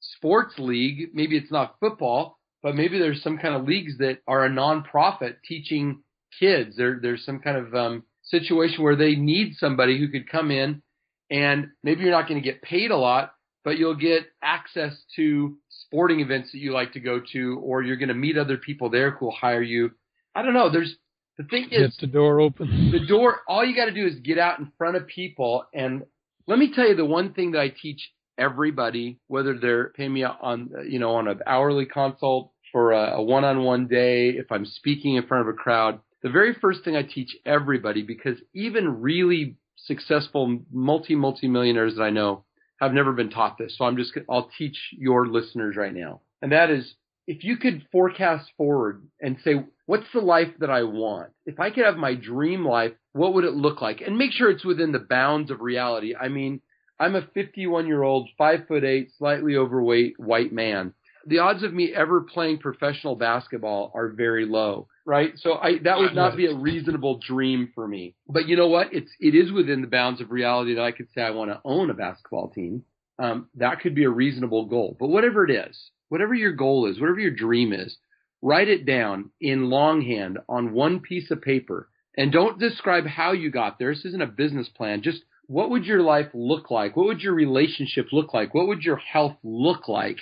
sports 0.00 0.54
league. 0.58 1.10
Maybe 1.12 1.36
it's 1.36 1.52
not 1.52 1.76
football, 1.78 2.38
but 2.62 2.74
maybe 2.74 2.98
there's 2.98 3.22
some 3.22 3.36
kind 3.36 3.54
of 3.54 3.66
leagues 3.66 3.98
that 3.98 4.20
are 4.26 4.46
a 4.46 4.50
nonprofit 4.50 5.36
teaching 5.46 6.02
kids. 6.40 6.76
There, 6.78 6.98
there's 7.02 7.24
some 7.26 7.40
kind 7.40 7.58
of 7.58 7.74
um, 7.74 8.04
situation 8.22 8.82
where 8.82 8.96
they 8.96 9.14
need 9.14 9.56
somebody 9.56 9.98
who 9.98 10.08
could 10.08 10.26
come 10.28 10.50
in, 10.50 10.82
and 11.30 11.68
maybe 11.82 12.02
you're 12.02 12.12
not 12.12 12.28
going 12.28 12.42
to 12.42 12.48
get 12.48 12.62
paid 12.62 12.90
a 12.90 12.96
lot, 12.96 13.34
but 13.62 13.76
you'll 13.76 13.94
get 13.94 14.22
access 14.42 14.94
to 15.16 15.58
sporting 15.68 16.20
events 16.20 16.52
that 16.52 16.58
you 16.58 16.72
like 16.72 16.92
to 16.94 17.00
go 17.00 17.20
to, 17.32 17.60
or 17.62 17.82
you're 17.82 17.96
going 17.96 18.08
to 18.08 18.14
meet 18.14 18.38
other 18.38 18.56
people 18.56 18.88
there 18.88 19.10
who 19.10 19.26
will 19.26 19.32
hire 19.32 19.62
you. 19.62 19.90
I 20.34 20.42
don't 20.42 20.54
know. 20.54 20.70
There's 20.70 20.96
the 21.38 21.44
thing 21.44 21.68
is, 21.70 21.96
get 21.96 22.00
the 22.00 22.06
door 22.06 22.40
open. 22.40 22.90
The 22.92 23.06
door. 23.06 23.40
All 23.48 23.64
you 23.64 23.74
got 23.74 23.86
to 23.86 23.94
do 23.94 24.06
is 24.06 24.20
get 24.20 24.38
out 24.38 24.58
in 24.58 24.72
front 24.78 24.96
of 24.96 25.06
people 25.06 25.64
and 25.74 26.04
let 26.46 26.58
me 26.58 26.72
tell 26.74 26.88
you 26.88 26.94
the 26.94 27.04
one 27.04 27.32
thing 27.32 27.52
that 27.52 27.60
I 27.60 27.68
teach 27.68 28.10
everybody, 28.36 29.18
whether 29.28 29.58
they're 29.58 29.90
paying 29.90 30.12
me 30.12 30.24
on, 30.24 30.70
you 30.88 30.98
know, 30.98 31.14
on 31.16 31.28
an 31.28 31.40
hourly 31.46 31.86
consult 31.86 32.52
for 32.72 32.92
a, 32.92 33.18
a 33.18 33.22
one-on-one 33.22 33.86
day, 33.86 34.30
if 34.30 34.50
I'm 34.50 34.66
speaking 34.66 35.16
in 35.16 35.26
front 35.26 35.48
of 35.48 35.54
a 35.54 35.56
crowd, 35.56 36.00
the 36.22 36.30
very 36.30 36.54
first 36.54 36.84
thing 36.84 36.96
I 36.96 37.02
teach 37.02 37.36
everybody, 37.46 38.02
because 38.02 38.38
even 38.54 39.00
really 39.00 39.56
successful 39.76 40.60
multi 40.72 41.14
multi 41.14 41.48
millionaires 41.48 41.96
that 41.96 42.02
I 42.02 42.10
know, 42.10 42.44
have 42.80 42.92
never 42.92 43.12
been 43.12 43.30
taught 43.30 43.56
this, 43.56 43.76
so 43.78 43.84
I'm 43.84 43.96
just 43.96 44.12
I'll 44.28 44.50
teach 44.58 44.76
your 44.98 45.26
listeners 45.26 45.76
right 45.76 45.94
now. 45.94 46.20
And 46.42 46.52
that 46.52 46.70
is 46.70 46.94
if 47.26 47.44
you 47.44 47.56
could 47.56 47.86
forecast 47.90 48.50
forward 48.56 49.06
and 49.20 49.38
say, 49.42 49.64
what's 49.86 50.06
the 50.12 50.20
life 50.20 50.52
that 50.60 50.70
I 50.70 50.82
want? 50.82 51.30
If 51.46 51.58
I 51.58 51.70
could 51.70 51.84
have 51.84 51.96
my 51.96 52.14
dream 52.14 52.66
life, 52.66 52.92
what 53.12 53.34
would 53.34 53.44
it 53.44 53.54
look 53.54 53.80
like? 53.80 54.00
And 54.00 54.18
make 54.18 54.32
sure 54.32 54.50
it's 54.50 54.64
within 54.64 54.92
the 54.92 54.98
bounds 54.98 55.50
of 55.50 55.60
reality. 55.60 56.14
I 56.14 56.28
mean, 56.28 56.60
I'm 56.98 57.16
a 57.16 57.26
51 57.34 57.86
year 57.86 58.02
old, 58.02 58.28
five 58.36 58.66
foot 58.68 58.84
eight, 58.84 59.10
slightly 59.18 59.56
overweight 59.56 60.18
white 60.18 60.52
man. 60.52 60.94
The 61.26 61.38
odds 61.38 61.62
of 61.62 61.72
me 61.72 61.92
ever 61.94 62.20
playing 62.20 62.58
professional 62.58 63.16
basketball 63.16 63.90
are 63.94 64.08
very 64.08 64.44
low, 64.44 64.88
right? 65.06 65.32
So 65.36 65.54
I, 65.54 65.78
that 65.84 65.98
would 65.98 66.14
not 66.14 66.36
be 66.36 66.46
a 66.46 66.54
reasonable 66.54 67.18
dream 67.26 67.72
for 67.74 67.88
me. 67.88 68.14
But 68.28 68.46
you 68.46 68.56
know 68.56 68.68
what? 68.68 68.92
It's, 68.92 69.10
it 69.20 69.34
is 69.34 69.50
within 69.50 69.80
the 69.80 69.86
bounds 69.86 70.20
of 70.20 70.30
reality 70.30 70.74
that 70.74 70.82
I 70.82 70.92
could 70.92 71.08
say 71.14 71.22
I 71.22 71.30
want 71.30 71.50
to 71.50 71.62
own 71.64 71.88
a 71.88 71.94
basketball 71.94 72.50
team. 72.50 72.84
Um, 73.18 73.48
that 73.54 73.80
could 73.80 73.94
be 73.94 74.04
a 74.04 74.10
reasonable 74.10 74.66
goal. 74.66 74.98
But 75.00 75.08
whatever 75.08 75.48
it 75.48 75.50
is, 75.50 75.90
whatever 76.14 76.32
your 76.32 76.52
goal 76.52 76.86
is, 76.86 77.00
whatever 77.00 77.18
your 77.18 77.32
dream 77.34 77.72
is, 77.72 77.98
write 78.40 78.68
it 78.68 78.86
down 78.86 79.30
in 79.40 79.68
longhand 79.68 80.38
on 80.48 80.72
one 80.72 81.00
piece 81.00 81.28
of 81.32 81.42
paper. 81.42 81.88
And 82.16 82.30
don't 82.30 82.56
describe 82.56 83.04
how 83.04 83.32
you 83.32 83.50
got 83.50 83.80
there. 83.80 83.92
This 83.92 84.04
isn't 84.04 84.22
a 84.22 84.26
business 84.26 84.68
plan. 84.68 85.02
Just 85.02 85.24
what 85.48 85.70
would 85.70 85.84
your 85.86 86.02
life 86.02 86.28
look 86.32 86.70
like? 86.70 86.96
What 86.96 87.06
would 87.06 87.20
your 87.20 87.34
relationship 87.34 88.12
look 88.12 88.32
like? 88.32 88.54
What 88.54 88.68
would 88.68 88.82
your 88.82 88.98
health 88.98 89.36
look 89.42 89.88
like 89.88 90.18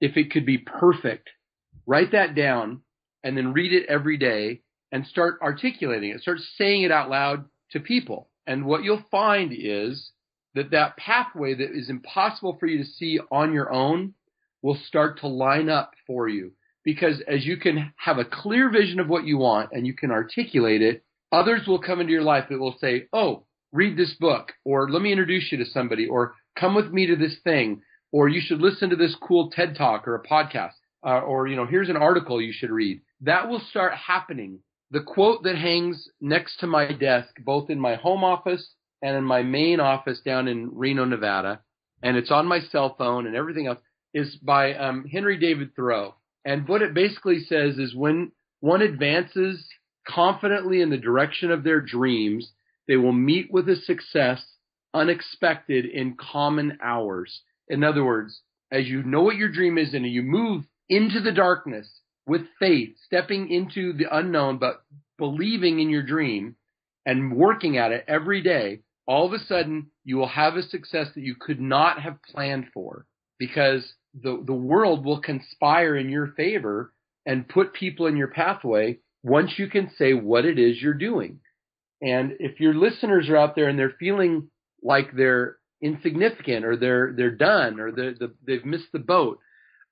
if 0.00 0.16
it 0.16 0.30
could 0.30 0.46
be 0.46 0.56
perfect? 0.56 1.28
Write 1.86 2.12
that 2.12 2.34
down 2.34 2.80
and 3.22 3.36
then 3.36 3.52
read 3.52 3.74
it 3.74 3.84
every 3.90 4.16
day 4.16 4.62
and 4.90 5.06
start 5.06 5.38
articulating 5.42 6.12
it. 6.12 6.22
Start 6.22 6.38
saying 6.56 6.82
it 6.82 6.90
out 6.90 7.10
loud 7.10 7.44
to 7.72 7.80
people. 7.80 8.30
And 8.46 8.64
what 8.64 8.84
you'll 8.84 9.04
find 9.10 9.52
is 9.54 10.12
that 10.54 10.70
that 10.70 10.96
pathway 10.96 11.52
that 11.52 11.76
is 11.76 11.90
impossible 11.90 12.56
for 12.58 12.66
you 12.66 12.78
to 12.78 12.90
see 12.90 13.20
on 13.30 13.52
your 13.52 13.70
own 13.70 14.14
will 14.66 14.78
start 14.88 15.20
to 15.20 15.28
line 15.28 15.68
up 15.68 15.92
for 16.08 16.28
you. 16.28 16.50
Because 16.84 17.22
as 17.28 17.46
you 17.46 17.56
can 17.56 17.92
have 17.96 18.18
a 18.18 18.24
clear 18.24 18.68
vision 18.68 18.98
of 18.98 19.08
what 19.08 19.24
you 19.24 19.38
want 19.38 19.70
and 19.70 19.86
you 19.86 19.94
can 19.94 20.10
articulate 20.10 20.82
it, 20.82 21.04
others 21.30 21.68
will 21.68 21.78
come 21.78 22.00
into 22.00 22.12
your 22.12 22.22
life 22.22 22.46
that 22.50 22.58
will 22.58 22.76
say, 22.80 23.06
Oh, 23.12 23.46
read 23.72 23.96
this 23.96 24.14
book, 24.14 24.52
or 24.64 24.90
let 24.90 25.02
me 25.02 25.12
introduce 25.12 25.52
you 25.52 25.58
to 25.58 25.64
somebody, 25.64 26.08
or 26.08 26.34
come 26.58 26.74
with 26.74 26.90
me 26.90 27.06
to 27.06 27.14
this 27.14 27.36
thing, 27.44 27.80
or 28.10 28.28
you 28.28 28.40
should 28.40 28.60
listen 28.60 28.90
to 28.90 28.96
this 28.96 29.14
cool 29.22 29.50
TED 29.50 29.76
talk 29.76 30.08
or 30.08 30.16
a 30.16 30.26
podcast, 30.26 30.72
uh, 31.04 31.20
or, 31.20 31.46
you 31.46 31.54
know, 31.54 31.66
here's 31.66 31.88
an 31.88 31.96
article 31.96 32.42
you 32.42 32.52
should 32.52 32.70
read. 32.70 33.00
That 33.20 33.48
will 33.48 33.62
start 33.70 33.92
happening. 33.94 34.58
The 34.90 35.00
quote 35.00 35.44
that 35.44 35.56
hangs 35.56 36.08
next 36.20 36.58
to 36.58 36.66
my 36.66 36.90
desk, 36.90 37.28
both 37.44 37.70
in 37.70 37.78
my 37.78 37.94
home 37.94 38.24
office 38.24 38.74
and 39.00 39.16
in 39.16 39.22
my 39.22 39.44
main 39.44 39.78
office 39.78 40.20
down 40.24 40.48
in 40.48 40.70
Reno, 40.72 41.04
Nevada, 41.04 41.60
and 42.02 42.16
it's 42.16 42.32
on 42.32 42.48
my 42.48 42.60
cell 42.72 42.96
phone 42.96 43.26
and 43.28 43.36
everything 43.36 43.68
else, 43.68 43.78
is 44.16 44.34
by 44.36 44.72
um, 44.72 45.04
Henry 45.04 45.36
David 45.38 45.76
Thoreau. 45.76 46.14
And 46.42 46.66
what 46.66 46.80
it 46.80 46.94
basically 46.94 47.40
says 47.40 47.76
is 47.76 47.94
when 47.94 48.32
one 48.60 48.80
advances 48.80 49.62
confidently 50.08 50.80
in 50.80 50.88
the 50.88 50.96
direction 50.96 51.50
of 51.50 51.62
their 51.62 51.82
dreams, 51.82 52.50
they 52.88 52.96
will 52.96 53.12
meet 53.12 53.52
with 53.52 53.68
a 53.68 53.76
success 53.76 54.42
unexpected 54.94 55.84
in 55.84 56.16
common 56.16 56.78
hours. 56.82 57.42
In 57.68 57.84
other 57.84 58.02
words, 58.02 58.40
as 58.72 58.86
you 58.86 59.02
know 59.02 59.22
what 59.22 59.36
your 59.36 59.52
dream 59.52 59.76
is 59.76 59.92
and 59.92 60.06
you 60.06 60.22
move 60.22 60.64
into 60.88 61.20
the 61.20 61.32
darkness 61.32 62.00
with 62.26 62.42
faith, 62.58 62.96
stepping 63.04 63.50
into 63.50 63.92
the 63.92 64.06
unknown, 64.10 64.56
but 64.56 64.82
believing 65.18 65.78
in 65.78 65.90
your 65.90 66.02
dream 66.02 66.56
and 67.04 67.36
working 67.36 67.76
at 67.76 67.92
it 67.92 68.06
every 68.08 68.40
day, 68.42 68.80
all 69.06 69.26
of 69.26 69.34
a 69.34 69.44
sudden 69.44 69.88
you 70.04 70.16
will 70.16 70.28
have 70.28 70.54
a 70.54 70.62
success 70.62 71.08
that 71.14 71.22
you 71.22 71.34
could 71.38 71.60
not 71.60 72.00
have 72.00 72.22
planned 72.22 72.68
for 72.72 73.04
because 73.38 73.84
the, 74.22 74.42
the 74.44 74.54
world 74.54 75.04
will 75.04 75.20
conspire 75.20 75.96
in 75.96 76.08
your 76.08 76.28
favor 76.28 76.92
and 77.24 77.48
put 77.48 77.74
people 77.74 78.06
in 78.06 78.16
your 78.16 78.28
pathway 78.28 78.98
once 79.22 79.52
you 79.58 79.68
can 79.68 79.90
say 79.98 80.14
what 80.14 80.44
it 80.44 80.58
is 80.58 80.80
you're 80.80 80.94
doing. 80.94 81.40
And 82.00 82.34
if 82.38 82.60
your 82.60 82.74
listeners 82.74 83.28
are 83.28 83.36
out 83.36 83.56
there 83.56 83.68
and 83.68 83.78
they're 83.78 83.94
feeling 83.98 84.48
like 84.82 85.12
they're 85.12 85.56
insignificant 85.82 86.64
or 86.64 86.76
they're 86.76 87.12
they're 87.16 87.34
done 87.34 87.80
or 87.80 87.92
they're, 87.92 88.14
they've 88.46 88.64
missed 88.64 88.92
the 88.92 88.98
boat, 88.98 89.40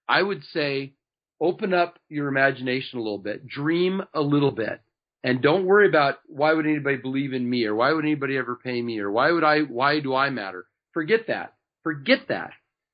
I 0.08 0.22
would 0.22 0.44
say 0.52 0.94
open 1.40 1.74
up 1.74 1.98
your 2.08 2.28
imagination 2.28 2.98
a 2.98 3.02
little 3.02 3.18
bit, 3.18 3.46
dream 3.46 4.02
a 4.14 4.20
little 4.20 4.52
bit, 4.52 4.80
and 5.24 5.42
don't 5.42 5.66
worry 5.66 5.88
about 5.88 6.16
why 6.26 6.52
would 6.52 6.66
anybody 6.66 6.98
believe 6.98 7.32
in 7.32 7.48
me 7.48 7.64
or 7.64 7.74
why 7.74 7.92
would 7.92 8.04
anybody 8.04 8.36
ever 8.36 8.56
pay 8.62 8.80
me 8.80 9.00
or 9.00 9.10
why 9.10 9.32
would 9.32 9.44
I 9.44 9.60
why 9.60 10.00
do 10.00 10.14
I 10.14 10.30
matter? 10.30 10.66
Forget 10.92 11.26
that. 11.28 11.54
Forget 11.82 12.28
that 12.28 12.50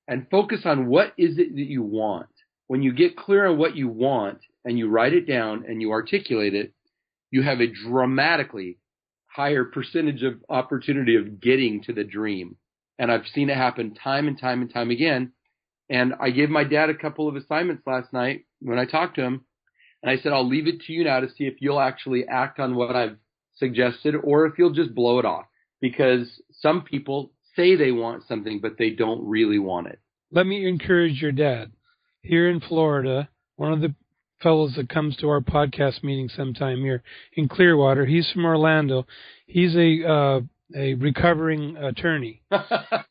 and 0.09 0.27
focus 0.31 0.61
on 0.65 0.87
what 0.87 1.13
is 1.17 1.39
it 1.39 1.55
that 1.55 1.67
you 1.67 1.83
want. 1.83 2.29
When 2.67 2.83
you 2.83 2.93
get 2.93 3.17
clear 3.17 3.47
on 3.47 3.59
what 3.59 3.77
you 3.77 3.89
want 3.89 4.39
and 4.65 4.79
you 4.79 4.89
write 4.89 5.13
it 5.13 5.27
down 5.27 5.65
and 5.67 5.81
you 5.81 5.93
articulate 5.93 6.55
it, 6.55 6.73
you 7.31 7.43
have 7.43 7.61
a 7.61 7.67
dramatically 7.67 8.79
higher 9.27 9.65
percentage 9.65 10.23
of 10.23 10.35
opportunity 10.49 11.17
of 11.17 11.41
getting 11.41 11.83
to 11.85 11.93
the 11.93 12.05
dream. 12.05 12.57
And 12.99 13.11
I've 13.11 13.27
seen 13.33 13.49
it 13.49 13.57
happen 13.57 13.95
time 13.95 14.29
and 14.29 14.39
time 14.39 14.61
and 14.63 14.73
time 14.73 14.91
again. 14.91 15.33
And 15.89 16.15
I 16.21 16.31
gave 16.31 16.51
my 16.51 16.65
dad 16.65 16.91
a 16.91 16.95
couple 16.95 17.29
of 17.29 17.37
assignments 17.37 17.83
last 17.87 18.13
night 18.13 18.45
when 18.61 18.79
I 18.79 18.85
talked 18.85 19.17
to 19.17 19.23
him. 19.23 19.45
And 20.03 20.11
I 20.11 20.23
said, 20.23 20.33
I'll 20.33 20.49
leave 20.49 20.67
it 20.67 20.81
to 20.83 20.93
you 20.93 21.05
now 21.05 21.21
to 21.21 21.29
see 21.29 21.45
if 21.45 21.55
you'll 21.61 21.81
actually 21.81 22.27
act 22.27 22.59
on 22.59 22.75
what 22.75 22.97
I've 22.97 23.17
suggested 23.57 24.15
or 24.23 24.47
if 24.47 24.59
you'll 24.59 24.73
just 24.73 24.95
blow 24.95 25.19
it 25.19 25.25
off. 25.25 25.47
Because 25.81 26.41
some 26.53 26.83
people 26.83 27.33
say 27.57 27.77
they 27.77 27.93
want 27.93 28.27
something, 28.27 28.61
but 28.61 28.77
they 28.79 28.91
don't 28.91 29.27
really 29.27 29.59
want 29.59 29.89
it. 29.89 29.99
Let 30.31 30.47
me 30.47 30.69
encourage 30.69 31.21
your 31.21 31.33
dad. 31.33 31.73
Here 32.23 32.49
in 32.49 32.61
Florida, 32.61 33.29
one 33.57 33.73
of 33.73 33.81
the 33.81 33.95
fellows 34.43 34.75
that 34.77 34.89
comes 34.89 35.17
to 35.17 35.29
our 35.29 35.41
podcast 35.41 36.03
meeting 36.03 36.29
sometime 36.29 36.79
here 36.79 37.03
in 37.35 37.49
Clearwater, 37.49 38.07
he's 38.07 38.31
from 38.31 38.45
Orlando. 38.45 39.07
He's 39.47 39.75
a 39.75 40.09
uh, 40.09 40.41
a 40.75 40.95
recovering 40.95 41.77
attorney. 41.77 42.43
all 42.51 42.61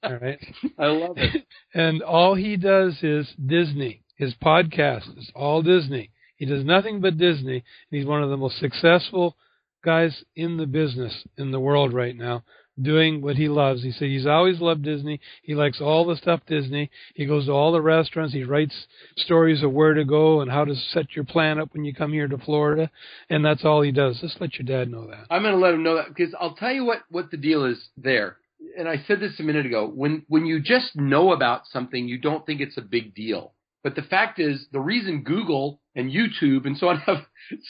right. 0.04 0.40
I 0.78 0.86
love 0.86 1.18
it. 1.18 1.46
and 1.74 2.02
all 2.02 2.36
he 2.36 2.56
does 2.56 2.98
is 3.04 3.28
Disney. 3.44 4.04
His 4.16 4.34
podcast 4.44 5.18
is 5.18 5.32
all 5.36 5.62
Disney. 5.62 6.12
He 6.38 6.46
does 6.46 6.64
nothing 6.64 7.02
but 7.02 7.18
Disney, 7.18 7.56
and 7.56 7.64
he's 8.00 8.06
one 8.06 8.24
of 8.24 8.30
the 8.30 8.38
most 8.38 8.60
successful 8.60 9.36
guys 9.84 10.24
in 10.36 10.58
the 10.58 10.66
business 10.66 11.14
in 11.38 11.52
the 11.52 11.60
world 11.60 11.94
right 11.94 12.16
now 12.16 12.44
doing 12.82 13.22
what 13.22 13.36
he 13.36 13.50
loves. 13.50 13.84
He 13.84 13.92
said 13.92 14.08
he's 14.08 14.26
always 14.26 14.60
loved 14.60 14.84
Disney. 14.84 15.20
He 15.44 15.56
likes 15.56 15.82
all 15.82 16.06
the 16.06 16.16
stuff 16.16 16.42
Disney. 16.48 16.90
He 17.14 17.26
goes 17.26 17.46
to 17.46 17.52
all 17.52 17.72
the 17.72 17.82
restaurants. 17.82 18.34
He 18.34 18.44
writes 18.44 18.88
stories 19.18 19.64
of 19.64 19.72
where 19.72 19.94
to 19.94 20.06
go 20.06 20.42
and 20.42 20.52
how 20.52 20.66
to 20.66 20.76
set 20.76 21.16
your 21.16 21.26
plan 21.26 21.60
up 21.60 21.74
when 21.74 21.86
you 21.86 21.94
come 21.94 22.14
here 22.14 22.28
to 22.28 22.38
Florida. 22.38 22.90
And 23.30 23.44
that's 23.44 23.66
all 23.66 23.82
he 23.82 23.92
does. 23.92 24.20
Just 24.20 24.42
let 24.42 24.56
your 24.56 24.66
dad 24.66 24.92
know 24.92 25.08
that. 25.08 25.26
I'm 25.30 25.42
going 25.42 25.54
to 25.54 25.60
let 25.60 25.74
him 25.74 25.84
know 25.84 25.96
that 25.96 26.10
because 26.10 26.34
I'll 26.40 26.56
tell 26.56 26.72
you 26.72 26.86
what, 26.86 27.00
what 27.10 27.32
the 27.32 27.38
deal 27.38 27.66
is 27.66 27.90
there. 27.98 28.38
And 28.78 28.88
I 28.88 29.04
said 29.08 29.20
this 29.20 29.40
a 29.40 29.44
minute 29.44 29.66
ago. 29.66 29.88
When, 29.88 30.24
when 30.28 30.46
you 30.46 30.62
just 30.62 30.96
know 30.96 31.32
about 31.32 31.68
something, 31.72 32.08
you 32.08 32.20
don't 32.20 32.46
think 32.46 32.62
it's 32.62 32.78
a 32.78 32.82
big 32.82 33.16
deal. 33.16 33.54
But 33.84 33.96
the 33.96 34.02
fact 34.02 34.40
is, 34.40 34.68
the 34.72 34.80
reason 34.80 35.24
Google 35.24 35.80
and 35.96 36.12
YouTube 36.12 36.66
and 36.66 36.78
so 36.78 36.90
on 36.90 36.98
have 37.06 37.26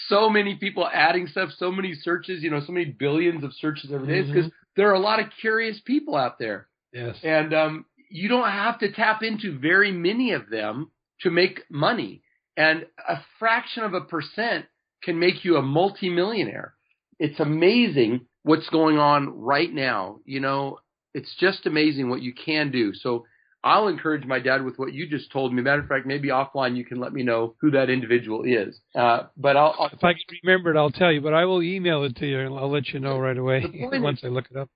so 0.07 0.29
many 0.29 0.55
people 0.55 0.87
adding 0.91 1.27
stuff, 1.27 1.49
so 1.57 1.71
many 1.71 1.93
searches, 1.93 2.41
you 2.43 2.49
know, 2.49 2.61
so 2.65 2.71
many 2.71 2.85
billions 2.85 3.43
of 3.43 3.53
searches 3.53 3.91
every 3.93 4.07
day, 4.07 4.21
mm-hmm. 4.21 4.37
is 4.37 4.45
because 4.45 4.51
there 4.79 4.89
are 4.89 4.93
a 4.93 4.99
lot 4.99 5.19
of 5.19 5.25
curious 5.41 5.77
people 5.83 6.15
out 6.15 6.39
there. 6.39 6.69
Yes. 6.93 7.17
And 7.21 7.53
um, 7.53 7.85
you 8.09 8.29
don't 8.29 8.49
have 8.49 8.79
to 8.79 8.89
tap 8.93 9.21
into 9.23 9.59
very 9.59 9.91
many 9.91 10.31
of 10.31 10.49
them 10.49 10.91
to 11.19 11.29
make 11.29 11.63
money. 11.69 12.23
And 12.55 12.85
a 13.05 13.17
fraction 13.39 13.83
of 13.83 13.93
a 13.93 13.99
percent 13.99 14.67
can 15.03 15.19
make 15.19 15.43
you 15.43 15.57
a 15.57 15.61
multimillionaire. 15.61 16.75
It's 17.19 17.41
amazing 17.41 18.21
what's 18.43 18.69
going 18.69 18.97
on 18.97 19.41
right 19.41 19.71
now. 19.71 20.19
You 20.23 20.39
know, 20.39 20.79
it's 21.13 21.35
just 21.37 21.65
amazing 21.65 22.09
what 22.09 22.21
you 22.21 22.33
can 22.33 22.71
do. 22.71 22.93
So 22.93 23.25
I'll 23.63 23.89
encourage 23.89 24.25
my 24.25 24.39
dad 24.39 24.63
with 24.63 24.77
what 24.79 24.93
you 24.93 25.07
just 25.07 25.31
told 25.31 25.53
me. 25.53 25.61
Matter 25.61 25.81
of 25.81 25.87
fact, 25.87 26.05
maybe 26.05 26.29
offline 26.29 26.77
you 26.77 26.85
can 26.85 26.99
let 26.99 27.11
me 27.11 27.23
know 27.23 27.55
who 27.59 27.71
that 27.71 27.89
individual 27.89 28.43
is. 28.45 28.79
Uh, 28.95 29.23
but 29.35 29.57
I'll, 29.57 29.75
I'll, 29.77 29.87
if 29.87 30.03
I 30.03 30.13
can 30.13 30.39
remember 30.43 30.71
it, 30.71 30.77
I'll 30.77 30.91
tell 30.91 31.12
you. 31.12 31.19
But 31.19 31.33
I 31.33 31.45
will 31.45 31.62
email 31.62 32.03
it 32.03 32.15
to 32.17 32.25
you, 32.25 32.39
and 32.39 32.57
I'll 32.57 32.71
let 32.71 32.87
you 32.89 32.99
know 32.99 33.19
right 33.19 33.37
away 33.37 33.65
once 33.75 34.21
I 34.23 34.27
look 34.27 34.45
it 34.49 34.57
up. 34.57 34.69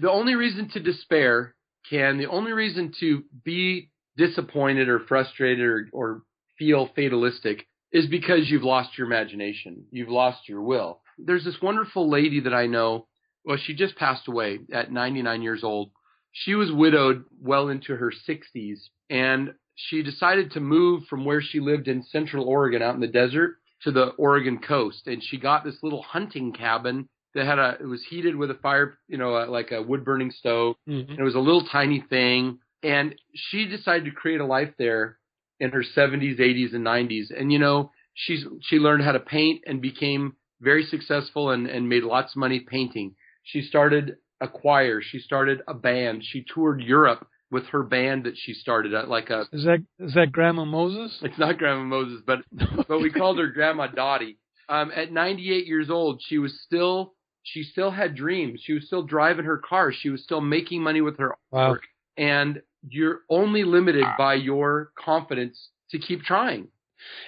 The 0.00 0.10
only 0.10 0.34
reason 0.34 0.68
to 0.70 0.80
despair, 0.80 1.54
can 1.88 2.18
the 2.18 2.28
only 2.28 2.52
reason 2.52 2.92
to 3.00 3.24
be 3.44 3.90
disappointed 4.16 4.88
or 4.88 5.00
frustrated 5.00 5.64
or, 5.64 5.88
or 5.92 6.22
feel 6.58 6.90
fatalistic 6.94 7.66
is 7.92 8.06
because 8.06 8.50
you've 8.50 8.62
lost 8.62 8.98
your 8.98 9.06
imagination. 9.06 9.84
You've 9.90 10.10
lost 10.10 10.48
your 10.48 10.60
will. 10.60 11.00
There's 11.16 11.44
this 11.44 11.56
wonderful 11.62 12.10
lady 12.10 12.40
that 12.40 12.52
I 12.52 12.66
know. 12.66 13.06
Well, 13.44 13.56
she 13.56 13.74
just 13.74 13.96
passed 13.96 14.28
away 14.28 14.58
at 14.72 14.92
99 14.92 15.40
years 15.40 15.64
old 15.64 15.90
she 16.32 16.54
was 16.54 16.70
widowed 16.72 17.24
well 17.40 17.68
into 17.68 17.96
her 17.96 18.12
60s, 18.28 18.78
and 19.10 19.54
she 19.74 20.02
decided 20.02 20.52
to 20.52 20.60
move 20.60 21.04
from 21.08 21.24
where 21.24 21.40
she 21.40 21.60
lived 21.60 21.88
in 21.88 22.02
Central 22.02 22.44
Oregon 22.44 22.82
out 22.82 22.94
in 22.94 23.00
the 23.00 23.06
desert 23.06 23.56
to 23.82 23.92
the 23.92 24.06
Oregon 24.18 24.58
coast. 24.58 25.06
And 25.06 25.22
she 25.22 25.38
got 25.38 25.64
this 25.64 25.76
little 25.82 26.02
hunting 26.02 26.52
cabin 26.52 27.08
that 27.34 27.46
had 27.46 27.58
a, 27.58 27.76
it 27.80 27.86
was 27.86 28.04
heated 28.08 28.34
with 28.34 28.50
a 28.50 28.54
fire, 28.54 28.98
you 29.06 29.18
know, 29.18 29.30
like 29.48 29.70
a 29.70 29.82
wood 29.82 30.04
burning 30.04 30.32
stove. 30.32 30.74
Mm-hmm. 30.88 31.12
And 31.12 31.20
it 31.20 31.22
was 31.22 31.36
a 31.36 31.40
little 31.40 31.64
tiny 31.64 32.00
thing. 32.08 32.58
and 32.82 33.14
she 33.34 33.66
decided 33.66 34.04
to 34.06 34.10
create 34.10 34.40
a 34.40 34.46
life 34.46 34.72
there 34.78 35.18
in 35.60 35.70
her 35.70 35.82
70s, 35.82 36.38
80s, 36.40 36.74
and 36.74 36.84
90s. 36.84 37.26
And 37.36 37.52
you 37.52 37.58
know, 37.58 37.90
she's 38.14 38.44
she 38.62 38.76
learned 38.76 39.04
how 39.04 39.12
to 39.12 39.20
paint 39.20 39.62
and 39.66 39.80
became 39.80 40.34
very 40.60 40.84
successful 40.84 41.50
and, 41.50 41.66
and 41.68 41.88
made 41.88 42.02
lots 42.02 42.32
of 42.32 42.38
money 42.38 42.60
painting. 42.60 43.14
She 43.44 43.62
started 43.62 44.16
a 44.40 44.48
choir. 44.48 45.00
She 45.02 45.18
started 45.18 45.62
a 45.68 45.74
band. 45.74 46.22
She 46.24 46.44
toured 46.54 46.80
Europe 46.82 47.26
with 47.50 47.64
her 47.68 47.82
band 47.82 48.24
that 48.24 48.36
she 48.36 48.52
started 48.52 48.92
at 48.94 49.08
like 49.08 49.30
a 49.30 49.46
Is 49.52 49.64
that 49.64 49.82
is 49.98 50.14
that 50.14 50.32
Grandma 50.32 50.64
Moses? 50.64 51.18
it's 51.22 51.38
not 51.38 51.58
Grandma 51.58 51.84
Moses, 51.84 52.22
but 52.26 52.40
but 52.88 53.00
we 53.00 53.10
called 53.10 53.38
her 53.38 53.48
Grandma 53.48 53.86
Dottie. 53.88 54.38
Um, 54.68 54.92
at 54.94 55.10
98 55.10 55.66
years 55.66 55.88
old, 55.88 56.20
she 56.26 56.38
was 56.38 56.60
still 56.64 57.14
she 57.42 57.62
still 57.62 57.90
had 57.90 58.14
dreams. 58.14 58.60
She 58.62 58.74
was 58.74 58.86
still 58.86 59.02
driving 59.02 59.46
her 59.46 59.56
car. 59.58 59.92
She 59.92 60.10
was 60.10 60.22
still 60.22 60.40
making 60.42 60.82
money 60.82 61.00
with 61.00 61.18
her 61.18 61.34
Wow. 61.50 61.70
work. 61.70 61.82
And 62.18 62.60
you're 62.86 63.20
only 63.30 63.64
limited 63.64 64.06
by 64.18 64.34
your 64.34 64.92
confidence 64.98 65.70
to 65.90 65.98
keep 65.98 66.22
trying. 66.22 66.68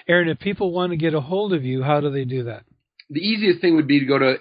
Aaron, 0.07 0.29
if 0.29 0.39
people 0.39 0.71
want 0.71 0.91
to 0.91 0.97
get 0.97 1.13
a 1.13 1.21
hold 1.21 1.53
of 1.53 1.63
you, 1.63 1.81
how 1.81 1.99
do 2.01 2.11
they 2.11 2.25
do 2.25 2.43
that? 2.43 2.65
The 3.09 3.21
easiest 3.21 3.61
thing 3.61 3.75
would 3.75 3.87
be 3.87 3.99
to 3.99 4.05
go 4.05 4.19
to 4.19 4.37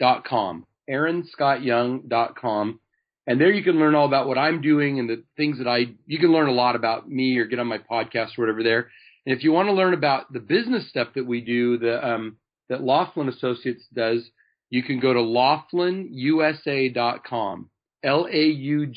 aaronscottyoung.com. 0.00 0.66
aaronscottyoung.com. 0.90 2.80
And 3.26 3.40
there 3.40 3.50
you 3.50 3.64
can 3.64 3.78
learn 3.78 3.94
all 3.94 4.04
about 4.06 4.28
what 4.28 4.36
I'm 4.36 4.60
doing 4.60 4.98
and 4.98 5.08
the 5.08 5.24
things 5.36 5.56
that 5.58 5.66
I, 5.66 5.94
you 6.06 6.18
can 6.18 6.30
learn 6.30 6.48
a 6.48 6.52
lot 6.52 6.76
about 6.76 7.08
me 7.08 7.38
or 7.38 7.46
get 7.46 7.58
on 7.58 7.66
my 7.66 7.78
podcast 7.78 8.38
or 8.38 8.42
whatever 8.42 8.62
there. 8.62 8.90
And 9.24 9.34
if 9.34 9.42
you 9.42 9.52
want 9.52 9.68
to 9.68 9.72
learn 9.72 9.94
about 9.94 10.30
the 10.30 10.40
business 10.40 10.90
stuff 10.90 11.08
that 11.14 11.24
we 11.24 11.40
do, 11.40 11.78
the, 11.78 12.06
um, 12.06 12.36
that 12.68 12.82
Laughlin 12.82 13.30
Associates 13.30 13.86
does, 13.94 14.28
you 14.68 14.82
can 14.82 15.00
go 15.00 15.14
to 15.14 15.20
laughlinusa.com. 15.20 17.70
L-A-U-G-H-L-I-N 18.02 18.94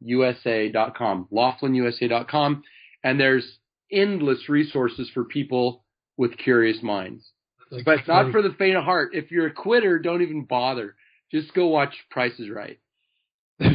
USA.com. 0.00 1.28
laughlinusa.com. 1.30 2.62
And 3.04 3.20
there's 3.20 3.58
endless 3.92 4.48
resources 4.48 5.10
for 5.12 5.24
people 5.24 5.84
with 6.16 6.38
curious 6.38 6.82
minds. 6.82 7.32
Like, 7.70 7.84
But 7.84 8.08
not 8.08 8.30
for 8.30 8.42
the 8.42 8.54
faint 8.58 8.76
of 8.76 8.84
heart. 8.84 9.14
If 9.14 9.30
you're 9.30 9.46
a 9.46 9.52
quitter, 9.52 9.98
don't 9.98 10.22
even 10.22 10.44
bother. 10.44 10.94
Just 11.32 11.52
go 11.54 11.66
watch 11.66 11.94
Price 12.10 12.38
is 12.38 12.48
Right. 12.48 12.78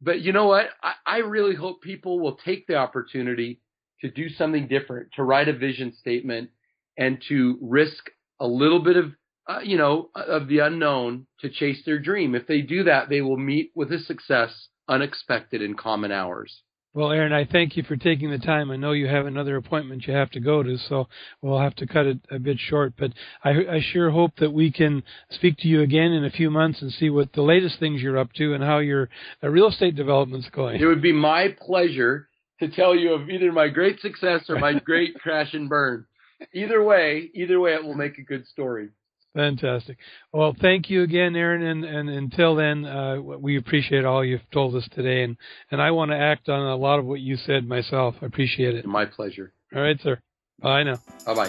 But 0.00 0.20
you 0.20 0.32
know 0.32 0.46
what? 0.46 0.68
I, 0.82 0.92
I 1.04 1.16
really 1.18 1.54
hope 1.56 1.82
people 1.82 2.20
will 2.20 2.36
take 2.36 2.66
the 2.66 2.76
opportunity 2.76 3.60
to 4.02 4.10
do 4.10 4.28
something 4.28 4.68
different, 4.68 5.08
to 5.16 5.24
write 5.24 5.48
a 5.48 5.52
vision 5.52 5.92
statement, 5.94 6.50
and 6.96 7.22
to 7.28 7.58
risk 7.60 8.10
a 8.38 8.46
little 8.46 8.78
bit 8.78 8.96
of, 8.96 9.12
uh, 9.48 9.60
you 9.64 9.76
know, 9.76 10.10
of 10.14 10.48
the 10.48 10.60
unknown 10.60 11.26
to 11.40 11.50
chase 11.50 11.82
their 11.84 11.98
dream. 11.98 12.34
If 12.34 12.46
they 12.46 12.60
do 12.60 12.84
that, 12.84 13.08
they 13.08 13.22
will 13.22 13.36
meet 13.36 13.72
with 13.74 13.90
a 13.90 13.98
success 13.98 14.68
unexpected 14.88 15.62
in 15.62 15.74
common 15.74 16.12
hours. 16.12 16.62
Well, 16.96 17.12
Aaron, 17.12 17.34
I 17.34 17.44
thank 17.44 17.76
you 17.76 17.82
for 17.82 17.94
taking 17.94 18.30
the 18.30 18.38
time. 18.38 18.70
I 18.70 18.76
know 18.76 18.92
you 18.92 19.06
have 19.06 19.26
another 19.26 19.56
appointment 19.56 20.06
you 20.06 20.14
have 20.14 20.30
to 20.30 20.40
go 20.40 20.62
to, 20.62 20.78
so 20.88 21.08
we'll 21.42 21.60
have 21.60 21.74
to 21.76 21.86
cut 21.86 22.06
it 22.06 22.20
a 22.30 22.38
bit 22.38 22.56
short. 22.58 22.94
But 22.98 23.12
I, 23.44 23.50
I 23.50 23.80
sure 23.92 24.10
hope 24.10 24.30
that 24.38 24.50
we 24.50 24.72
can 24.72 25.02
speak 25.28 25.58
to 25.58 25.68
you 25.68 25.82
again 25.82 26.12
in 26.12 26.24
a 26.24 26.30
few 26.30 26.50
months 26.50 26.80
and 26.80 26.90
see 26.90 27.10
what 27.10 27.34
the 27.34 27.42
latest 27.42 27.78
things 27.78 28.00
you're 28.00 28.16
up 28.16 28.32
to 28.38 28.54
and 28.54 28.64
how 28.64 28.78
your 28.78 29.10
uh, 29.44 29.48
real 29.50 29.68
estate 29.68 29.94
development's 29.94 30.48
going. 30.48 30.80
It 30.80 30.86
would 30.86 31.02
be 31.02 31.12
my 31.12 31.54
pleasure 31.60 32.30
to 32.60 32.68
tell 32.68 32.96
you 32.96 33.12
of 33.12 33.28
either 33.28 33.52
my 33.52 33.68
great 33.68 34.00
success 34.00 34.48
or 34.48 34.58
my 34.58 34.78
great 34.84 35.16
crash 35.16 35.52
and 35.52 35.68
burn. 35.68 36.06
Either 36.54 36.82
way, 36.82 37.30
either 37.34 37.60
way, 37.60 37.74
it 37.74 37.84
will 37.84 37.94
make 37.94 38.16
a 38.16 38.22
good 38.22 38.46
story. 38.46 38.88
Fantastic. 39.36 39.98
Well, 40.32 40.56
thank 40.62 40.88
you 40.88 41.02
again, 41.02 41.36
Aaron. 41.36 41.62
And, 41.62 41.84
and 41.84 42.08
until 42.08 42.56
then, 42.56 42.86
uh, 42.86 43.20
we 43.20 43.58
appreciate 43.58 44.06
all 44.06 44.24
you've 44.24 44.50
told 44.50 44.74
us 44.74 44.88
today. 44.92 45.24
And, 45.24 45.36
and 45.70 45.80
I 45.80 45.90
want 45.90 46.10
to 46.10 46.16
act 46.16 46.48
on 46.48 46.58
a 46.58 46.74
lot 46.74 46.98
of 46.98 47.04
what 47.04 47.20
you 47.20 47.36
said 47.36 47.68
myself. 47.68 48.14
I 48.22 48.26
appreciate 48.26 48.74
it. 48.74 48.86
My 48.86 49.04
pleasure. 49.04 49.52
All 49.74 49.82
right, 49.82 50.00
sir. 50.02 50.18
Bye 50.62 50.84
now. 50.84 50.96
Bye 51.26 51.34
bye. 51.34 51.48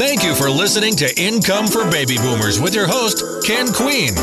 Thank 0.00 0.22
you 0.22 0.34
for 0.34 0.48
listening 0.48 0.96
to 0.96 1.20
Income 1.20 1.66
for 1.66 1.84
Baby 1.90 2.16
Boomers 2.16 2.58
with 2.58 2.74
your 2.74 2.86
host, 2.86 3.22
Ken 3.46 3.70
Queen. 3.70 4.14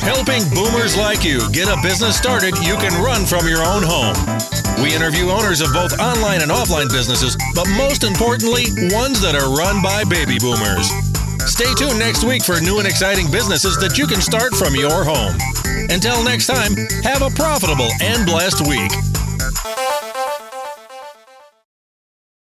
Helping 0.00 0.42
boomers 0.54 0.96
like 0.96 1.22
you 1.22 1.40
get 1.52 1.68
a 1.68 1.76
business 1.82 2.16
started 2.16 2.56
you 2.62 2.76
can 2.76 2.94
run 3.02 3.26
from 3.26 3.46
your 3.46 3.62
own 3.62 3.82
home. 3.82 4.55
We 4.82 4.94
interview 4.94 5.30
owners 5.30 5.60
of 5.60 5.72
both 5.72 5.98
online 5.98 6.42
and 6.42 6.50
offline 6.50 6.90
businesses, 6.90 7.36
but 7.54 7.66
most 7.76 8.04
importantly, 8.04 8.64
ones 8.92 9.20
that 9.22 9.34
are 9.34 9.48
run 9.56 9.82
by 9.82 10.04
baby 10.04 10.38
boomers. 10.38 10.90
Stay 11.48 11.72
tuned 11.74 11.98
next 11.98 12.24
week 12.24 12.44
for 12.44 12.60
new 12.60 12.78
and 12.78 12.86
exciting 12.86 13.30
businesses 13.30 13.76
that 13.78 13.96
you 13.96 14.06
can 14.06 14.20
start 14.20 14.54
from 14.54 14.74
your 14.74 15.04
home. 15.04 15.34
Until 15.88 16.22
next 16.22 16.46
time, 16.46 16.76
have 17.02 17.22
a 17.22 17.30
profitable 17.30 17.88
and 18.02 18.26
blessed 18.26 18.66
week. 18.66 18.92